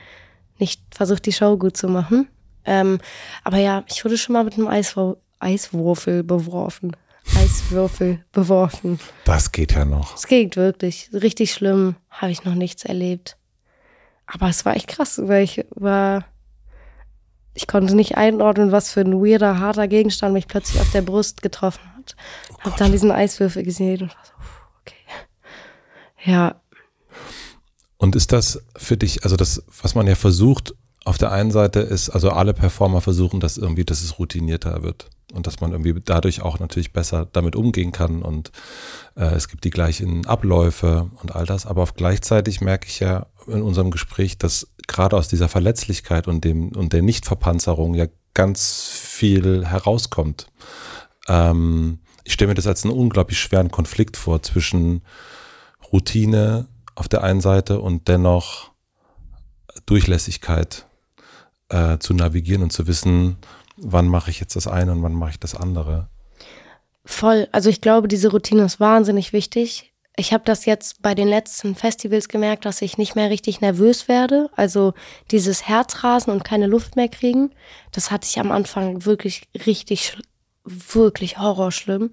[0.59, 2.29] nicht versucht, die Show gut zu machen.
[2.65, 2.99] Ähm,
[3.45, 6.97] aber ja, ich wurde schon mal mit einem Eiswürfel beworfen.
[7.35, 8.99] Eiswürfel beworfen.
[9.25, 10.15] Das geht ja noch.
[10.17, 11.11] Es geht wirklich.
[11.13, 11.97] Richtig schlimm.
[12.11, 13.37] Habe ich noch nichts erlebt.
[14.27, 16.25] Aber es war echt krass, weil ich war,
[17.55, 21.43] ich konnte nicht einordnen, was für ein weirder, harter Gegenstand mich plötzlich auf der Brust
[21.43, 22.17] getroffen hat.
[22.51, 24.33] Oh hab dann diesen Eiswürfel gesehen und war so,
[24.81, 26.31] okay.
[26.31, 26.61] Ja.
[27.99, 30.75] Und ist das für dich, also das, was man ja versucht,
[31.05, 35.09] auf der einen Seite ist, also alle Performer versuchen das irgendwie, dass es routinierter wird
[35.37, 38.51] und dass man irgendwie dadurch auch natürlich besser damit umgehen kann und
[39.15, 43.63] äh, es gibt die gleichen Abläufe und all das, aber gleichzeitig merke ich ja in
[43.63, 49.65] unserem Gespräch, dass gerade aus dieser Verletzlichkeit und dem und der Nichtverpanzerung ja ganz viel
[49.67, 50.49] herauskommt.
[51.29, 55.03] Ähm, ich stelle mir das als einen unglaublich schweren Konflikt vor zwischen
[55.93, 58.71] Routine auf der einen Seite und dennoch
[59.87, 60.87] Durchlässigkeit
[61.69, 63.37] äh, zu navigieren und zu wissen,
[63.77, 66.09] wann mache ich jetzt das eine und wann mache ich das andere.
[67.05, 67.49] Voll.
[67.53, 69.93] Also ich glaube, diese Routine ist wahnsinnig wichtig.
[70.17, 74.09] Ich habe das jetzt bei den letzten Festivals gemerkt, dass ich nicht mehr richtig nervös
[74.09, 74.51] werde.
[74.57, 74.95] Also
[75.31, 77.51] dieses Herzrasen und keine Luft mehr kriegen,
[77.93, 80.17] das hatte ich am Anfang wirklich richtig,
[80.65, 82.13] wirklich horrorschlimm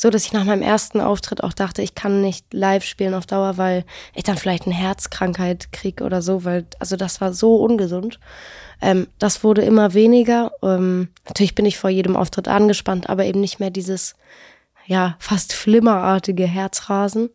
[0.00, 3.26] so, dass ich nach meinem ersten Auftritt auch dachte, ich kann nicht live spielen auf
[3.26, 7.56] Dauer, weil ich dann vielleicht eine Herzkrankheit krieg oder so, weil, also das war so
[7.56, 8.18] ungesund.
[8.80, 10.52] Ähm, das wurde immer weniger.
[10.62, 14.14] Ähm, natürlich bin ich vor jedem Auftritt angespannt, aber eben nicht mehr dieses,
[14.86, 17.28] ja, fast flimmerartige Herzrasen.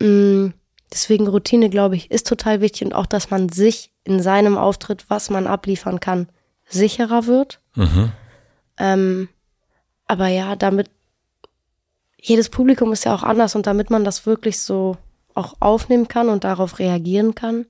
[0.00, 0.54] Mhm.
[0.92, 5.04] Deswegen Routine, glaube ich, ist total wichtig und auch, dass man sich in seinem Auftritt,
[5.06, 6.26] was man abliefern kann,
[6.66, 7.60] sicherer wird.
[7.76, 8.10] Mhm.
[8.76, 9.28] Ähm,
[10.08, 10.90] aber ja, damit
[12.24, 14.96] jedes Publikum ist ja auch anders und damit man das wirklich so
[15.34, 17.66] auch aufnehmen kann und darauf reagieren kann,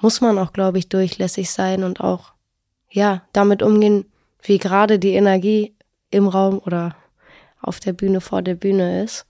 [0.00, 2.34] muss man auch, glaube ich, durchlässig sein und auch,
[2.90, 4.04] ja, damit umgehen,
[4.42, 5.74] wie gerade die Energie
[6.10, 6.94] im Raum oder
[7.62, 9.26] auf der Bühne, vor der Bühne ist.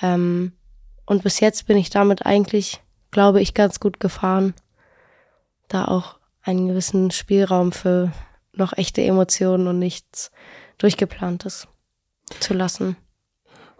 [0.00, 0.52] Ähm,
[1.06, 2.82] und bis jetzt bin ich damit eigentlich,
[3.12, 4.52] glaube ich, ganz gut gefahren,
[5.68, 8.10] da auch einen gewissen Spielraum für
[8.52, 10.32] noch echte Emotionen und nichts
[10.78, 11.68] Durchgeplantes
[12.40, 12.96] zu lassen.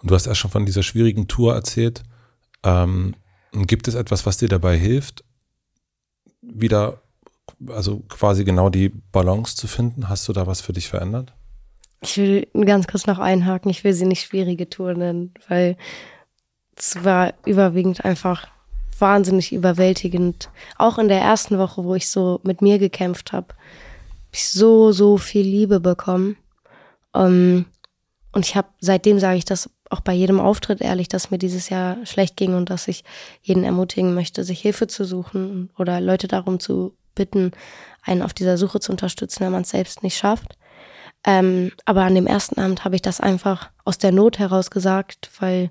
[0.02, 2.02] Und du hast erst schon von dieser schwierigen Tour erzählt.
[2.64, 3.14] Ähm,
[3.52, 5.24] gibt es etwas, was dir dabei hilft,
[6.40, 7.00] wieder,
[7.68, 10.08] also quasi genau die Balance zu finden?
[10.08, 11.32] Hast du da was für dich verändert?
[12.00, 13.70] Ich will ganz kurz noch einhaken.
[13.70, 15.76] Ich will sie nicht schwierige Tour nennen, weil
[16.76, 18.48] es war überwiegend einfach
[18.98, 20.50] wahnsinnig überwältigend.
[20.78, 23.58] Auch in der ersten Woche, wo ich so mit mir gekämpft habe, habe
[24.32, 26.36] ich so, so viel Liebe bekommen.
[27.14, 27.66] Ähm,
[28.32, 31.68] und ich habe, seitdem sage ich das auch bei jedem Auftritt ehrlich, dass mir dieses
[31.68, 33.04] Jahr schlecht ging und dass ich
[33.42, 37.52] jeden ermutigen möchte, sich Hilfe zu suchen oder Leute darum zu bitten,
[38.02, 40.56] einen auf dieser Suche zu unterstützen, wenn man es selbst nicht schafft.
[41.24, 45.30] Ähm, aber an dem ersten Abend habe ich das einfach aus der Not heraus gesagt,
[45.38, 45.70] weil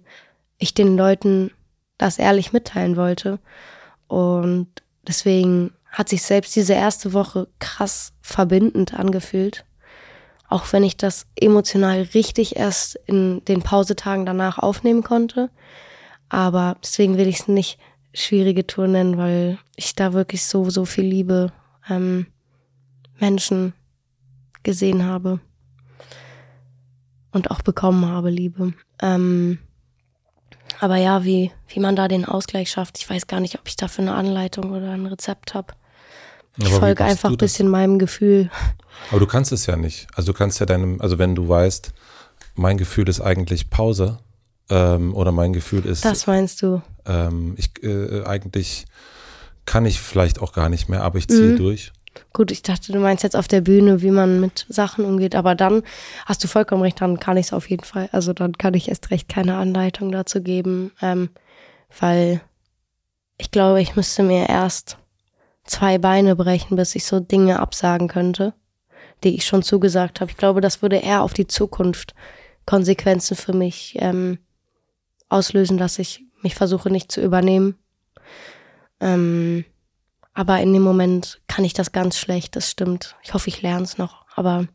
[0.58, 1.52] ich den Leuten
[1.98, 3.40] das ehrlich mitteilen wollte.
[4.08, 4.68] Und
[5.08, 9.66] deswegen hat sich selbst diese erste Woche krass verbindend angefühlt
[10.52, 15.50] auch wenn ich das emotional richtig erst in den Pausetagen danach aufnehmen konnte.
[16.30, 17.80] Aber deswegen will ich es nicht
[18.14, 21.54] schwierige Tour nennen, weil ich da wirklich so, so viel Liebe
[21.90, 22.28] ähm,
[23.18, 23.74] Menschen
[24.64, 25.40] gesehen habe
[27.32, 28.74] und auch bekommen habe, Liebe.
[29.02, 29.60] Ähm,
[30.82, 33.78] aber ja, wie, wie man da den Ausgleich schafft, ich weiß gar nicht, ob ich
[33.78, 35.74] dafür eine Anleitung oder ein Rezept habe.
[36.58, 38.50] Ich folge einfach ein bisschen meinem Gefühl.
[39.10, 40.08] Aber du kannst es ja nicht.
[40.16, 41.94] Also du kannst ja deinem, also wenn du weißt,
[42.56, 44.20] mein Gefühl ist eigentlich Pause
[44.70, 46.04] ähm, oder mein Gefühl ist.
[46.06, 46.82] Das meinst du?
[47.06, 48.86] Ähm, ich äh, eigentlich
[49.66, 51.58] kann ich vielleicht auch gar nicht mehr, aber ich ziehe mhm.
[51.58, 51.94] durch.
[52.34, 55.56] Gut, ich dachte, du meinst jetzt auf der Bühne, wie man mit Sachen umgeht, aber
[55.56, 55.84] dann
[56.26, 58.10] hast du vollkommen recht, dann kann ich es auf jeden Fall.
[58.12, 61.30] Also dann kann ich erst recht keine Anleitung dazu geben, ähm,
[62.00, 62.42] weil
[63.38, 64.98] ich glaube, ich müsste mir erst
[65.64, 68.54] zwei Beine brechen, bis ich so Dinge absagen könnte,
[69.24, 70.32] die ich schon zugesagt habe.
[70.32, 72.14] Ich glaube, das würde eher auf die Zukunft
[72.66, 74.38] Konsequenzen für mich ähm,
[75.30, 77.76] auslösen, dass ich mich versuche nicht zu übernehmen.
[79.00, 79.66] Ähm,
[80.34, 83.16] aber in dem Moment kann ich das ganz schlecht, das stimmt.
[83.24, 84.68] Ich hoffe, ich lerne es noch, aber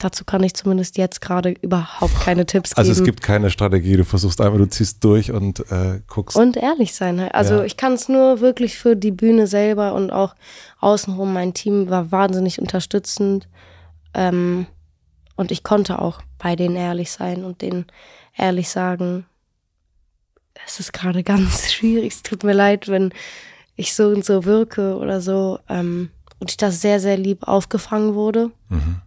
[0.00, 2.78] Dazu kann ich zumindest jetzt gerade überhaupt keine Tipps geben.
[2.78, 6.38] Also es gibt keine Strategie, du versuchst einfach, du ziehst durch und äh, guckst.
[6.38, 7.20] Und ehrlich sein.
[7.20, 7.34] Halt.
[7.34, 7.64] Also ja.
[7.64, 10.34] ich kann es nur wirklich für die Bühne selber und auch
[10.80, 11.34] außenrum.
[11.34, 13.46] Mein Team war wahnsinnig unterstützend.
[14.14, 14.66] Ähm,
[15.36, 17.84] und ich konnte auch bei denen ehrlich sein und denen
[18.38, 19.26] ehrlich sagen,
[20.66, 22.14] es ist gerade ganz schwierig.
[22.14, 23.12] Es tut mir leid, wenn
[23.76, 25.58] ich so und so wirke oder so.
[25.68, 26.08] Ähm,
[26.38, 28.50] und ich das sehr, sehr lieb aufgefangen wurde.
[28.70, 29.02] Mhm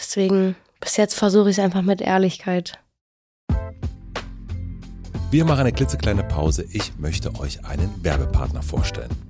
[0.00, 2.80] Deswegen, bis jetzt versuche ich es einfach mit Ehrlichkeit.
[5.30, 6.64] Wir machen eine klitzekleine Pause.
[6.72, 9.29] Ich möchte euch einen Werbepartner vorstellen.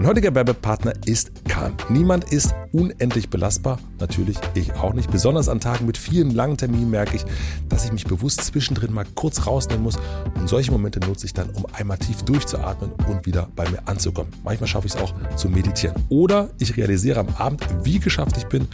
[0.00, 1.74] Mein heutiger Werbepartner ist Kahn.
[1.90, 5.10] Niemand ist unendlich belastbar, natürlich ich auch nicht.
[5.10, 7.24] Besonders an Tagen mit vielen langen Terminen merke ich,
[7.68, 9.98] dass ich mich bewusst zwischendrin mal kurz rausnehmen muss.
[10.36, 14.32] Und solche Momente nutze ich dann, um einmal tief durchzuatmen und wieder bei mir anzukommen.
[14.42, 15.94] Manchmal schaffe ich es auch zu meditieren.
[16.08, 18.68] Oder ich realisiere am Abend, wie geschafft ich bin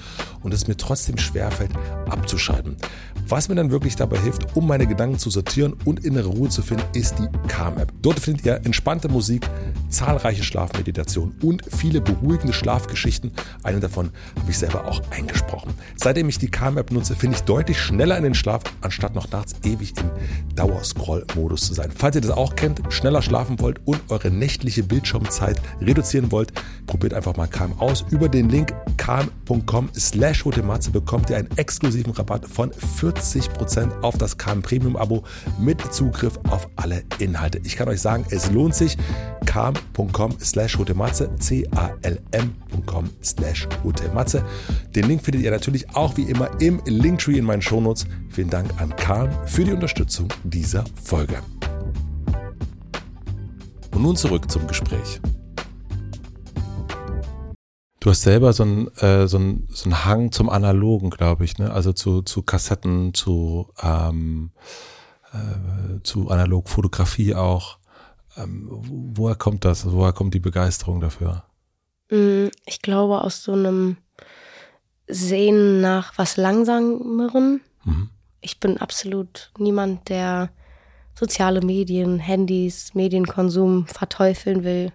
[0.44, 1.72] und es mir trotzdem schwerfällt,
[2.08, 2.76] abzuschalten.
[3.26, 6.62] Was mir dann wirklich dabei hilft, um meine Gedanken zu sortieren und innere Ruhe zu
[6.62, 7.92] finden, ist die Calm-App.
[8.00, 9.48] Dort findet ihr entspannte Musik,
[9.88, 13.32] zahlreiche Schlafmeditationen und viele beruhigende Schlafgeschichten.
[13.62, 15.74] Eine davon habe ich selber auch eingesprochen.
[15.96, 19.54] Seitdem ich die Calm-App nutze, finde ich deutlich schneller in den Schlaf, anstatt noch nachts
[19.64, 20.10] ewig im
[20.54, 21.90] Dauerscroll-Modus zu sein.
[21.96, 26.52] Falls ihr das auch kennt, schneller schlafen wollt und eure nächtliche Bildschirmzeit reduzieren wollt,
[26.86, 28.04] probiert einfach mal Calm aus.
[28.10, 30.44] Über den Link calm.com slash
[30.92, 35.24] bekommt ihr einen exklusiven Rabatt von 40 40% auf das KM Premium Abo
[35.58, 37.60] mit Zugriff auf alle Inhalte.
[37.64, 38.96] Ich kann euch sagen, es lohnt sich.
[39.44, 44.44] kam.com slash hotematze, c-a-l-m.com slash hotematze.
[44.94, 48.06] Den Link findet ihr natürlich auch wie immer im Linktree in meinen Shownotes.
[48.30, 51.40] Vielen Dank an Karl für die Unterstützung dieser Folge.
[53.94, 55.20] Und nun zurück zum Gespräch.
[58.00, 61.58] Du hast selber so einen äh, so ein, so ein Hang zum Analogen, glaube ich,
[61.58, 61.72] ne?
[61.72, 64.50] Also zu, zu Kassetten, zu, ähm,
[65.32, 67.78] äh, zu Analogfotografie auch.
[68.36, 69.90] Ähm, woher kommt das?
[69.90, 71.44] Woher kommt die Begeisterung dafür?
[72.10, 73.96] Mm, ich glaube aus so einem
[75.08, 77.60] Sehen nach was Langsameren.
[77.84, 78.10] Mhm.
[78.40, 80.50] Ich bin absolut niemand, der
[81.14, 84.92] soziale Medien, Handys, Medienkonsum verteufeln will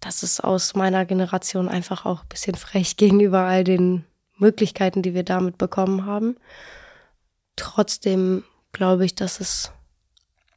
[0.00, 4.04] das ist aus meiner Generation einfach auch ein bisschen frech gegenüber all den
[4.38, 6.36] Möglichkeiten, die wir damit bekommen haben.
[7.56, 9.72] Trotzdem glaube ich, dass es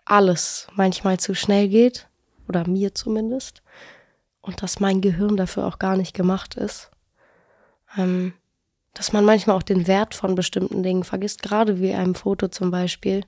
[0.09, 2.07] alles manchmal zu schnell geht,
[2.47, 3.61] oder mir zumindest,
[4.41, 6.91] und dass mein Gehirn dafür auch gar nicht gemacht ist.
[7.97, 8.33] Ähm,
[8.93, 12.71] dass man manchmal auch den Wert von bestimmten Dingen vergisst, gerade wie einem Foto zum
[12.71, 13.23] Beispiel.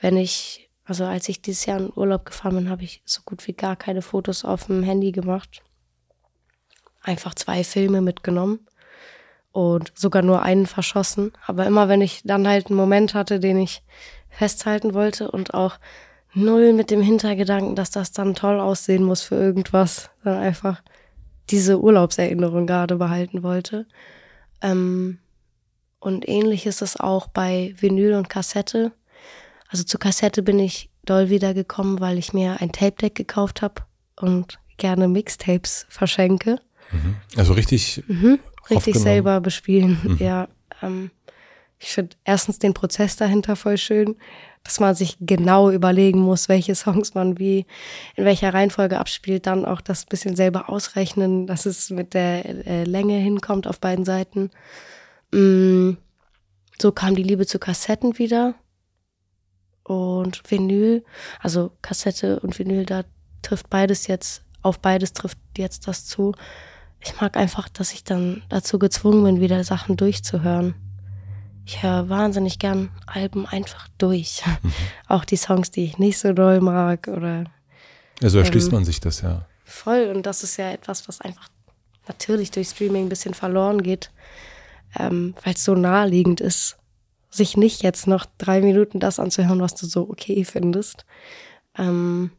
[0.00, 3.46] Wenn ich also als ich dieses Jahr in Urlaub gefahren bin, habe ich so gut
[3.46, 5.62] wie gar keine Fotos auf dem Handy gemacht.
[7.00, 8.66] Einfach zwei Filme mitgenommen
[9.52, 11.32] und sogar nur einen verschossen.
[11.46, 13.84] Aber immer wenn ich dann halt einen Moment hatte, den ich
[14.30, 15.78] festhalten wollte und auch
[16.34, 20.82] null mit dem Hintergedanken, dass das dann toll aussehen muss für irgendwas, dann einfach
[21.50, 23.86] diese Urlaubserinnerung gerade behalten wollte.
[24.62, 25.18] Ähm,
[25.98, 28.92] und ähnlich ist es auch bei Vinyl und Kassette.
[29.68, 33.82] Also zur Kassette bin ich doll wiedergekommen, weil ich mir ein Tape Deck gekauft habe
[34.16, 36.60] und gerne Mixtapes verschenke.
[36.92, 37.16] Mhm.
[37.36, 38.38] Also richtig, mhm,
[38.70, 39.98] richtig selber bespielen.
[40.02, 40.16] Mhm.
[40.18, 40.48] Ja,
[40.82, 41.10] ähm,
[41.82, 44.16] ich finde erstens den Prozess dahinter voll schön,
[44.64, 47.64] dass man sich genau überlegen muss, welche Songs man wie
[48.16, 52.84] in welcher Reihenfolge abspielt, dann auch das bisschen selber ausrechnen, dass es mit der äh,
[52.84, 54.50] Länge hinkommt auf beiden Seiten.
[55.32, 55.92] Mm,
[56.80, 58.54] so kam die Liebe zu Kassetten wieder
[59.82, 61.02] und Vinyl,
[61.40, 63.04] also Kassette und Vinyl, da
[63.40, 66.34] trifft beides jetzt, auf beides trifft jetzt das zu.
[67.00, 70.74] Ich mag einfach, dass ich dann dazu gezwungen bin, wieder Sachen durchzuhören.
[71.64, 74.42] Ich höre wahnsinnig gern Alben einfach durch.
[74.62, 74.72] Mhm.
[75.08, 77.44] Auch die Songs, die ich nicht so doll mag oder.
[78.22, 79.46] Also erschließt ähm, man sich das ja.
[79.64, 80.12] Voll.
[80.14, 81.48] Und das ist ja etwas, was einfach
[82.08, 84.10] natürlich durch Streaming ein bisschen verloren geht,
[84.98, 86.76] ähm, weil es so naheliegend ist
[87.30, 91.06] sich nicht jetzt noch drei Minuten das anzuhören, was du so okay findest.
[91.78, 92.32] Ähm,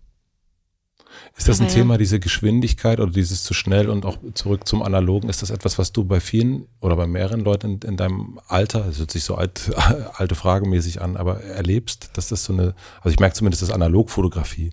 [1.38, 1.74] ist das ein ja.
[1.74, 5.30] Thema, diese Geschwindigkeit oder dieses zu schnell und auch zurück zum Analogen?
[5.30, 8.82] Ist das etwas, was du bei vielen oder bei mehreren Leuten in, in deinem Alter,
[8.82, 9.72] das hört sich so alt,
[10.14, 14.72] alte Fragemäßig an, aber erlebst, dass das so eine, also ich merke zumindest, dass Analogfotografie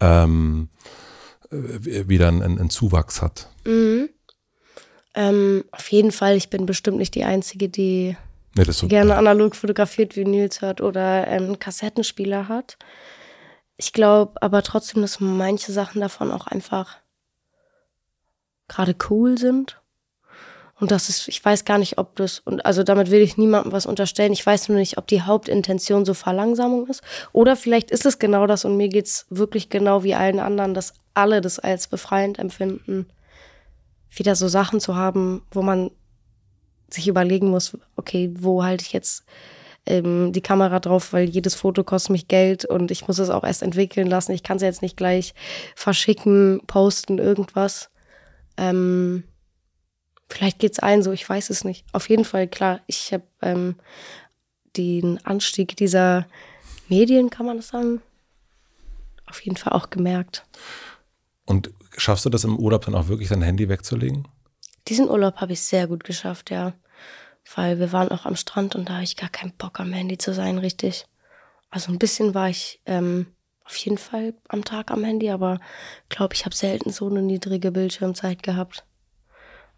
[0.00, 0.68] ähm,
[1.50, 3.48] wieder einen, einen Zuwachs hat?
[3.64, 4.08] Mhm.
[5.14, 8.16] Ähm, auf jeden Fall, ich bin bestimmt nicht die Einzige, die
[8.54, 12.76] Nee, so gerne analog fotografiert Vinyls hört oder einen Kassettenspieler hat.
[13.82, 16.98] Ich glaube aber trotzdem, dass manche Sachen davon auch einfach
[18.68, 19.82] gerade cool sind.
[20.78, 23.72] Und das ist, ich weiß gar nicht, ob das, und also damit will ich niemandem
[23.72, 24.32] was unterstellen.
[24.32, 27.02] Ich weiß nur nicht, ob die Hauptintention so Verlangsamung ist.
[27.32, 30.94] Oder vielleicht ist es genau das und mir geht's wirklich genau wie allen anderen, dass
[31.14, 33.08] alle das als befreiend empfinden,
[34.10, 35.90] wieder so Sachen zu haben, wo man
[36.88, 39.24] sich überlegen muss, okay, wo halte ich jetzt
[39.86, 43.44] ähm, die Kamera drauf, weil jedes Foto kostet mich Geld und ich muss es auch
[43.44, 44.32] erst entwickeln lassen.
[44.32, 45.34] Ich kann es jetzt nicht gleich
[45.74, 47.90] verschicken, posten, irgendwas.
[48.56, 49.24] Ähm,
[50.32, 51.84] Vielleicht geht's allen so, ich weiß es nicht.
[51.92, 53.76] Auf jeden Fall, klar, ich habe ähm,
[54.78, 56.26] den Anstieg dieser
[56.88, 58.00] Medien, kann man das sagen,
[59.26, 60.46] auf jeden Fall auch gemerkt.
[61.44, 64.26] Und schaffst du das im Urlaub dann auch wirklich dein Handy wegzulegen?
[64.88, 66.72] Diesen Urlaub habe ich sehr gut geschafft, ja.
[67.54, 70.18] Weil wir waren auch am Strand und da habe ich gar keinen Bock am Handy
[70.18, 71.06] zu sein, richtig.
[71.70, 73.26] Also ein bisschen war ich ähm,
[73.64, 75.58] auf jeden Fall am Tag am Handy, aber
[76.08, 78.84] glaube ich habe selten so eine niedrige Bildschirmzeit gehabt.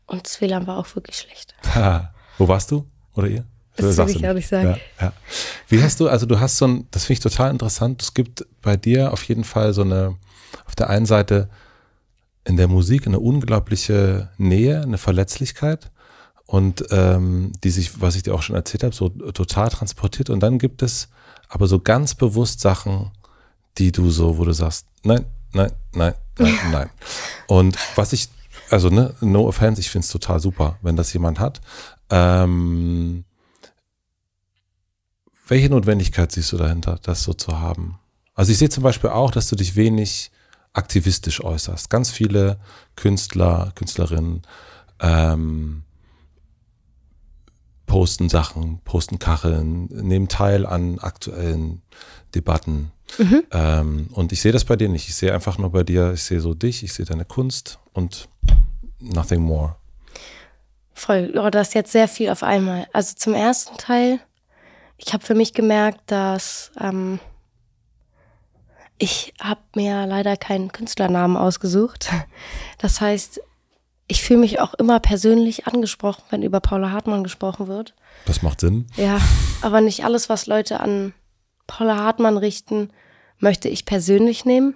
[0.07, 1.55] Und das WLAN war auch wirklich schlecht.
[2.39, 3.47] Wo warst du oder ihr?
[3.77, 4.79] Das will ich gar nicht sagen.
[5.01, 5.13] Ja, ja.
[5.69, 8.47] Wie hast du, also du hast so ein, das finde ich total interessant, es gibt
[8.63, 10.17] bei dir auf jeden Fall so eine,
[10.67, 11.49] auf der einen Seite
[12.45, 15.91] in der Musik eine unglaubliche Nähe, eine Verletzlichkeit
[16.47, 20.31] und ähm, die sich, was ich dir auch schon erzählt habe, so total transportiert.
[20.31, 21.09] Und dann gibt es
[21.49, 23.11] aber so ganz bewusst Sachen,
[23.79, 26.91] die du so, wo du sagst, nein, nein, nein, nein, nein.
[27.47, 28.29] Und was ich,
[28.71, 31.61] also ne, no offense, ich finde es total super, wenn das jemand hat.
[32.11, 33.25] Ähm,
[35.47, 37.99] welche Notwendigkeit siehst du dahinter, das so zu haben?
[38.35, 40.31] Also ich sehe zum Beispiel auch, dass du dich wenig
[40.73, 41.89] aktivistisch äußerst.
[41.89, 42.59] Ganz viele
[42.97, 44.43] Künstler, Künstlerinnen
[45.01, 45.85] ähm,
[47.87, 51.83] posten Sachen, posten Kacheln, nehmen teil an aktuellen
[52.35, 52.93] Debatten.
[53.19, 53.45] Mhm.
[53.53, 55.09] Ähm, und ich sehe das bei dir nicht.
[55.09, 58.29] Ich sehe einfach nur bei dir, ich sehe so dich, ich sehe deine Kunst und
[58.99, 59.77] nothing more.
[60.95, 62.87] Voll, oh, das ist jetzt sehr viel auf einmal.
[62.93, 64.21] Also zum ersten Teil,
[64.97, 67.19] ich habe für mich gemerkt, dass ähm,
[68.99, 72.11] ich habe mir leider keinen Künstlernamen ausgesucht.
[72.79, 73.41] Das heißt,
[74.07, 77.95] ich fühle mich auch immer persönlich angesprochen, wenn über Paula Hartmann gesprochen wird.
[78.27, 78.87] Das macht Sinn.
[78.97, 79.19] Ja,
[79.63, 81.15] aber nicht alles, was Leute an
[81.67, 82.91] Paula Hartmann richten,
[83.39, 84.75] möchte ich persönlich nehmen.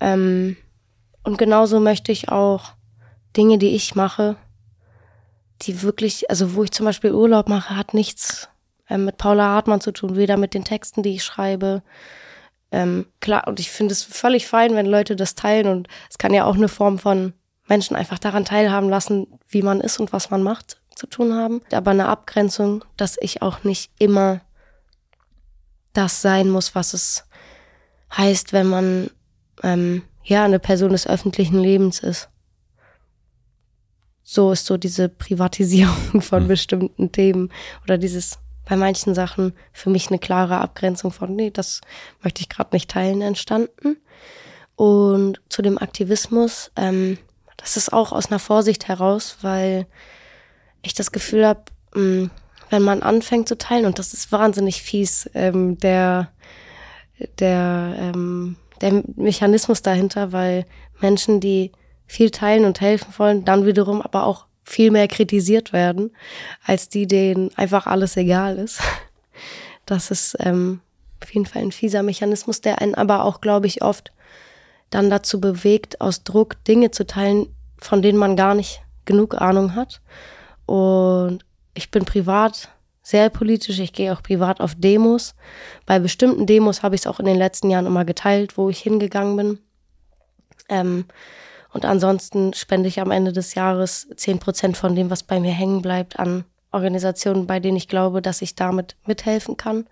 [0.00, 0.56] Ähm,
[1.22, 2.72] und genauso möchte ich auch
[3.36, 4.36] Dinge, die ich mache,
[5.62, 8.48] die wirklich, also wo ich zum Beispiel Urlaub mache, hat nichts
[8.90, 11.82] ähm, mit Paula Hartmann zu tun, weder mit den Texten, die ich schreibe.
[12.72, 16.34] Ähm, klar, und ich finde es völlig fein, wenn Leute das teilen und es kann
[16.34, 17.32] ja auch eine Form von
[17.66, 21.62] Menschen einfach daran teilhaben lassen, wie man ist und was man macht, zu tun haben.
[21.72, 24.40] Aber eine Abgrenzung, dass ich auch nicht immer
[25.92, 27.24] das sein muss, was es
[28.16, 29.10] heißt, wenn man
[29.62, 32.28] ähm, ja eine Person des öffentlichen Lebens ist.
[34.22, 36.48] So ist so diese Privatisierung von mhm.
[36.48, 37.52] bestimmten Themen
[37.84, 41.82] oder dieses bei manchen Sachen für mich eine klare Abgrenzung von, nee, das
[42.22, 43.98] möchte ich gerade nicht teilen, entstanden.
[44.74, 47.18] Und zu dem Aktivismus, ähm,
[47.64, 49.86] das ist auch aus einer Vorsicht heraus, weil
[50.82, 51.62] ich das Gefühl habe,
[51.94, 52.26] mm,
[52.68, 56.28] wenn man anfängt zu teilen, und das ist wahnsinnig fies, ähm, der,
[57.38, 60.66] der, ähm, der Mechanismus dahinter, weil
[61.00, 61.72] Menschen, die
[62.06, 66.14] viel teilen und helfen wollen, dann wiederum aber auch viel mehr kritisiert werden,
[66.66, 68.80] als die, denen einfach alles egal ist.
[69.86, 70.80] Das ist ähm,
[71.22, 74.12] auf jeden Fall ein fieser Mechanismus, der einen aber auch, glaube ich, oft
[74.90, 79.74] dann dazu bewegt, aus Druck Dinge zu teilen, von denen man gar nicht genug Ahnung
[79.74, 80.00] hat.
[80.66, 81.44] Und
[81.74, 82.68] ich bin privat
[83.02, 83.78] sehr politisch.
[83.78, 85.34] Ich gehe auch privat auf Demos.
[85.86, 88.80] Bei bestimmten Demos habe ich es auch in den letzten Jahren immer geteilt, wo ich
[88.80, 89.58] hingegangen bin.
[90.68, 91.04] Ähm,
[91.72, 95.52] und ansonsten spende ich am Ende des Jahres zehn Prozent von dem, was bei mir
[95.52, 99.86] hängen bleibt, an Organisationen, bei denen ich glaube, dass ich damit mithelfen kann.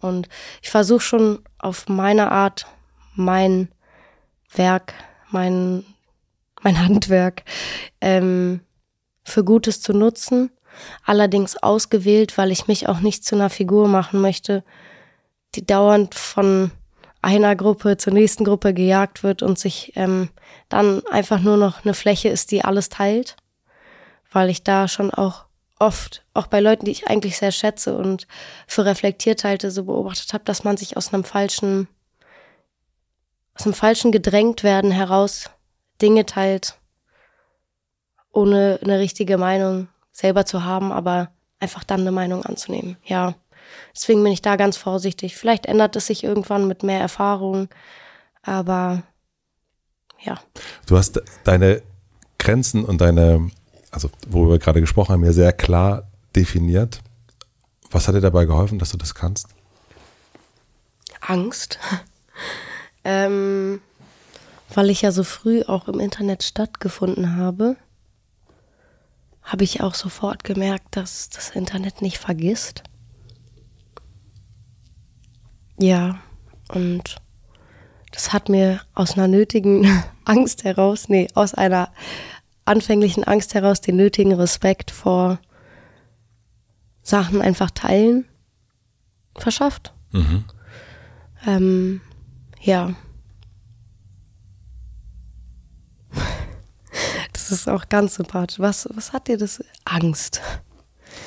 [0.00, 0.28] Und
[0.62, 2.66] ich versuche schon auf meine Art
[3.14, 3.68] mein
[4.56, 4.94] Werk,
[5.30, 5.84] mein
[6.64, 7.44] mein Handwerk
[8.00, 8.60] ähm,
[9.22, 10.50] für Gutes zu nutzen.
[11.04, 14.64] Allerdings ausgewählt, weil ich mich auch nicht zu einer Figur machen möchte,
[15.54, 16.72] die dauernd von
[17.22, 20.30] einer Gruppe zur nächsten Gruppe gejagt wird und sich ähm,
[20.68, 23.36] dann einfach nur noch eine Fläche ist, die alles teilt.
[24.32, 25.44] Weil ich da schon auch
[25.78, 28.26] oft, auch bei Leuten, die ich eigentlich sehr schätze und
[28.66, 31.88] für reflektiert halte, so beobachtet habe, dass man sich aus einem falschen,
[33.54, 35.50] aus einem falschen gedrängt werden heraus
[36.02, 36.78] Dinge teilt,
[38.32, 42.96] ohne eine richtige Meinung selber zu haben, aber einfach dann eine Meinung anzunehmen.
[43.04, 43.34] Ja,
[43.94, 45.36] deswegen bin ich da ganz vorsichtig.
[45.36, 47.68] Vielleicht ändert es sich irgendwann mit mehr Erfahrung,
[48.42, 49.02] aber
[50.20, 50.40] ja.
[50.86, 51.82] Du hast deine
[52.38, 53.50] Grenzen und deine,
[53.90, 57.00] also wo wir gerade gesprochen haben, ja sehr klar definiert.
[57.90, 59.48] Was hat dir dabei geholfen, dass du das kannst?
[61.20, 61.78] Angst.
[63.04, 63.80] Ähm,
[64.74, 67.76] weil ich ja so früh auch im Internet stattgefunden habe,
[69.42, 72.82] habe ich auch sofort gemerkt, dass das Internet nicht vergisst.
[75.78, 76.18] Ja,
[76.68, 77.16] und
[78.10, 79.86] das hat mir aus einer nötigen
[80.24, 81.90] Angst heraus, nee, aus einer
[82.64, 85.38] anfänglichen Angst heraus den nötigen Respekt vor
[87.02, 88.24] Sachen einfach teilen
[89.36, 89.92] verschafft.
[90.12, 90.44] Mhm.
[91.46, 92.00] Ähm,
[92.64, 92.94] ja.
[97.32, 98.58] Das ist auch ganz sympathisch.
[98.58, 100.40] Was, was hat dir das Angst?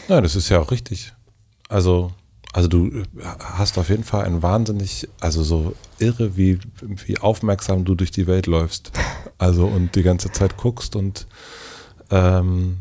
[0.08, 1.14] Ja, das ist ja auch richtig.
[1.70, 2.12] Also,
[2.54, 3.04] also du
[3.40, 8.26] hast auf jeden Fall ein wahnsinnig, also so irre, wie, wie aufmerksam du durch die
[8.26, 8.92] Welt läufst.
[9.38, 11.28] Also und die ganze Zeit guckst und
[12.10, 12.80] ähm,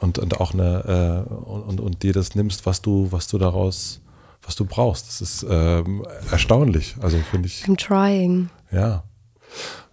[0.00, 3.99] und, und auch eine äh, und, und dir das nimmst, was du, was du daraus,
[4.42, 5.06] was du brauchst.
[5.06, 6.96] Das ist ähm, erstaunlich.
[7.00, 7.64] Also finde ich.
[7.64, 8.50] I'm trying.
[8.70, 9.04] Ja.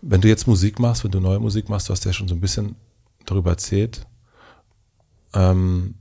[0.02, 2.36] Wenn du jetzt Musik machst, wenn du neue Musik machst, du hast ja schon so
[2.36, 2.76] ein bisschen
[3.26, 4.06] darüber erzählt.
[5.34, 5.95] Ähm,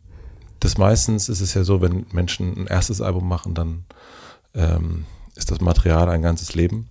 [0.61, 3.85] das meistens ist es ja so, wenn Menschen ein erstes Album machen, dann
[4.55, 6.89] ähm, ist das Material ein ganzes Leben.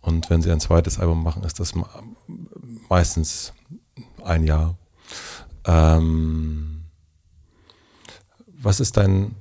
[0.00, 1.74] Und wenn sie ein zweites Album machen, ist das
[2.88, 3.52] meistens
[4.24, 4.76] ein Jahr.
[5.64, 6.84] Ähm,
[8.60, 9.34] was ist dein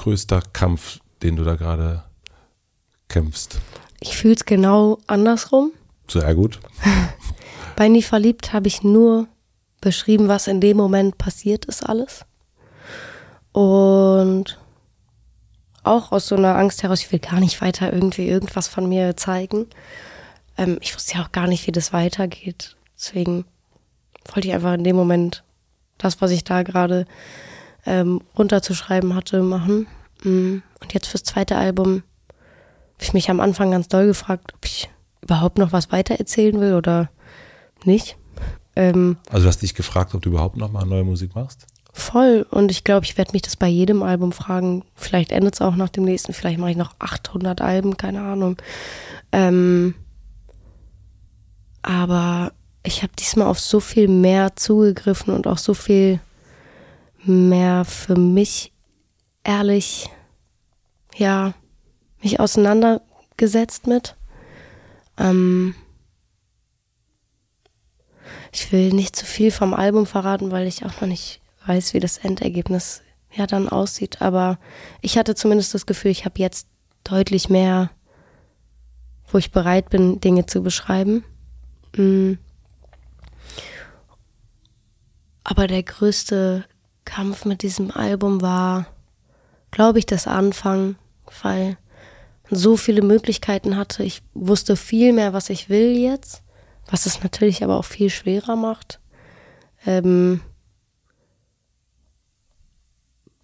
[0.00, 2.04] größter Kampf, den du da gerade
[3.08, 3.58] kämpfst?
[4.00, 5.72] Ich fühle es genau andersrum.
[6.08, 6.58] Sehr gut.
[7.76, 9.28] Bei Nie verliebt habe ich nur
[9.82, 12.24] beschrieben, was in dem Moment passiert ist, alles.
[13.52, 14.58] Und
[15.82, 19.18] auch aus so einer Angst heraus, ich will gar nicht weiter irgendwie irgendwas von mir
[19.18, 19.66] zeigen.
[20.56, 22.76] Ähm, ich wusste ja auch gar nicht, wie das weitergeht.
[22.96, 23.44] Deswegen
[24.32, 25.44] wollte ich einfach in dem Moment
[25.98, 27.04] das, was ich da gerade
[27.86, 29.86] ähm, runterzuschreiben hatte, machen.
[30.22, 30.58] Mm.
[30.80, 32.02] Und jetzt fürs zweite Album
[32.94, 34.90] habe ich mich am Anfang ganz doll gefragt, ob ich
[35.22, 37.10] überhaupt noch was weiter erzählen will oder
[37.84, 38.16] nicht.
[38.76, 41.66] Ähm, also du hast dich gefragt, ob du überhaupt noch mal neue Musik machst?
[41.92, 42.46] Voll.
[42.50, 44.84] Und ich glaube, ich werde mich das bei jedem Album fragen.
[44.94, 46.32] Vielleicht endet es auch nach dem nächsten.
[46.32, 48.56] Vielleicht mache ich noch 800 Alben, keine Ahnung.
[49.32, 49.94] Ähm,
[51.82, 52.52] aber
[52.82, 56.20] ich habe diesmal auf so viel mehr zugegriffen und auch so viel
[57.24, 58.72] mehr für mich
[59.44, 60.08] ehrlich,
[61.16, 61.54] ja,
[62.22, 64.16] mich auseinandergesetzt mit.
[65.18, 65.74] Ähm,
[68.52, 72.00] ich will nicht zu viel vom Album verraten, weil ich auch noch nicht weiß, wie
[72.00, 73.02] das Endergebnis
[73.32, 74.20] ja dann aussieht.
[74.22, 74.58] Aber
[75.00, 76.66] ich hatte zumindest das Gefühl, ich habe jetzt
[77.04, 77.90] deutlich mehr,
[79.30, 81.24] wo ich bereit bin, Dinge zu beschreiben.
[81.96, 82.34] Mm.
[85.44, 86.64] Aber der größte
[87.10, 88.86] Kampf mit diesem Album war,
[89.72, 90.94] glaube ich, das Anfang,
[91.42, 91.76] weil
[92.48, 94.04] man so viele Möglichkeiten hatte.
[94.04, 96.44] Ich wusste viel mehr, was ich will jetzt,
[96.88, 99.00] was es natürlich aber auch viel schwerer macht.
[99.86, 100.40] Ähm,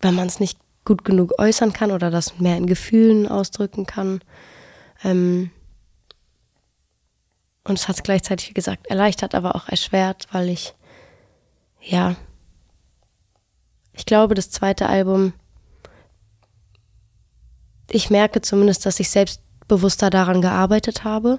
[0.00, 4.20] wenn man es nicht gut genug äußern kann oder das mehr in Gefühlen ausdrücken kann.
[5.02, 5.50] Ähm,
[7.64, 10.74] und es hat es gleichzeitig, wie gesagt, erleichtert, aber auch erschwert, weil ich,
[11.80, 12.14] ja,
[13.96, 15.32] ich glaube, das zweite Album,
[17.90, 21.38] ich merke zumindest, dass ich selbstbewusster daran gearbeitet habe.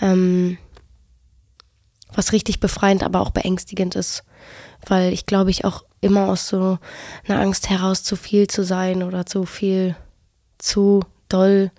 [0.00, 0.58] Ähm,
[2.14, 4.24] was richtig befreiend, aber auch beängstigend ist,
[4.86, 6.78] weil ich glaube, ich auch immer aus so
[7.26, 9.96] einer Angst heraus, zu viel zu sein oder zu viel,
[10.58, 11.70] zu doll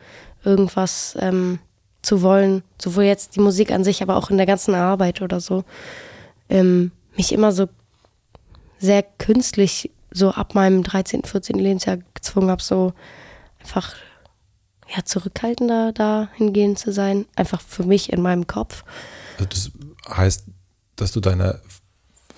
[0.43, 1.59] irgendwas ähm,
[2.01, 5.39] zu wollen, sowohl jetzt die Musik an sich, aber auch in der ganzen Arbeit oder
[5.39, 5.63] so,
[6.49, 7.67] ähm, mich immer so
[8.83, 11.57] sehr künstlich so ab meinem 13., 14.
[11.57, 12.93] Lebensjahr gezwungen habe, so
[13.59, 13.95] einfach
[14.95, 18.83] ja, zurückhaltender dahingehend zu sein, einfach für mich in meinem Kopf.
[19.39, 19.71] Also das
[20.15, 20.45] heißt,
[20.97, 21.61] dass du deine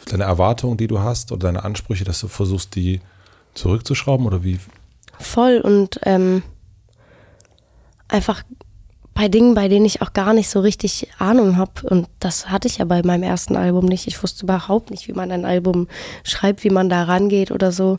[0.06, 3.02] deine Erwartungen, die du hast oder deine Ansprüche, dass du versuchst, die
[3.56, 4.60] zurückzuschrauben oder wie?
[5.20, 6.44] Voll und ähm,
[8.08, 8.44] einfach
[9.16, 11.88] bei Dingen, bei denen ich auch gar nicht so richtig Ahnung habe.
[11.90, 14.08] Und das hatte ich ja bei meinem ersten Album nicht.
[14.08, 15.88] Ich wusste überhaupt nicht, wie man ein Album
[16.24, 17.98] schreibt, wie man da rangeht oder so.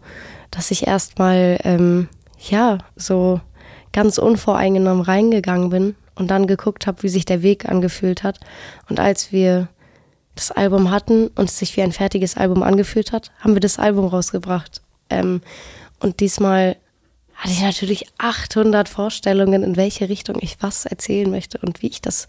[0.50, 2.08] Dass ich erstmal, ähm,
[2.50, 3.40] ja, so
[3.92, 8.38] ganz unvoreingenommen reingegangen bin und dann geguckt habe, wie sich der Weg angefühlt hat.
[8.90, 9.68] Und als wir
[10.34, 13.78] das Album hatten und es sich wie ein fertiges Album angefühlt hat, haben wir das
[13.78, 14.82] Album rausgebracht.
[15.08, 15.40] Ähm,
[15.98, 16.76] und diesmal
[17.36, 22.00] hatte ich natürlich 800 Vorstellungen, in welche Richtung ich was erzählen möchte und wie ich
[22.00, 22.26] das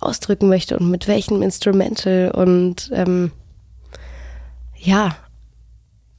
[0.00, 3.32] ausdrücken möchte und mit welchem Instrumental und ähm,
[4.76, 5.16] ja,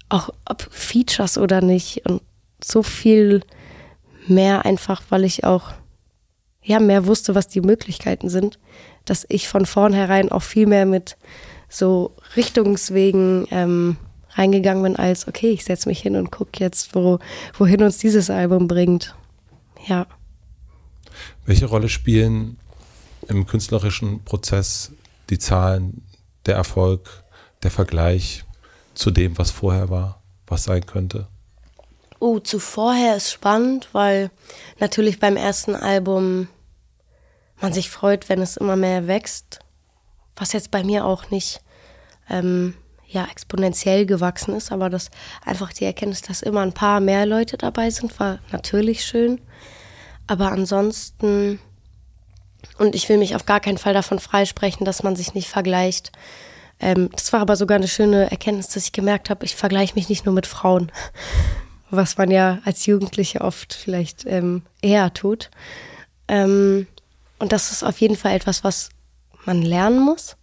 [0.10, 2.22] auch ob Features oder nicht und
[2.64, 3.42] so viel
[4.28, 5.72] mehr einfach, weil ich auch
[6.62, 8.60] ja mehr wusste, was die Möglichkeiten sind
[9.10, 11.18] dass ich von vornherein auch viel mehr mit
[11.70, 13.98] so Richtungswegen ähm,
[14.38, 17.20] reingegangen bin, als okay, ich setze mich hin und gucke jetzt, wo,
[17.58, 19.16] wohin uns dieses Album bringt.
[19.88, 20.06] Ja.
[21.46, 22.58] Welche Rolle spielen
[23.28, 24.92] im künstlerischen Prozess
[25.30, 26.04] die Zahlen,
[26.46, 27.24] der Erfolg,
[27.64, 28.46] der Vergleich
[28.94, 31.28] zu dem, was vorher war, was sein könnte?
[32.20, 34.32] Oh, zu vorher ist spannend, weil
[34.80, 36.48] natürlich beim ersten Album
[37.62, 39.60] man sich freut, wenn es immer mehr wächst,
[40.36, 41.62] was jetzt bei mir auch nicht
[42.30, 42.74] ähm,
[43.08, 45.10] ja, exponentiell gewachsen ist, aber das
[45.46, 49.40] einfach die Erkenntnis, dass immer ein paar mehr Leute dabei sind, war natürlich schön.
[50.28, 51.60] Aber ansonsten,
[52.78, 56.12] und ich will mich auf gar keinen Fall davon freisprechen, dass man sich nicht vergleicht.
[56.80, 60.10] Ähm, das war aber sogar eine schöne Erkenntnis, dass ich gemerkt habe, ich vergleiche mich
[60.10, 60.92] nicht nur mit Frauen,
[61.90, 65.50] was man ja als Jugendliche oft vielleicht ähm, eher tut.
[66.28, 66.88] Ähm,
[67.40, 68.90] und das ist auf jeden Fall etwas, was
[69.46, 70.37] man lernen muss.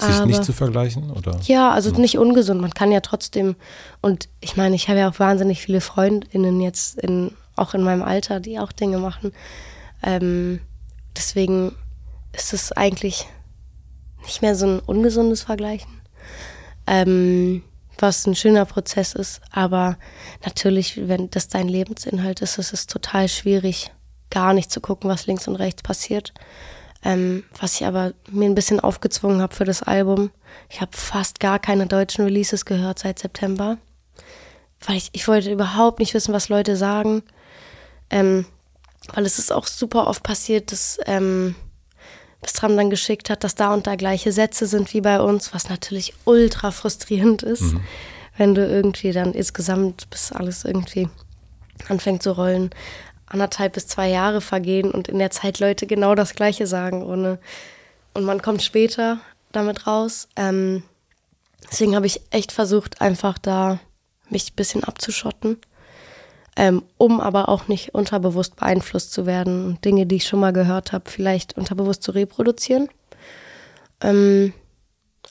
[0.00, 1.38] Sich Aber, nicht zu vergleichen, oder?
[1.44, 2.00] Ja, also hm.
[2.00, 2.60] nicht ungesund.
[2.60, 3.54] Man kann ja trotzdem,
[4.00, 8.02] und ich meine, ich habe ja auch wahnsinnig viele FreundInnen jetzt in, auch in meinem
[8.02, 9.32] Alter, die auch Dinge machen.
[10.02, 10.60] Ähm,
[11.16, 11.76] deswegen
[12.32, 13.28] ist es eigentlich
[14.24, 16.00] nicht mehr so ein ungesundes Vergleichen.
[16.86, 17.62] Ähm,
[17.98, 19.96] was ein schöner Prozess ist, aber
[20.44, 23.92] natürlich, wenn das dein Lebensinhalt ist, ist es total schwierig,
[24.30, 26.34] gar nicht zu gucken, was links und rechts passiert.
[27.04, 30.30] Ähm, was ich aber mir ein bisschen aufgezwungen habe für das Album.
[30.70, 33.76] Ich habe fast gar keine deutschen Releases gehört seit September.
[34.86, 37.22] Weil ich, ich wollte überhaupt nicht wissen, was Leute sagen.
[38.08, 38.46] Ähm,
[39.12, 41.54] weil es ist auch super oft passiert, dass ähm,
[42.40, 45.68] Bistram dann geschickt hat, dass da und da gleiche Sätze sind wie bei uns, was
[45.68, 47.80] natürlich ultra frustrierend ist, mhm.
[48.36, 51.08] wenn du irgendwie dann insgesamt bis alles irgendwie
[51.88, 52.70] anfängt zu rollen
[53.34, 57.38] anderthalb bis zwei Jahre vergehen und in der Zeit Leute genau das Gleiche sagen, ohne.
[58.14, 59.18] Und man kommt später
[59.50, 60.28] damit raus.
[60.36, 60.84] Ähm,
[61.68, 63.80] deswegen habe ich echt versucht, einfach da
[64.30, 65.58] mich ein bisschen abzuschotten,
[66.56, 70.52] ähm, um aber auch nicht unterbewusst beeinflusst zu werden und Dinge, die ich schon mal
[70.52, 72.88] gehört habe, vielleicht unterbewusst zu reproduzieren.
[74.00, 74.54] Ähm,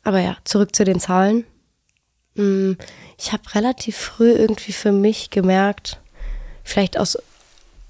[0.03, 1.45] aber ja, zurück zu den Zahlen.
[2.35, 2.73] Mm,
[3.17, 6.01] ich habe relativ früh irgendwie für mich gemerkt,
[6.65, 7.17] vielleicht aus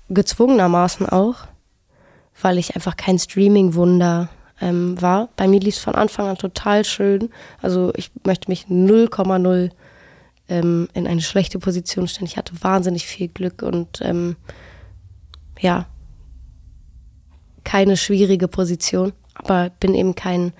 [0.09, 1.47] gezwungenermaßen auch,
[2.41, 4.29] weil ich einfach kein Streaming-Wunder
[4.61, 5.29] ähm, war.
[5.35, 7.29] Bei mir lief es von Anfang an total schön.
[7.61, 9.71] Also ich möchte mich 0,0
[10.49, 12.27] ähm, in eine schlechte Position stellen.
[12.27, 14.35] Ich hatte wahnsinnig viel Glück und ähm,
[15.59, 15.85] ja,
[17.63, 20.53] keine schwierige Position, aber bin eben kein,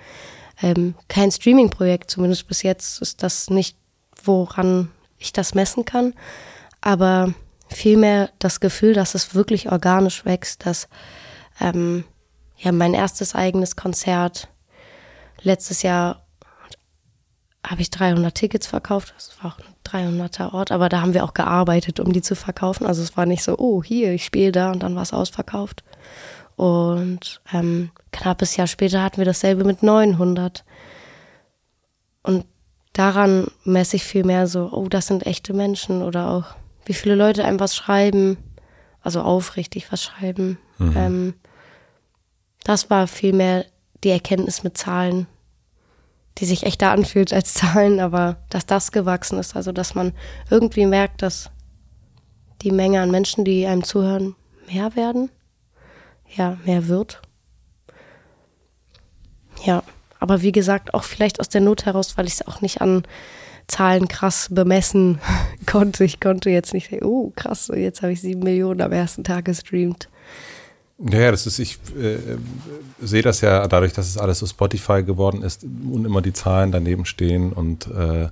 [0.62, 2.10] ähm, kein Streaming-Projekt.
[2.10, 3.76] Zumindest bis jetzt ist das nicht,
[4.22, 6.14] woran ich das messen kann.
[6.80, 7.34] Aber
[7.76, 10.88] vielmehr das Gefühl, dass es wirklich organisch wächst, dass
[11.60, 12.04] ähm,
[12.58, 14.48] ja mein erstes eigenes Konzert
[15.42, 16.24] letztes Jahr
[17.66, 19.14] habe ich 300 Tickets verkauft.
[19.16, 22.34] Das war auch ein 300er Ort, aber da haben wir auch gearbeitet, um die zu
[22.36, 22.86] verkaufen.
[22.86, 25.82] Also es war nicht so, oh, hier, ich spiele da und dann war es ausverkauft.
[26.56, 30.64] Und ähm, knappes Jahr später hatten wir dasselbe mit 900.
[32.22, 32.44] Und
[32.92, 36.54] daran messe ich viel mehr so, oh, das sind echte Menschen oder auch
[36.86, 38.36] wie viele Leute einem was schreiben,
[39.00, 40.58] also aufrichtig was schreiben.
[40.78, 40.96] Mhm.
[40.96, 41.34] Ähm,
[42.64, 43.66] das war vielmehr
[44.02, 45.26] die Erkenntnis mit Zahlen,
[46.38, 50.12] die sich echter anfühlt als Zahlen, aber dass das gewachsen ist, also dass man
[50.50, 51.50] irgendwie merkt, dass
[52.62, 54.34] die Menge an Menschen, die einem zuhören,
[54.66, 55.30] mehr werden,
[56.34, 57.20] ja, mehr wird.
[59.64, 59.82] Ja,
[60.18, 63.04] aber wie gesagt, auch vielleicht aus der Not heraus, weil ich es auch nicht an
[63.66, 65.20] Zahlen krass bemessen
[65.66, 66.04] konnte.
[66.04, 69.46] Ich konnte jetzt nicht sagen, oh krass, jetzt habe ich sieben Millionen am ersten Tag
[69.46, 70.08] gestreamt.
[70.96, 72.18] Naja, das ist, ich äh,
[73.00, 76.70] sehe das ja dadurch, dass es alles so Spotify geworden ist und immer die Zahlen
[76.70, 78.28] daneben stehen und, äh,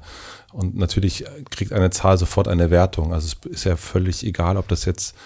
[0.52, 3.12] und natürlich kriegt eine Zahl sofort eine Wertung.
[3.12, 5.16] Also es ist ja völlig egal, ob das jetzt,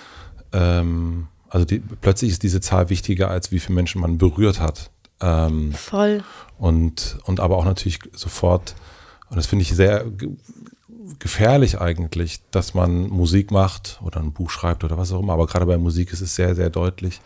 [0.55, 4.91] ähm, also die, plötzlich ist diese Zahl wichtiger, als wie viele Menschen man berührt hat.
[5.21, 6.25] Ähm, Voll.
[6.59, 8.77] Und, und aber auch natürlich sofort
[9.29, 10.05] und das finde ich sehr
[11.19, 15.33] gefährlich eigentlich, dass man Musik macht oder ein Buch schreibt oder was auch immer.
[15.33, 17.21] Aber gerade bei Musik ist es sehr, sehr deutlich.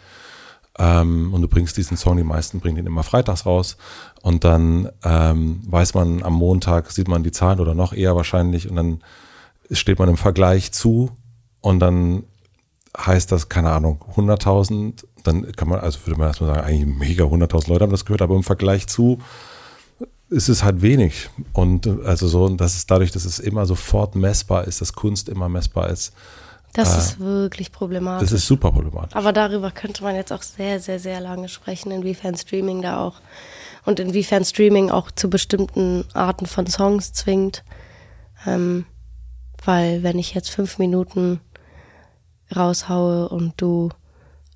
[0.78, 3.76] Ähm, und du bringst diesen Song, die meisten bringen den immer freitags raus.
[4.22, 8.68] Und dann ähm, weiß man am Montag, sieht man die Zahlen oder noch eher wahrscheinlich.
[8.68, 9.00] Und dann
[9.70, 11.10] steht man im Vergleich zu.
[11.60, 12.24] Und dann
[12.96, 15.04] heißt das, keine Ahnung, 100.000.
[15.24, 18.22] Dann kann man, also würde man erstmal sagen, eigentlich mega 100.000 Leute haben das gehört.
[18.22, 19.18] Aber im Vergleich zu
[20.30, 21.28] ist es halt wenig.
[21.52, 25.28] Und also so, und das ist dadurch, dass es immer sofort messbar ist, dass Kunst
[25.28, 26.12] immer messbar ist.
[26.72, 28.30] Das äh, ist wirklich problematisch.
[28.30, 29.16] Das ist super problematisch.
[29.16, 33.20] Aber darüber könnte man jetzt auch sehr, sehr, sehr lange sprechen, inwiefern Streaming da auch
[33.84, 37.64] und inwiefern Streaming auch zu bestimmten Arten von Songs zwingt.
[38.46, 38.86] Ähm,
[39.64, 41.40] weil wenn ich jetzt fünf Minuten
[42.54, 43.90] raushaue und du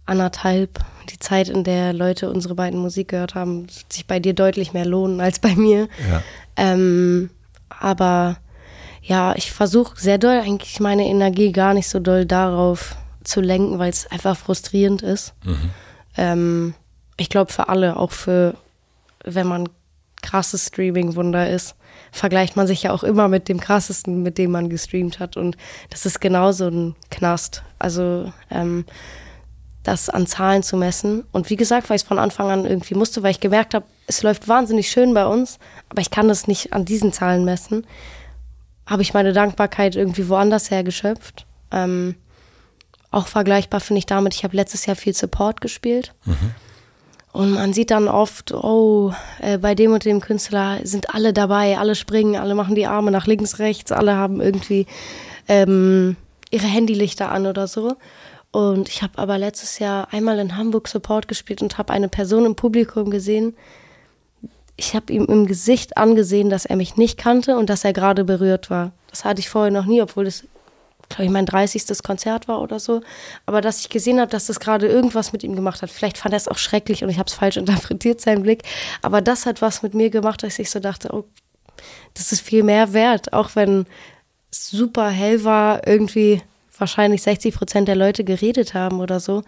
[0.06, 4.72] anderthalb, die Zeit, in der Leute unsere beiden Musik gehört haben, sich bei dir deutlich
[4.72, 5.88] mehr lohnen als bei mir.
[6.10, 6.22] Ja.
[6.56, 7.30] Ähm,
[7.68, 8.36] aber
[9.02, 13.78] ja, ich versuche sehr doll eigentlich meine Energie gar nicht so doll darauf zu lenken,
[13.78, 15.34] weil es einfach frustrierend ist.
[15.44, 15.70] Mhm.
[16.16, 16.74] Ähm,
[17.16, 18.54] ich glaube für alle, auch für,
[19.24, 19.68] wenn man
[20.22, 21.76] krasses Streaming-Wunder ist,
[22.12, 25.36] vergleicht man sich ja auch immer mit dem krassesten, mit dem man gestreamt hat.
[25.36, 25.56] Und
[25.90, 27.62] das ist genauso ein Knast.
[27.78, 28.84] Also ähm,
[29.84, 31.24] das an Zahlen zu messen.
[31.30, 33.84] Und wie gesagt, weil ich es von Anfang an irgendwie musste, weil ich gemerkt habe,
[34.06, 35.58] es läuft wahnsinnig schön bei uns,
[35.88, 37.86] aber ich kann das nicht an diesen Zahlen messen,
[38.86, 41.46] habe ich meine Dankbarkeit irgendwie woanders her geschöpft.
[41.70, 42.16] Ähm,
[43.10, 46.14] auch vergleichbar finde ich damit, ich habe letztes Jahr viel Support gespielt.
[47.32, 51.78] Und man sieht dann oft, oh, äh, bei dem und dem Künstler sind alle dabei,
[51.78, 54.86] alle springen, alle machen die Arme nach links, rechts, alle haben irgendwie
[55.48, 56.16] ähm,
[56.50, 57.96] ihre Handylichter an oder so.
[58.54, 62.46] Und ich habe aber letztes Jahr einmal in Hamburg Support gespielt und habe eine Person
[62.46, 63.56] im Publikum gesehen.
[64.76, 68.22] Ich habe ihm im Gesicht angesehen, dass er mich nicht kannte und dass er gerade
[68.22, 68.92] berührt war.
[69.10, 70.44] Das hatte ich vorher noch nie, obwohl das,
[71.08, 71.84] glaube ich, mein 30.
[72.04, 73.00] Konzert war oder so.
[73.44, 75.90] Aber dass ich gesehen habe, dass das gerade irgendwas mit ihm gemacht hat.
[75.90, 78.62] Vielleicht fand er es auch schrecklich und ich habe es falsch interpretiert, sein Blick.
[79.02, 81.24] Aber das hat was mit mir gemacht, dass ich so dachte, oh,
[82.14, 83.32] das ist viel mehr wert.
[83.32, 83.86] Auch wenn
[84.52, 86.40] es super hell war, irgendwie
[86.84, 89.42] wahrscheinlich 60 Prozent der Leute geredet haben oder so,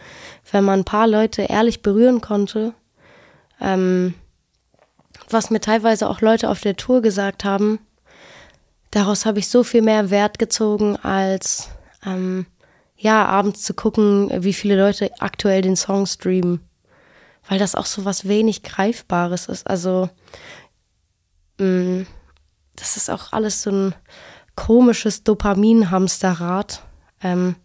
[0.51, 2.73] wenn man ein paar Leute ehrlich berühren konnte,
[3.61, 4.15] ähm,
[5.29, 7.79] was mir teilweise auch Leute auf der Tour gesagt haben,
[8.91, 11.69] daraus habe ich so viel mehr Wert gezogen, als
[12.07, 12.47] ähm,
[12.97, 16.61] ja, abends zu gucken, wie viele Leute aktuell den Song streamen.
[17.51, 19.67] Weil das auch so was wenig Greifbares ist.
[19.67, 20.09] Also,
[21.59, 22.07] mh, mm,
[22.77, 23.95] das ist auch alles so ein
[24.55, 26.86] komisches Dopamin-Hamsterrad
[27.23, 27.57] ähm,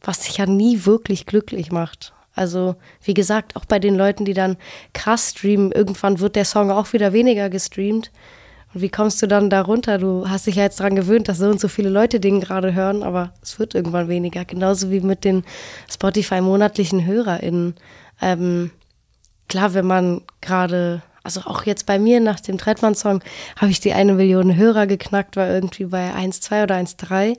[0.00, 2.12] was dich ja nie wirklich glücklich macht.
[2.34, 4.56] Also, wie gesagt, auch bei den Leuten, die dann
[4.92, 8.10] krass streamen, irgendwann wird der Song auch wieder weniger gestreamt.
[8.74, 9.98] Und wie kommst du dann da runter?
[9.98, 12.74] Du hast dich ja jetzt daran gewöhnt, dass so und so viele Leute den gerade
[12.74, 14.44] hören, aber es wird irgendwann weniger.
[14.44, 15.44] Genauso wie mit den
[15.88, 17.76] Spotify-monatlichen HörerInnen.
[18.20, 18.72] Ähm,
[19.48, 23.22] klar, wenn man gerade, also auch jetzt bei mir nach dem Trettmann-Song,
[23.56, 27.36] habe ich die eine Million Hörer geknackt, war irgendwie bei 1,2 oder 1,3.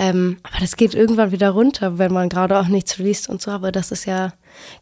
[0.00, 3.50] Ähm, aber das geht irgendwann wieder runter, wenn man gerade auch nichts liest und so.
[3.50, 4.32] Aber das ist ja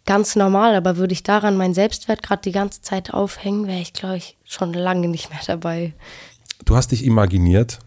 [0.06, 0.76] ganz normal.
[0.76, 4.38] Aber würde ich daran meinen Selbstwert gerade die ganze Zeit aufhängen, wäre ich, glaube ich,
[4.44, 5.92] schon lange nicht mehr dabei.
[6.64, 7.80] Du hast dich imaginiert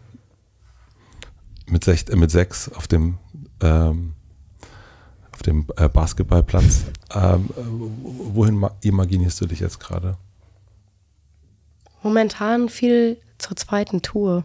[1.66, 3.16] mit, sech, äh, mit sechs auf dem,
[3.62, 4.12] ähm,
[5.32, 6.84] auf dem äh, Basketballplatz.
[7.14, 7.48] Ähm,
[8.34, 10.18] wohin imaginierst du dich jetzt gerade?
[12.02, 14.44] Momentan viel zur zweiten Tour.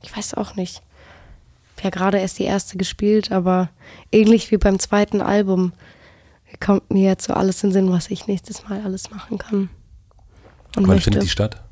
[0.00, 0.82] Ich weiß auch nicht
[1.82, 3.70] ja gerade erst die erste gespielt, aber
[4.10, 5.72] ähnlich wie beim zweiten Album
[6.60, 9.70] kommt mir jetzt so alles in den Sinn, was ich nächstes Mal alles machen kann.
[10.76, 11.04] Und Wann möchte.
[11.04, 11.62] findet die statt?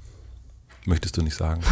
[0.84, 1.62] Möchtest du nicht sagen?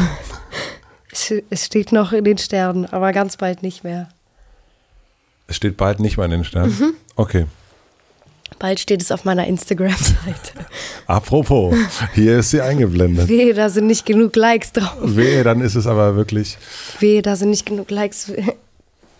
[1.51, 4.09] es steht noch in den Sternen, aber ganz bald nicht mehr.
[5.47, 6.77] Es steht bald nicht mehr in den Sternen?
[6.79, 6.95] Mhm.
[7.17, 7.47] Okay.
[8.59, 10.67] Bald steht es auf meiner Instagram-Seite.
[11.07, 11.77] Apropos,
[12.15, 13.29] hier ist sie eingeblendet.
[13.29, 14.97] Wehe, da sind nicht genug Likes drauf.
[15.01, 16.59] Wehe, dann ist es aber wirklich.
[16.99, 18.33] Wehe, da sind nicht genug Likes.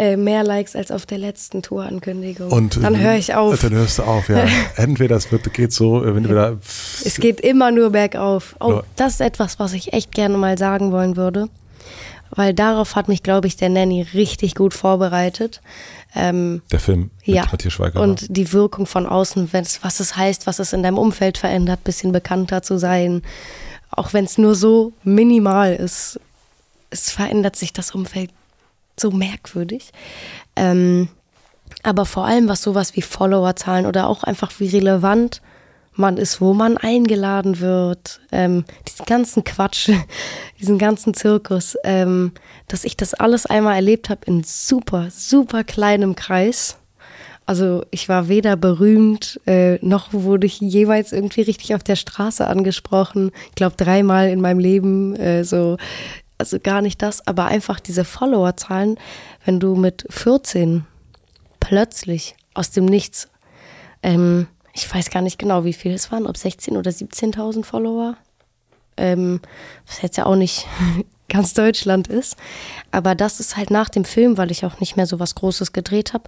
[0.01, 2.53] Äh, mehr Likes als auf der letzten Tourankündigung.
[2.53, 3.61] Und dann höre ich auf.
[3.61, 4.47] Dann hörst du auf, ja.
[4.77, 6.59] Entweder es wird, geht so, wenn du wieder.
[7.05, 8.55] Es geht immer nur bergauf.
[8.61, 11.49] Oh, das ist etwas, was ich echt gerne mal sagen wollen würde.
[12.31, 15.63] Weil darauf hat mich, glaube ich, der Nanny richtig gut vorbereitet.
[16.15, 18.01] Ähm, Der Film mit ja, Matthias Schweiger.
[18.01, 22.13] Und die Wirkung von außen, was es heißt, was es in deinem Umfeld verändert, bisschen
[22.13, 23.23] bekannter zu sein.
[23.91, 26.21] Auch wenn es nur so minimal ist,
[26.91, 28.31] es verändert sich das Umfeld
[28.97, 29.93] so merkwürdig.
[30.57, 31.09] Ähm,
[31.83, 35.43] aber vor allem, was sowas wie Followerzahlen oder auch einfach wie relevant
[35.99, 39.91] man ist, wo man eingeladen wird, ähm, diesen ganzen Quatsch,
[40.61, 42.33] diesen ganzen Zirkus, ähm,
[42.69, 46.79] dass ich das alles einmal erlebt habe in super, super kleinem Kreis.
[47.47, 52.47] Also ich war weder berühmt, äh, noch wurde ich jeweils irgendwie richtig auf der Straße
[52.47, 53.31] angesprochen.
[53.49, 55.79] Ich glaube dreimal in meinem Leben, äh, so,
[56.37, 58.99] also gar nicht das, aber einfach diese Followerzahlen,
[59.45, 60.85] wenn du mit 14
[61.59, 63.29] plötzlich aus dem Nichts
[64.03, 64.47] ähm,
[64.79, 68.17] ich weiß gar nicht genau, wie viele es waren, ob 16.000 oder 17.000 Follower.
[68.97, 69.41] Ähm,
[69.87, 70.67] was jetzt ja auch nicht
[71.29, 72.37] ganz Deutschland ist.
[72.91, 75.73] Aber das ist halt nach dem Film, weil ich auch nicht mehr so was Großes
[75.73, 76.25] gedreht habe,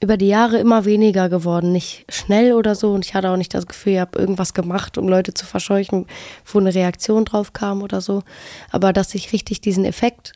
[0.00, 1.72] über die Jahre immer weniger geworden.
[1.72, 2.92] Nicht schnell oder so.
[2.92, 6.06] Und ich hatte auch nicht das Gefühl, ich habe irgendwas gemacht, um Leute zu verscheuchen,
[6.46, 8.22] wo eine Reaktion drauf kam oder so.
[8.70, 10.32] Aber dass ich richtig diesen Effekt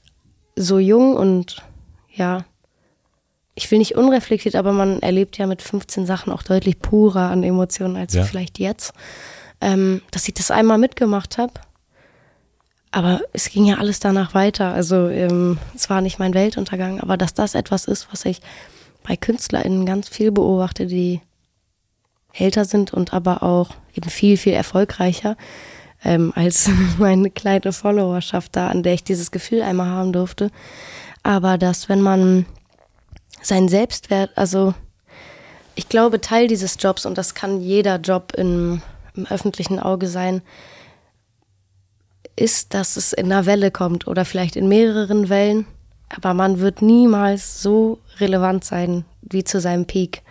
[0.56, 1.62] so jung und
[2.10, 2.44] ja,
[3.54, 7.42] ich will nicht unreflektiert, aber man erlebt ja mit 15 Sachen auch deutlich purer an
[7.42, 8.24] Emotionen als Ja.
[8.24, 8.92] vielleicht jetzt.
[9.60, 11.52] Ähm, dass ich das einmal mitgemacht habe.
[12.90, 14.72] Aber es ging ja alles danach weiter.
[14.74, 18.40] Also ähm, es war nicht mein Weltuntergang, aber dass das etwas ist, was ich
[19.06, 21.20] bei KünstlerInnen ganz viel beobachte, die
[22.34, 25.36] älter sind und aber auch eben viel, viel erfolgreicher
[26.04, 26.68] ähm, als
[26.98, 30.50] meine kleine Followerschaft da, an der ich dieses Gefühl einmal haben durfte.
[31.22, 32.46] Aber dass, wenn man
[33.42, 34.74] seinen Selbstwert, also
[35.74, 38.82] ich glaube, Teil dieses Jobs, und das kann jeder Job im,
[39.14, 40.42] im öffentlichen Auge sein,
[42.36, 45.66] ist, dass es in einer Welle kommt oder vielleicht in mehreren Wellen,
[46.08, 50.22] aber man wird niemals so relevant sein wie zu seinem Peak.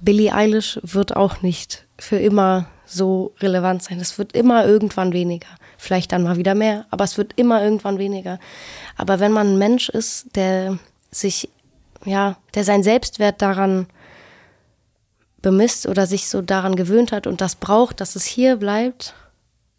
[0.00, 4.00] Billie Eilish wird auch nicht für immer so relevant sein.
[4.00, 5.48] Es wird immer irgendwann weniger.
[5.78, 8.38] Vielleicht dann mal wieder mehr, aber es wird immer irgendwann weniger.
[8.96, 10.78] Aber wenn man ein Mensch ist, der
[11.10, 11.48] sich,
[12.04, 13.86] ja, der sein Selbstwert daran
[15.42, 19.14] bemisst oder sich so daran gewöhnt hat und das braucht, dass es hier bleibt,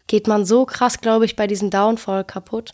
[0.07, 2.73] geht man so krass, glaube ich, bei diesem Downfall kaputt.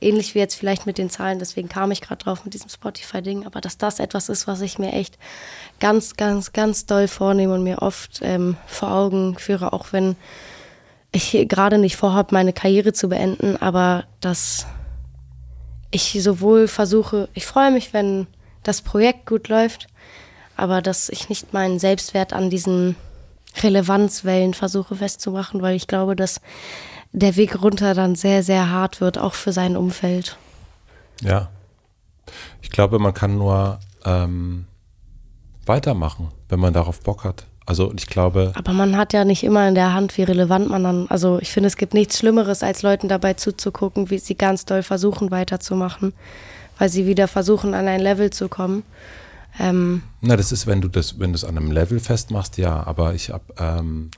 [0.00, 3.44] Ähnlich wie jetzt vielleicht mit den Zahlen, deswegen kam ich gerade drauf mit diesem Spotify-Ding,
[3.44, 5.18] aber dass das etwas ist, was ich mir echt
[5.80, 10.14] ganz, ganz, ganz doll vornehme und mir oft ähm, vor Augen führe, auch wenn
[11.10, 14.66] ich gerade nicht vorhabe, meine Karriere zu beenden, aber dass
[15.90, 18.28] ich sowohl versuche, ich freue mich, wenn
[18.62, 19.88] das Projekt gut läuft,
[20.56, 22.96] aber dass ich nicht meinen Selbstwert an diesen
[23.62, 26.40] Relevanzwellen versuche festzumachen, weil ich glaube, dass
[27.12, 30.36] der Weg runter dann sehr, sehr hart wird, auch für sein Umfeld.
[31.22, 31.48] Ja.
[32.60, 34.66] Ich glaube, man kann nur ähm,
[35.64, 37.46] weitermachen, wenn man darauf Bock hat.
[37.68, 40.84] Also ich glaube, Aber man hat ja nicht immer in der Hand, wie relevant man
[40.84, 41.06] dann.
[41.10, 44.82] Also ich finde, es gibt nichts Schlimmeres, als Leuten dabei zuzugucken, wie sie ganz doll
[44.82, 46.14] versuchen weiterzumachen,
[46.78, 48.84] weil sie wieder versuchen, an ein Level zu kommen.
[49.58, 52.86] Ähm, na, das ist, wenn du das, wenn du es an einem Level festmachst, ja,
[52.86, 54.10] aber ich habe, ähm,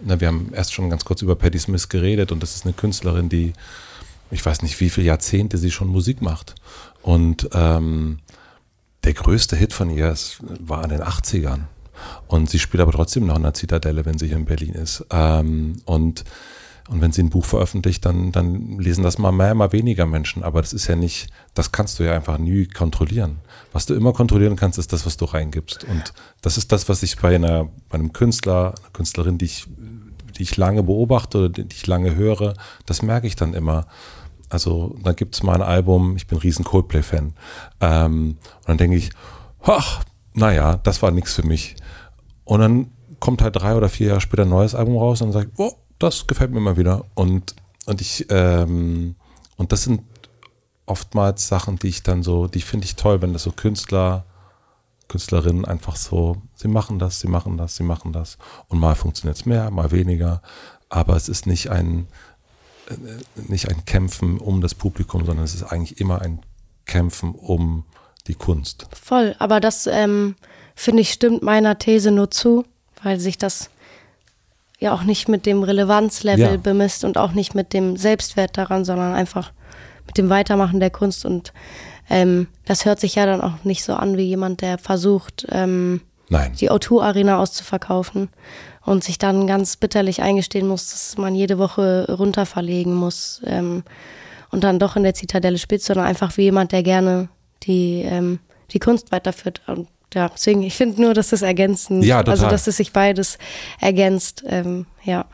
[0.00, 2.74] na, wir haben erst schon ganz kurz über Patti Smith geredet und das ist eine
[2.74, 3.54] Künstlerin, die,
[4.30, 6.54] ich weiß nicht, wie viele Jahrzehnte sie schon Musik macht.
[7.02, 8.18] Und ähm,
[9.04, 10.14] der größte Hit von ihr
[10.58, 11.60] war in den 80ern.
[12.26, 15.04] Und sie spielt aber trotzdem noch in der Zitadelle, wenn sie hier in Berlin ist.
[15.10, 16.24] Ähm, und,
[16.88, 20.44] und wenn sie ein Buch veröffentlicht, dann, dann lesen das mal mehr, mal weniger Menschen.
[20.44, 23.38] Aber das ist ja nicht, das kannst du ja einfach nie kontrollieren.
[23.72, 25.84] Was du immer kontrollieren kannst, ist das, was du reingibst.
[25.84, 29.66] Und das ist das, was ich bei, einer, bei einem Künstler, einer Künstlerin, die ich,
[30.38, 32.54] die ich lange beobachte oder die ich lange höre,
[32.86, 33.86] das merke ich dann immer.
[34.48, 37.32] Also da gibt es mal ein Album, ich bin riesen Coldplay-Fan.
[37.80, 39.10] Ähm, und dann denke ich,
[39.60, 40.04] ach,
[40.34, 41.74] naja, das war nichts für mich.
[42.44, 45.50] Und dann kommt halt drei oder vier Jahre später ein neues Album raus und sagt,
[45.56, 47.04] oh, das gefällt mir mal wieder.
[47.14, 47.54] Und,
[47.86, 49.16] und ich, ähm,
[49.56, 50.02] und das sind
[50.86, 54.24] oftmals Sachen, die ich dann so, die finde ich toll, wenn das so Künstler,
[55.08, 58.38] Künstlerinnen einfach so, sie machen das, sie machen das, sie machen das.
[58.68, 60.42] Und mal funktioniert es mehr, mal weniger.
[60.88, 62.06] Aber es ist nicht ein,
[62.88, 62.94] äh,
[63.48, 66.40] nicht ein Kämpfen um das Publikum, sondern es ist eigentlich immer ein
[66.84, 67.84] Kämpfen um
[68.26, 68.86] die Kunst.
[68.92, 69.36] voll.
[69.38, 70.34] Aber das, ähm,
[70.74, 72.64] finde ich, stimmt meiner These nur zu,
[73.02, 73.70] weil sich das
[74.78, 76.56] ja auch nicht mit dem Relevanzlevel Ja.
[76.56, 79.52] bemisst und auch nicht mit dem Selbstwert daran, sondern einfach
[80.06, 81.24] mit dem Weitermachen der Kunst.
[81.24, 81.52] Und
[82.10, 86.02] ähm, das hört sich ja dann auch nicht so an wie jemand, der versucht, ähm,
[86.28, 86.52] Nein.
[86.60, 88.28] die O2 Arena auszuverkaufen
[88.84, 93.82] und sich dann ganz bitterlich eingestehen muss, dass man jede Woche runterverlegen muss ähm,
[94.50, 97.28] und dann doch in der Zitadelle spielt, sondern einfach wie jemand, der gerne
[97.64, 98.38] die, ähm,
[98.70, 99.62] die Kunst weiterführt.
[99.66, 102.32] Und ja, deswegen, ich finde nur, dass das ergänzend, Ja, total.
[102.32, 103.38] also dass es sich beides
[103.80, 105.26] ergänzt, ähm, ja.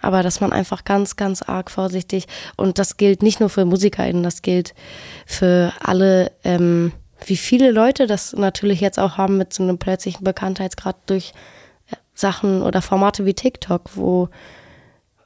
[0.00, 2.26] Aber dass man einfach ganz, ganz arg vorsichtig,
[2.56, 4.74] und das gilt nicht nur für MusikerInnen, das gilt
[5.26, 6.92] für alle, ähm,
[7.26, 11.32] wie viele Leute das natürlich jetzt auch haben mit so einem plötzlichen Bekanntheitsgrad durch
[11.90, 14.28] äh, Sachen oder Formate wie TikTok, wo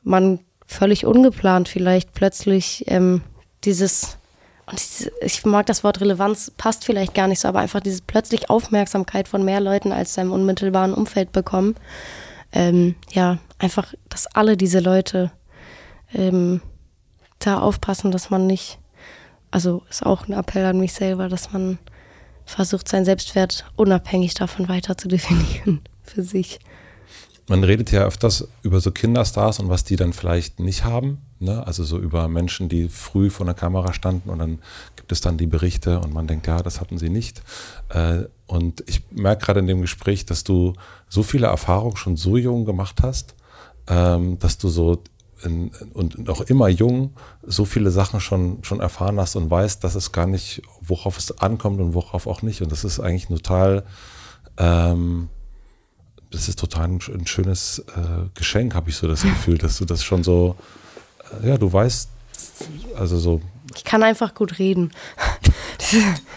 [0.03, 3.23] man völlig ungeplant vielleicht plötzlich ähm,
[3.65, 4.17] dieses,
[4.67, 8.49] und ich mag das Wort Relevanz, passt vielleicht gar nicht so, aber einfach diese plötzlich
[8.49, 11.75] Aufmerksamkeit von mehr Leuten als seinem unmittelbaren Umfeld bekommen.
[12.53, 15.33] Ähm, ja, einfach, dass alle diese Leute
[16.15, 16.61] ähm,
[17.39, 18.79] da aufpassen, dass man nicht,
[19.51, 21.79] also ist auch ein Appell an mich selber, dass man
[22.45, 26.61] versucht, seinen Selbstwert unabhängig davon weiter zu definieren für sich.
[27.49, 31.19] Man redet ja öfters über so Kinderstars und was die dann vielleicht nicht haben.
[31.41, 31.67] Ne?
[31.67, 34.61] Also so über Menschen, die früh vor der Kamera standen und dann
[34.95, 37.43] gibt es dann die Berichte und man denkt, ja, das hatten sie nicht.
[37.89, 40.75] Äh, und ich merke gerade in dem Gespräch, dass du
[41.09, 43.35] so viele Erfahrungen schon so jung gemacht hast,
[43.89, 45.03] ähm, dass du so
[45.45, 49.95] in, und noch immer jung so viele Sachen schon, schon erfahren hast und weißt, dass
[49.95, 52.63] es gar nicht, worauf es ankommt und worauf auch nicht.
[52.63, 53.85] Und das ist eigentlich total,
[54.59, 55.29] ähm,
[56.33, 59.85] das ist total ein, ein schönes äh, Geschenk, habe ich so das Gefühl, dass du
[59.85, 60.57] das schon so,
[61.43, 62.09] äh, ja, du weißt,
[62.97, 63.41] also so.
[63.77, 64.91] Ich kann einfach gut reden.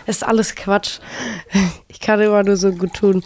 [0.06, 1.00] Das ist alles Quatsch.
[1.88, 3.24] Ich kann immer nur so gut tun.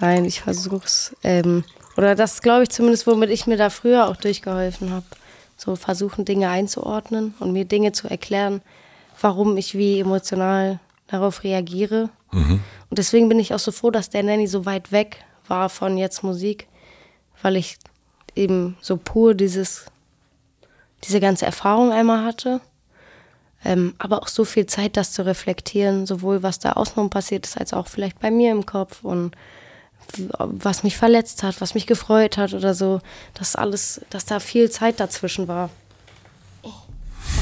[0.00, 1.14] Nein, ich versuch's.
[1.22, 1.62] Ähm,
[1.96, 5.06] oder das glaube ich zumindest, womit ich mir da früher auch durchgeholfen habe.
[5.56, 8.62] So versuchen, Dinge einzuordnen und mir Dinge zu erklären,
[9.20, 12.10] warum ich wie emotional darauf reagiere.
[12.32, 12.60] Mhm.
[12.88, 15.98] Und deswegen bin ich auch so froh, dass der Nanny so weit weg war von
[15.98, 16.68] jetzt Musik,
[17.42, 17.76] weil ich
[18.34, 19.86] eben so pur dieses,
[21.04, 22.60] diese ganze Erfahrung einmal hatte.
[23.62, 27.58] Ähm, aber auch so viel Zeit, das zu reflektieren, sowohl was da außenrum passiert ist,
[27.58, 29.36] als auch vielleicht bei mir im Kopf und
[30.38, 33.00] was mich verletzt hat, was mich gefreut hat oder so.
[33.34, 35.70] Das alles, dass da viel Zeit dazwischen war.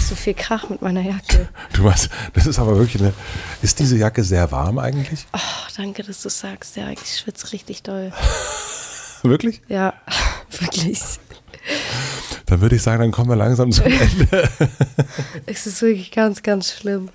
[0.08, 1.48] So viel Krach mit meiner Jacke.
[1.74, 3.12] Du weißt, das ist aber wirklich eine.
[3.60, 5.26] Ist diese Jacke sehr warm eigentlich?
[5.34, 6.76] Oh, danke, dass du sagst.
[6.76, 8.10] Ja, ich schwitze richtig doll.
[9.22, 9.60] wirklich?
[9.68, 9.92] Ja,
[10.60, 10.98] wirklich.
[12.46, 14.48] Dann würde ich sagen, dann kommen wir langsam zum Ende.
[15.44, 17.10] es ist wirklich ganz, ganz schlimm.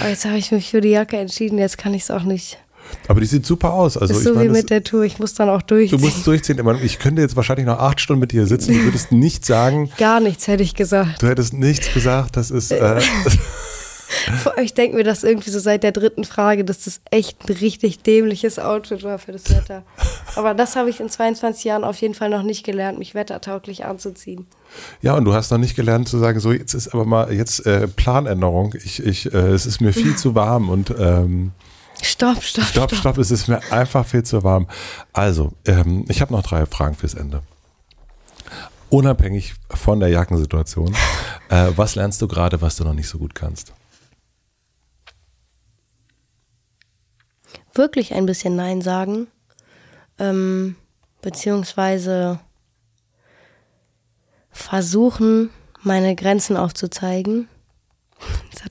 [0.00, 2.58] Aber jetzt habe ich mich für die Jacke entschieden, jetzt kann ich es auch nicht.
[3.08, 3.96] Aber die sieht super aus.
[3.96, 5.98] Also ist so meine, wie mit der Tour, ich muss dann auch durchziehen.
[5.98, 6.60] Du musst durchziehen.
[6.82, 8.74] Ich könnte jetzt wahrscheinlich noch acht Stunden mit dir sitzen.
[8.74, 9.90] Du würdest nichts sagen.
[9.98, 11.22] Gar nichts hätte ich gesagt.
[11.22, 12.36] Du hättest nichts gesagt.
[12.36, 12.70] Das ist.
[12.70, 13.00] Äh,
[14.62, 18.02] ich denke mir das irgendwie so seit der dritten Frage, dass das echt ein richtig
[18.02, 19.82] dämliches Outfit war für das Wetter.
[20.36, 23.84] Aber das habe ich in 22 Jahren auf jeden Fall noch nicht gelernt, mich wettertauglich
[23.84, 24.46] anzuziehen.
[25.00, 27.66] Ja, und du hast noch nicht gelernt zu sagen, so jetzt ist aber mal jetzt
[27.66, 28.74] äh, Planänderung.
[28.84, 31.52] Ich, ich, äh, es ist mir viel zu warm und ähm,
[32.02, 33.00] Stopp, stopp, stopp, stopp.
[33.00, 34.68] Stopp, es ist mir einfach viel zu warm.
[35.12, 37.42] Also, ähm, ich habe noch drei Fragen fürs Ende.
[38.90, 40.94] Unabhängig von der Jackensituation,
[41.48, 43.72] äh, was lernst du gerade, was du noch nicht so gut kannst?
[47.72, 49.28] Wirklich ein bisschen Nein sagen,
[50.18, 50.76] ähm,
[51.22, 52.40] beziehungsweise
[54.50, 55.50] versuchen,
[55.82, 57.48] meine Grenzen aufzuzeigen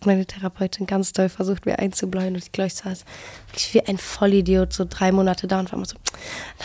[0.01, 2.33] hat meine Therapeutin ganz toll versucht, mir einzubläuen.
[2.33, 3.05] Und ich glaube, ich saß
[3.47, 5.95] wirklich wie ein Vollidiot so drei Monate da und war immer so,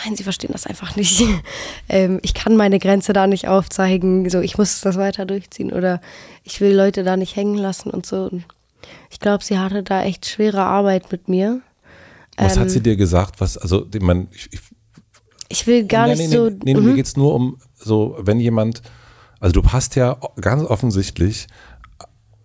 [0.03, 1.23] nein, sie verstehen das einfach nicht.
[1.89, 4.29] ähm, ich kann meine Grenze da nicht aufzeigen.
[4.29, 6.01] So, ich muss das weiter durchziehen oder
[6.43, 8.23] ich will Leute da nicht hängen lassen und so.
[8.31, 8.45] Und
[9.11, 11.61] ich glaube, sie hatte da echt schwere Arbeit mit mir.
[12.37, 13.39] Was ähm, hat sie dir gesagt?
[13.39, 14.59] Was, also, ich, mein, ich, ich,
[15.49, 16.49] ich will gar nee, nicht nee, so.
[16.49, 16.85] Nee, nee, mhm.
[16.85, 18.81] mir geht es nur um so, wenn jemand,
[19.39, 21.47] also du hast ja ganz offensichtlich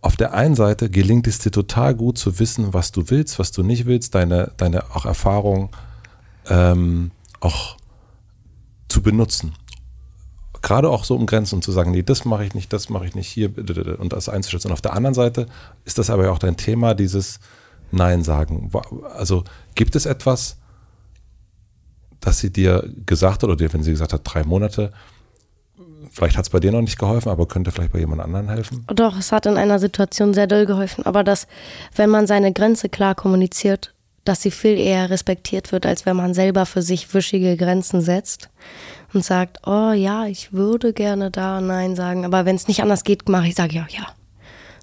[0.02, 3.52] auf der einen Seite gelingt es dir total gut zu wissen, was du willst, was
[3.52, 5.70] du nicht willst, deine, deine auch Erfahrung
[6.48, 7.76] ähm, auch
[8.88, 9.54] zu benutzen.
[10.60, 13.14] Gerade auch so um Grenzen zu sagen, nee, das mache ich nicht, das mache ich
[13.14, 13.50] nicht hier
[13.98, 14.68] und das einzuschätzen.
[14.68, 15.46] Und auf der anderen Seite
[15.84, 17.38] ist das aber auch dein Thema, dieses
[17.92, 18.70] Nein sagen.
[19.14, 19.44] Also
[19.76, 20.58] gibt es etwas,
[22.20, 24.92] das sie dir gesagt hat, oder wenn sie gesagt hat, drei Monate,
[26.12, 28.84] Vielleicht hat es bei dir noch nicht geholfen, aber könnte vielleicht bei jemand anderen helfen?
[28.94, 31.06] Doch, es hat in einer Situation sehr doll geholfen.
[31.06, 31.46] Aber dass,
[31.96, 33.94] wenn man seine Grenze klar kommuniziert,
[34.24, 38.50] dass sie viel eher respektiert wird, als wenn man selber für sich wischige Grenzen setzt
[39.14, 43.04] und sagt, oh ja, ich würde gerne da Nein sagen, aber wenn es nicht anders
[43.04, 44.06] geht, mache ich, sage ja, ja.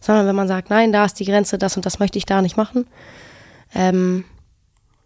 [0.02, 2.42] Sondern wenn man sagt, nein, da ist die Grenze, das und das möchte ich da
[2.42, 2.88] nicht machen,
[3.76, 4.26] ähm,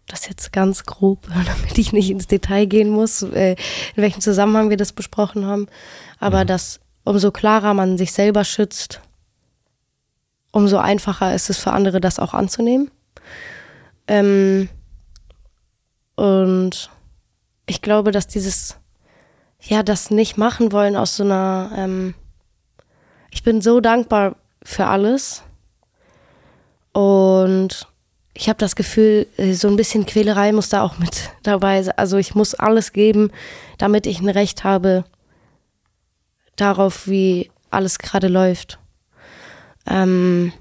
[0.06, 3.56] das jetzt ganz grob, damit ich nicht ins Detail gehen muss, äh,
[3.94, 5.66] in welchem Zusammenhang wir das besprochen haben,
[6.24, 6.46] aber mhm.
[6.46, 9.02] dass umso klarer man sich selber schützt,
[10.52, 12.90] umso einfacher ist es für andere, das auch anzunehmen.
[14.08, 14.70] Ähm,
[16.16, 16.90] und
[17.66, 18.78] ich glaube, dass dieses,
[19.60, 22.14] ja, das nicht machen wollen aus so einer, ähm,
[23.30, 25.42] ich bin so dankbar für alles
[26.92, 27.86] und
[28.32, 31.98] ich habe das Gefühl, äh, so ein bisschen Quälerei muss da auch mit dabei sein.
[31.98, 33.30] Also ich muss alles geben,
[33.76, 35.04] damit ich ein Recht habe
[36.56, 38.78] darauf, wie alles gerade läuft.
[39.86, 40.52] Ähm,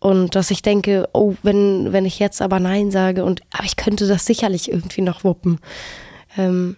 [0.00, 3.76] und dass ich denke, oh, wenn, wenn ich jetzt aber Nein sage und aber ich
[3.76, 5.60] könnte das sicherlich irgendwie noch wuppen,
[6.36, 6.76] ähm,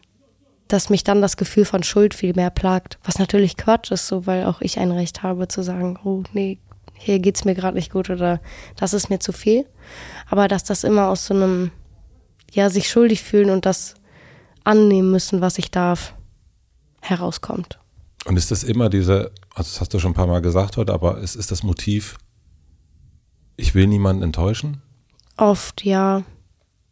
[0.68, 2.98] dass mich dann das Gefühl von Schuld viel mehr plagt.
[3.04, 6.58] Was natürlich Quatsch ist, so weil auch ich ein Recht habe zu sagen, oh nee,
[6.94, 8.40] hier geht's mir gerade nicht gut oder
[8.76, 9.66] das ist mir zu viel.
[10.28, 11.70] Aber dass das immer aus so einem,
[12.52, 13.94] ja, sich schuldig fühlen und das
[14.64, 16.14] annehmen müssen, was ich darf,
[17.00, 17.78] herauskommt.
[18.26, 20.92] Und ist das immer diese, also das hast du schon ein paar Mal gesagt heute,
[20.92, 22.18] aber ist, ist das Motiv,
[23.56, 24.82] ich will niemanden enttäuschen?
[25.36, 26.24] Oft, ja.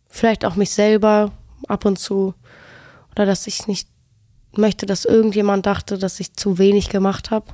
[0.09, 1.32] Vielleicht auch mich selber
[1.66, 2.35] ab und zu.
[3.12, 3.89] Oder dass ich nicht,
[4.56, 7.47] möchte, dass irgendjemand dachte, dass ich zu wenig gemacht habe.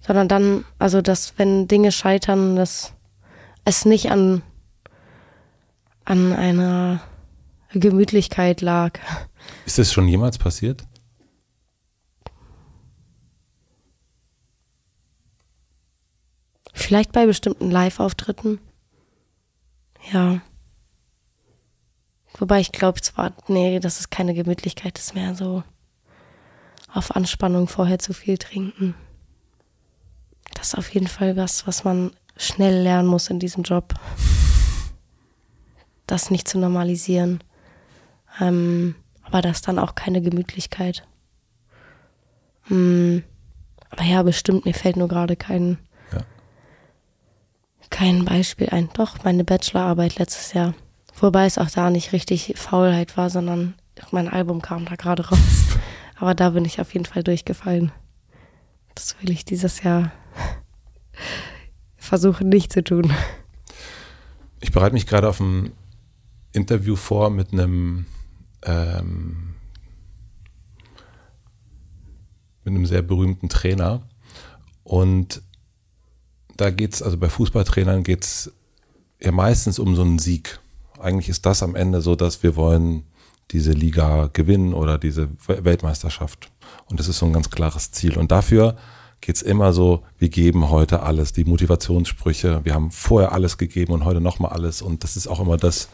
[0.00, 2.94] Sondern dann, also dass wenn Dinge scheitern, dass
[3.64, 4.42] es nicht an,
[6.04, 7.00] an einer
[7.72, 9.00] Gemütlichkeit lag.
[9.66, 10.84] Ist das schon jemals passiert?
[16.80, 18.58] Vielleicht bei bestimmten Live-Auftritten.
[20.12, 20.40] Ja.
[22.38, 25.62] Wobei ich glaube zwar, nee, das ist keine Gemütlichkeit, das ist mehr so
[26.92, 28.94] auf Anspannung vorher zu viel trinken.
[30.54, 33.94] Das ist auf jeden Fall was, was man schnell lernen muss in diesem Job.
[36.06, 37.44] Das nicht zu normalisieren.
[38.40, 41.06] Ähm, aber das dann auch keine Gemütlichkeit.
[42.62, 43.22] Hm.
[43.90, 45.78] Aber ja, bestimmt, mir fällt nur gerade kein.
[47.90, 48.88] Kein Beispiel ein.
[48.94, 50.74] Doch, meine Bachelorarbeit letztes Jahr.
[51.16, 53.74] Wobei es auch da nicht richtig Faulheit war, sondern
[54.10, 55.76] mein Album kam da gerade raus.
[56.16, 57.92] Aber da bin ich auf jeden Fall durchgefallen.
[58.94, 60.12] Das will ich dieses Jahr
[61.96, 63.12] versuchen nicht zu tun.
[64.60, 65.72] Ich bereite mich gerade auf ein
[66.52, 68.06] Interview vor mit einem
[68.62, 69.54] ähm,
[72.64, 74.02] mit einem sehr berühmten Trainer.
[74.84, 75.42] Und
[76.60, 78.52] da geht es, also bei Fußballtrainern geht es
[79.20, 80.60] ja meistens um so einen Sieg.
[81.00, 83.04] Eigentlich ist das am Ende so, dass wir wollen
[83.50, 86.50] diese Liga gewinnen oder diese Weltmeisterschaft.
[86.88, 88.18] Und das ist so ein ganz klares Ziel.
[88.18, 88.76] Und dafür
[89.20, 93.92] geht es immer so, wir geben heute alles, die Motivationssprüche, wir haben vorher alles gegeben
[93.92, 94.82] und heute nochmal alles.
[94.82, 95.88] Und das ist auch immer das,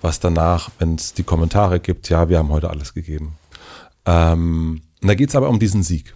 [0.00, 3.36] was danach, wenn es die Kommentare gibt, ja, wir haben heute alles gegeben.
[4.06, 6.14] Ähm, und da geht es aber um diesen Sieg.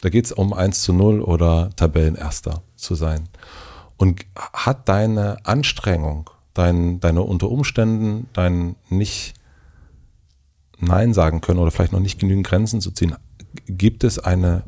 [0.00, 3.28] Da geht es um 1 zu 0 oder Tabellenerster zu sein.
[3.96, 9.34] Und hat deine Anstrengung, dein, deine unter Umständen, dein nicht
[10.78, 13.16] Nein sagen können oder vielleicht noch nicht genügend Grenzen zu ziehen,
[13.66, 14.64] gibt es eine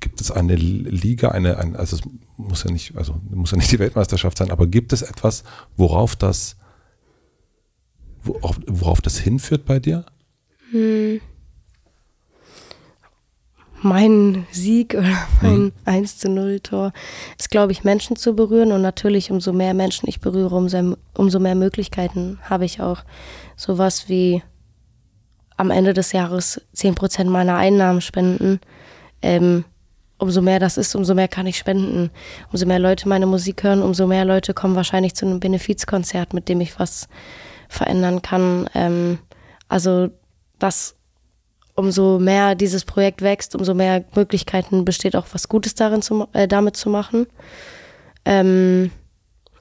[0.00, 2.02] gibt es eine Liga, eine, ein, also es
[2.36, 5.44] muss ja nicht, also muss ja nicht die Weltmeisterschaft sein, aber gibt es etwas,
[5.76, 6.56] worauf das
[8.24, 10.04] worauf, worauf das hinführt bei dir?
[10.70, 11.20] Hm.
[13.82, 15.08] Mein Sieg oder
[15.42, 15.72] mein hm.
[15.84, 16.92] 1 zu 0 Tor
[17.38, 21.40] ist, glaube ich, Menschen zu berühren und natürlich, umso mehr Menschen ich berühre, umso, umso
[21.40, 22.98] mehr Möglichkeiten habe ich auch.
[23.56, 24.42] Sowas wie
[25.56, 28.60] am Ende des Jahres 10% meiner Einnahmen spenden.
[29.20, 29.64] Ähm,
[30.18, 32.10] umso mehr das ist, umso mehr kann ich spenden.
[32.52, 36.48] Umso mehr Leute meine Musik hören, umso mehr Leute kommen wahrscheinlich zu einem Benefizkonzert, mit
[36.48, 37.08] dem ich was
[37.68, 38.68] verändern kann.
[38.74, 39.18] Ähm,
[39.68, 40.10] also
[40.58, 40.96] dass
[41.74, 46.46] umso mehr dieses Projekt wächst, umso mehr Möglichkeiten besteht auch was Gutes darin zu, äh,
[46.46, 47.26] damit zu machen.
[48.24, 48.90] Ähm,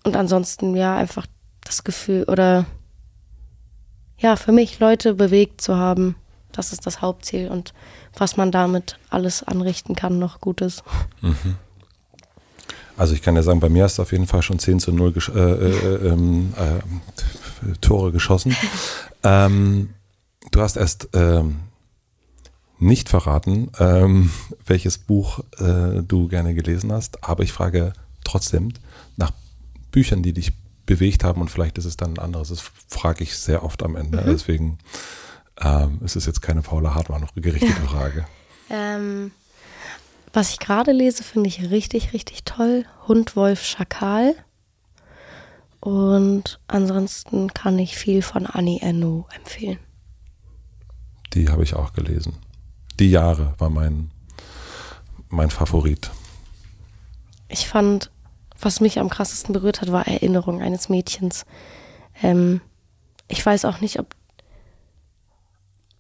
[0.04, 1.28] und ansonsten ja einfach
[1.64, 2.66] das Gefühl oder
[4.18, 6.16] ja für mich Leute bewegt zu haben,
[6.52, 7.74] das ist das Hauptziel und
[8.18, 10.84] was man damit alles anrichten kann, noch Gutes.
[11.22, 11.56] Mhm.
[12.98, 14.92] Also ich kann ja sagen, bei mir hast du auf jeden Fall schon 10 zu
[14.92, 18.56] 0 äh, äh, ähm, äh, Tore geschossen.
[19.24, 19.94] Ähm,
[20.50, 21.60] du hast erst ähm,
[22.82, 24.32] nicht verraten, ähm,
[24.66, 27.94] welches Buch äh, du gerne gelesen hast, aber ich frage
[28.24, 28.74] trotzdem
[29.18, 29.32] nach
[29.92, 30.54] Büchern, die dich
[30.86, 32.50] bewegt haben und vielleicht ist es dann ein anderes.
[32.50, 34.22] Das frage ich sehr oft am Ende.
[34.22, 34.26] Mhm.
[34.26, 34.78] Deswegen
[35.62, 38.26] ähm, ist es jetzt keine Paula Hartmann noch gerichtete Frage.
[38.70, 39.32] Ähm,
[40.34, 42.86] was ich gerade lese, finde ich richtig, richtig toll.
[43.08, 44.34] Hund, Wolf, Schakal.
[45.80, 49.80] Und ansonsten kann ich viel von Annie Ernaux empfehlen.
[51.34, 52.38] Die habe ich auch gelesen.
[53.00, 54.12] Die Jahre war mein,
[55.30, 56.12] mein Favorit.
[57.48, 58.12] Ich fand,
[58.60, 61.46] was mich am krassesten berührt hat, war Erinnerung eines Mädchens.
[62.22, 62.62] Ähm,
[63.28, 64.16] ich weiß auch nicht, ob,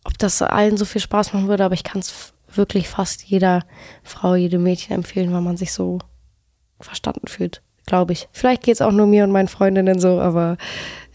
[0.03, 3.63] ob das allen so viel Spaß machen würde, aber ich kann es wirklich fast jeder
[4.03, 5.99] Frau, jedem Mädchen empfehlen, weil man sich so
[6.79, 8.29] verstanden fühlt glaube ich.
[8.31, 10.57] Vielleicht geht es auch nur mir und meinen Freundinnen so, aber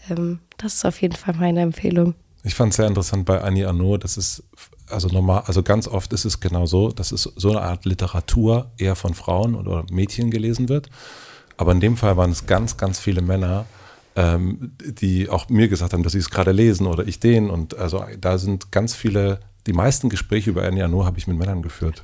[0.09, 2.15] ähm, das ist auf jeden Fall meine Empfehlung.
[2.43, 4.43] Ich fand es sehr interessant bei Annie Arnaud, das ist
[4.89, 8.71] also normal, also ganz oft ist es genau so, dass es so eine Art Literatur
[8.77, 10.89] eher von Frauen oder Mädchen gelesen wird.
[11.57, 13.65] Aber in dem Fall waren es ganz, ganz viele Männer,
[14.15, 17.49] ähm, die auch mir gesagt haben, dass sie es gerade lesen oder ich den.
[17.49, 21.37] Und also da sind ganz viele, die meisten Gespräche über Annie Arnaud habe ich mit
[21.37, 22.03] Männern geführt.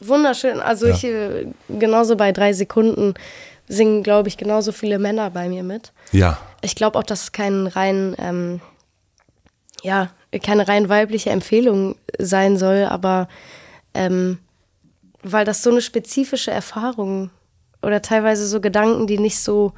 [0.00, 0.60] Wunderschön.
[0.60, 0.94] Also ja.
[0.94, 3.14] ich äh, genauso bei drei Sekunden
[3.68, 5.92] singen, glaube ich, genauso viele Männer bei mir mit.
[6.12, 6.38] Ja.
[6.62, 8.60] Ich glaube auch, dass es kein rein, ähm,
[9.82, 10.10] ja,
[10.42, 13.28] keine rein weibliche Empfehlung sein soll, aber
[13.94, 14.38] ähm,
[15.22, 17.30] weil das so eine spezifische Erfahrung
[17.82, 19.72] oder teilweise so Gedanken, die nicht so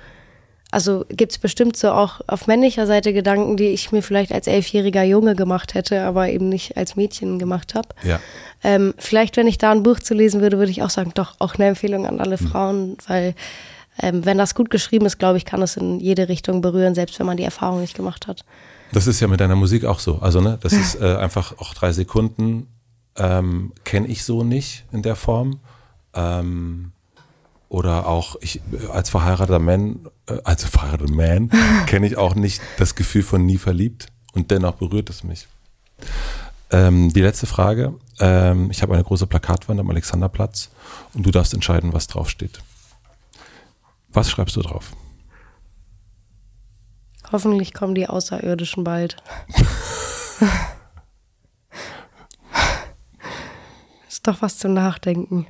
[0.73, 4.47] also gibt es bestimmt so auch auf männlicher Seite Gedanken, die ich mir vielleicht als
[4.47, 7.89] elfjähriger Junge gemacht hätte, aber eben nicht als Mädchen gemacht habe.
[8.03, 8.19] Ja.
[8.65, 11.35] Ähm, vielleicht, wenn ich da ein Buch zu lesen würde, würde ich auch sagen, doch,
[11.41, 13.35] auch eine Empfehlung an alle Frauen, weil
[14.01, 17.19] ähm, wenn das gut geschrieben ist, glaube ich, kann es in jede Richtung berühren, selbst
[17.19, 18.43] wenn man die Erfahrung nicht gemacht hat.
[18.93, 20.19] Das ist ja mit deiner Musik auch so.
[20.21, 22.69] Also, ne, das ist äh, einfach auch drei Sekunden,
[23.17, 25.61] ähm, kenne ich so nicht in der Form.
[26.15, 26.93] Ähm,
[27.69, 28.61] oder auch ich
[28.93, 31.51] als verheirateter Man, äh, als verheirateter Man
[31.87, 35.49] kenne ich auch nicht das Gefühl von nie verliebt und dennoch berührt es mich.
[36.71, 37.95] Ähm, die letzte Frage.
[38.21, 40.71] Ähm, ich habe eine große Plakatwand am Alexanderplatz
[41.15, 42.61] und du darfst entscheiden, was draufsteht.
[44.11, 44.93] Was schreibst du drauf?
[47.33, 49.17] Hoffentlich kommen die Außerirdischen bald.
[54.09, 55.47] Ist doch was zum Nachdenken.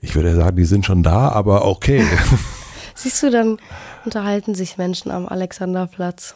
[0.00, 2.04] Ich würde sagen, die sind schon da, aber okay.
[2.94, 3.58] Siehst du, dann
[4.04, 6.34] unterhalten sich Menschen am Alexanderplatz.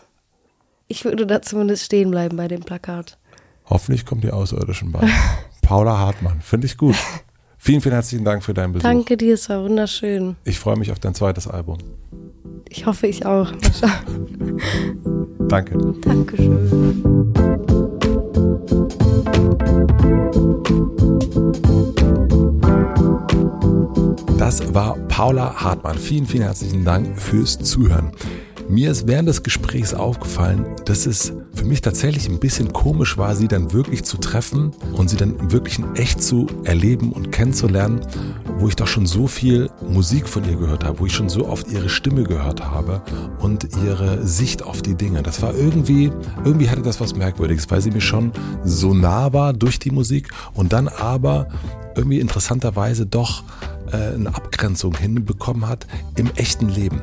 [0.86, 3.18] Ich würde da zumindest stehen bleiben bei dem Plakat.
[3.68, 5.10] Hoffentlich kommen die Außerirdischen bald.
[5.62, 6.94] Paula Hartmann, finde ich gut.
[7.58, 8.84] Vielen, vielen herzlichen Dank für deinen Besuch.
[8.84, 10.36] Danke dir, es war wunderschön.
[10.44, 11.78] Ich freue mich auf dein zweites Album.
[12.68, 13.52] Ich hoffe, ich auch.
[15.48, 15.78] Danke.
[16.00, 17.32] Dankeschön.
[24.38, 25.98] Das war Paula Hartmann.
[25.98, 28.12] Vielen, vielen herzlichen Dank fürs Zuhören.
[28.68, 33.36] Mir ist während des Gesprächs aufgefallen, dass es für mich tatsächlich ein bisschen komisch war,
[33.36, 38.00] sie dann wirklich zu treffen und sie dann wirklich in echt zu erleben und kennenzulernen,
[38.58, 41.46] wo ich doch schon so viel Musik von ihr gehört habe, wo ich schon so
[41.46, 43.02] oft ihre Stimme gehört habe
[43.38, 45.22] und ihre Sicht auf die Dinge.
[45.22, 46.10] Das war irgendwie,
[46.44, 48.32] irgendwie hatte das was Merkwürdiges, weil sie mir schon
[48.64, 51.46] so nah war durch die Musik und dann aber
[51.94, 53.44] irgendwie interessanterweise doch
[53.92, 55.86] eine Abgrenzung hinbekommen hat
[56.16, 57.00] im echten Leben.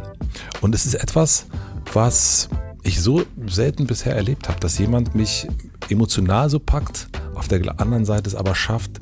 [0.62, 1.48] Und es ist etwas,
[1.94, 2.50] was
[2.84, 5.48] ich so selten bisher erlebt habe, dass jemand mich
[5.90, 9.00] emotional so packt, auf der anderen Seite es aber schafft,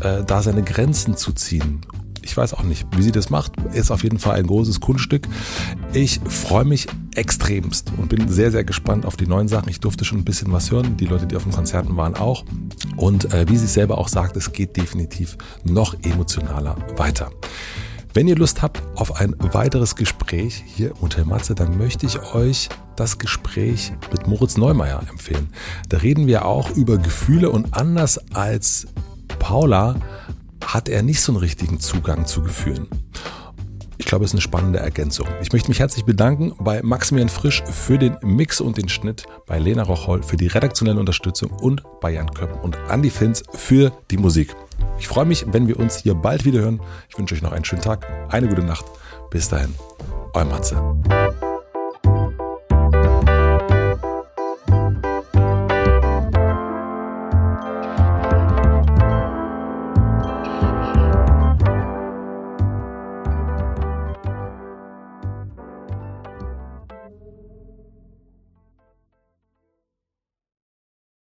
[0.00, 1.80] äh, da seine Grenzen zu ziehen.
[2.24, 3.52] Ich weiß auch nicht, wie sie das macht.
[3.74, 5.28] Ist auf jeden Fall ein großes Kunststück.
[5.92, 9.68] Ich freue mich extremst und bin sehr, sehr gespannt auf die neuen Sachen.
[9.68, 10.96] Ich durfte schon ein bisschen was hören.
[10.96, 12.44] Die Leute, die auf den Konzerten waren, auch.
[12.96, 17.30] Und äh, wie sie selber auch sagt, es geht definitiv noch emotionaler weiter.
[18.14, 22.68] Wenn ihr Lust habt auf ein weiteres Gespräch hier Hotel Matze, dann möchte ich euch
[22.96, 25.48] das Gespräch mit Moritz Neumeier empfehlen.
[25.88, 28.86] Da reden wir auch über Gefühle und anders als
[29.40, 29.96] Paula
[30.66, 32.88] hat er nicht so einen richtigen Zugang zu Gefühlen.
[33.96, 35.26] Ich glaube, es ist eine spannende Ergänzung.
[35.40, 39.58] Ich möchte mich herzlich bedanken bei Maximilian Frisch für den Mix und den Schnitt, bei
[39.58, 44.18] Lena Rocholl für die redaktionelle Unterstützung und bei Jan Köppen und Andy Finz für die
[44.18, 44.54] Musik.
[44.98, 46.80] Ich freue mich, wenn wir uns hier bald wieder hören.
[47.08, 48.84] Ich wünsche euch noch einen schönen Tag, eine gute Nacht.
[49.30, 49.74] Bis dahin,
[50.34, 51.43] euer Matze.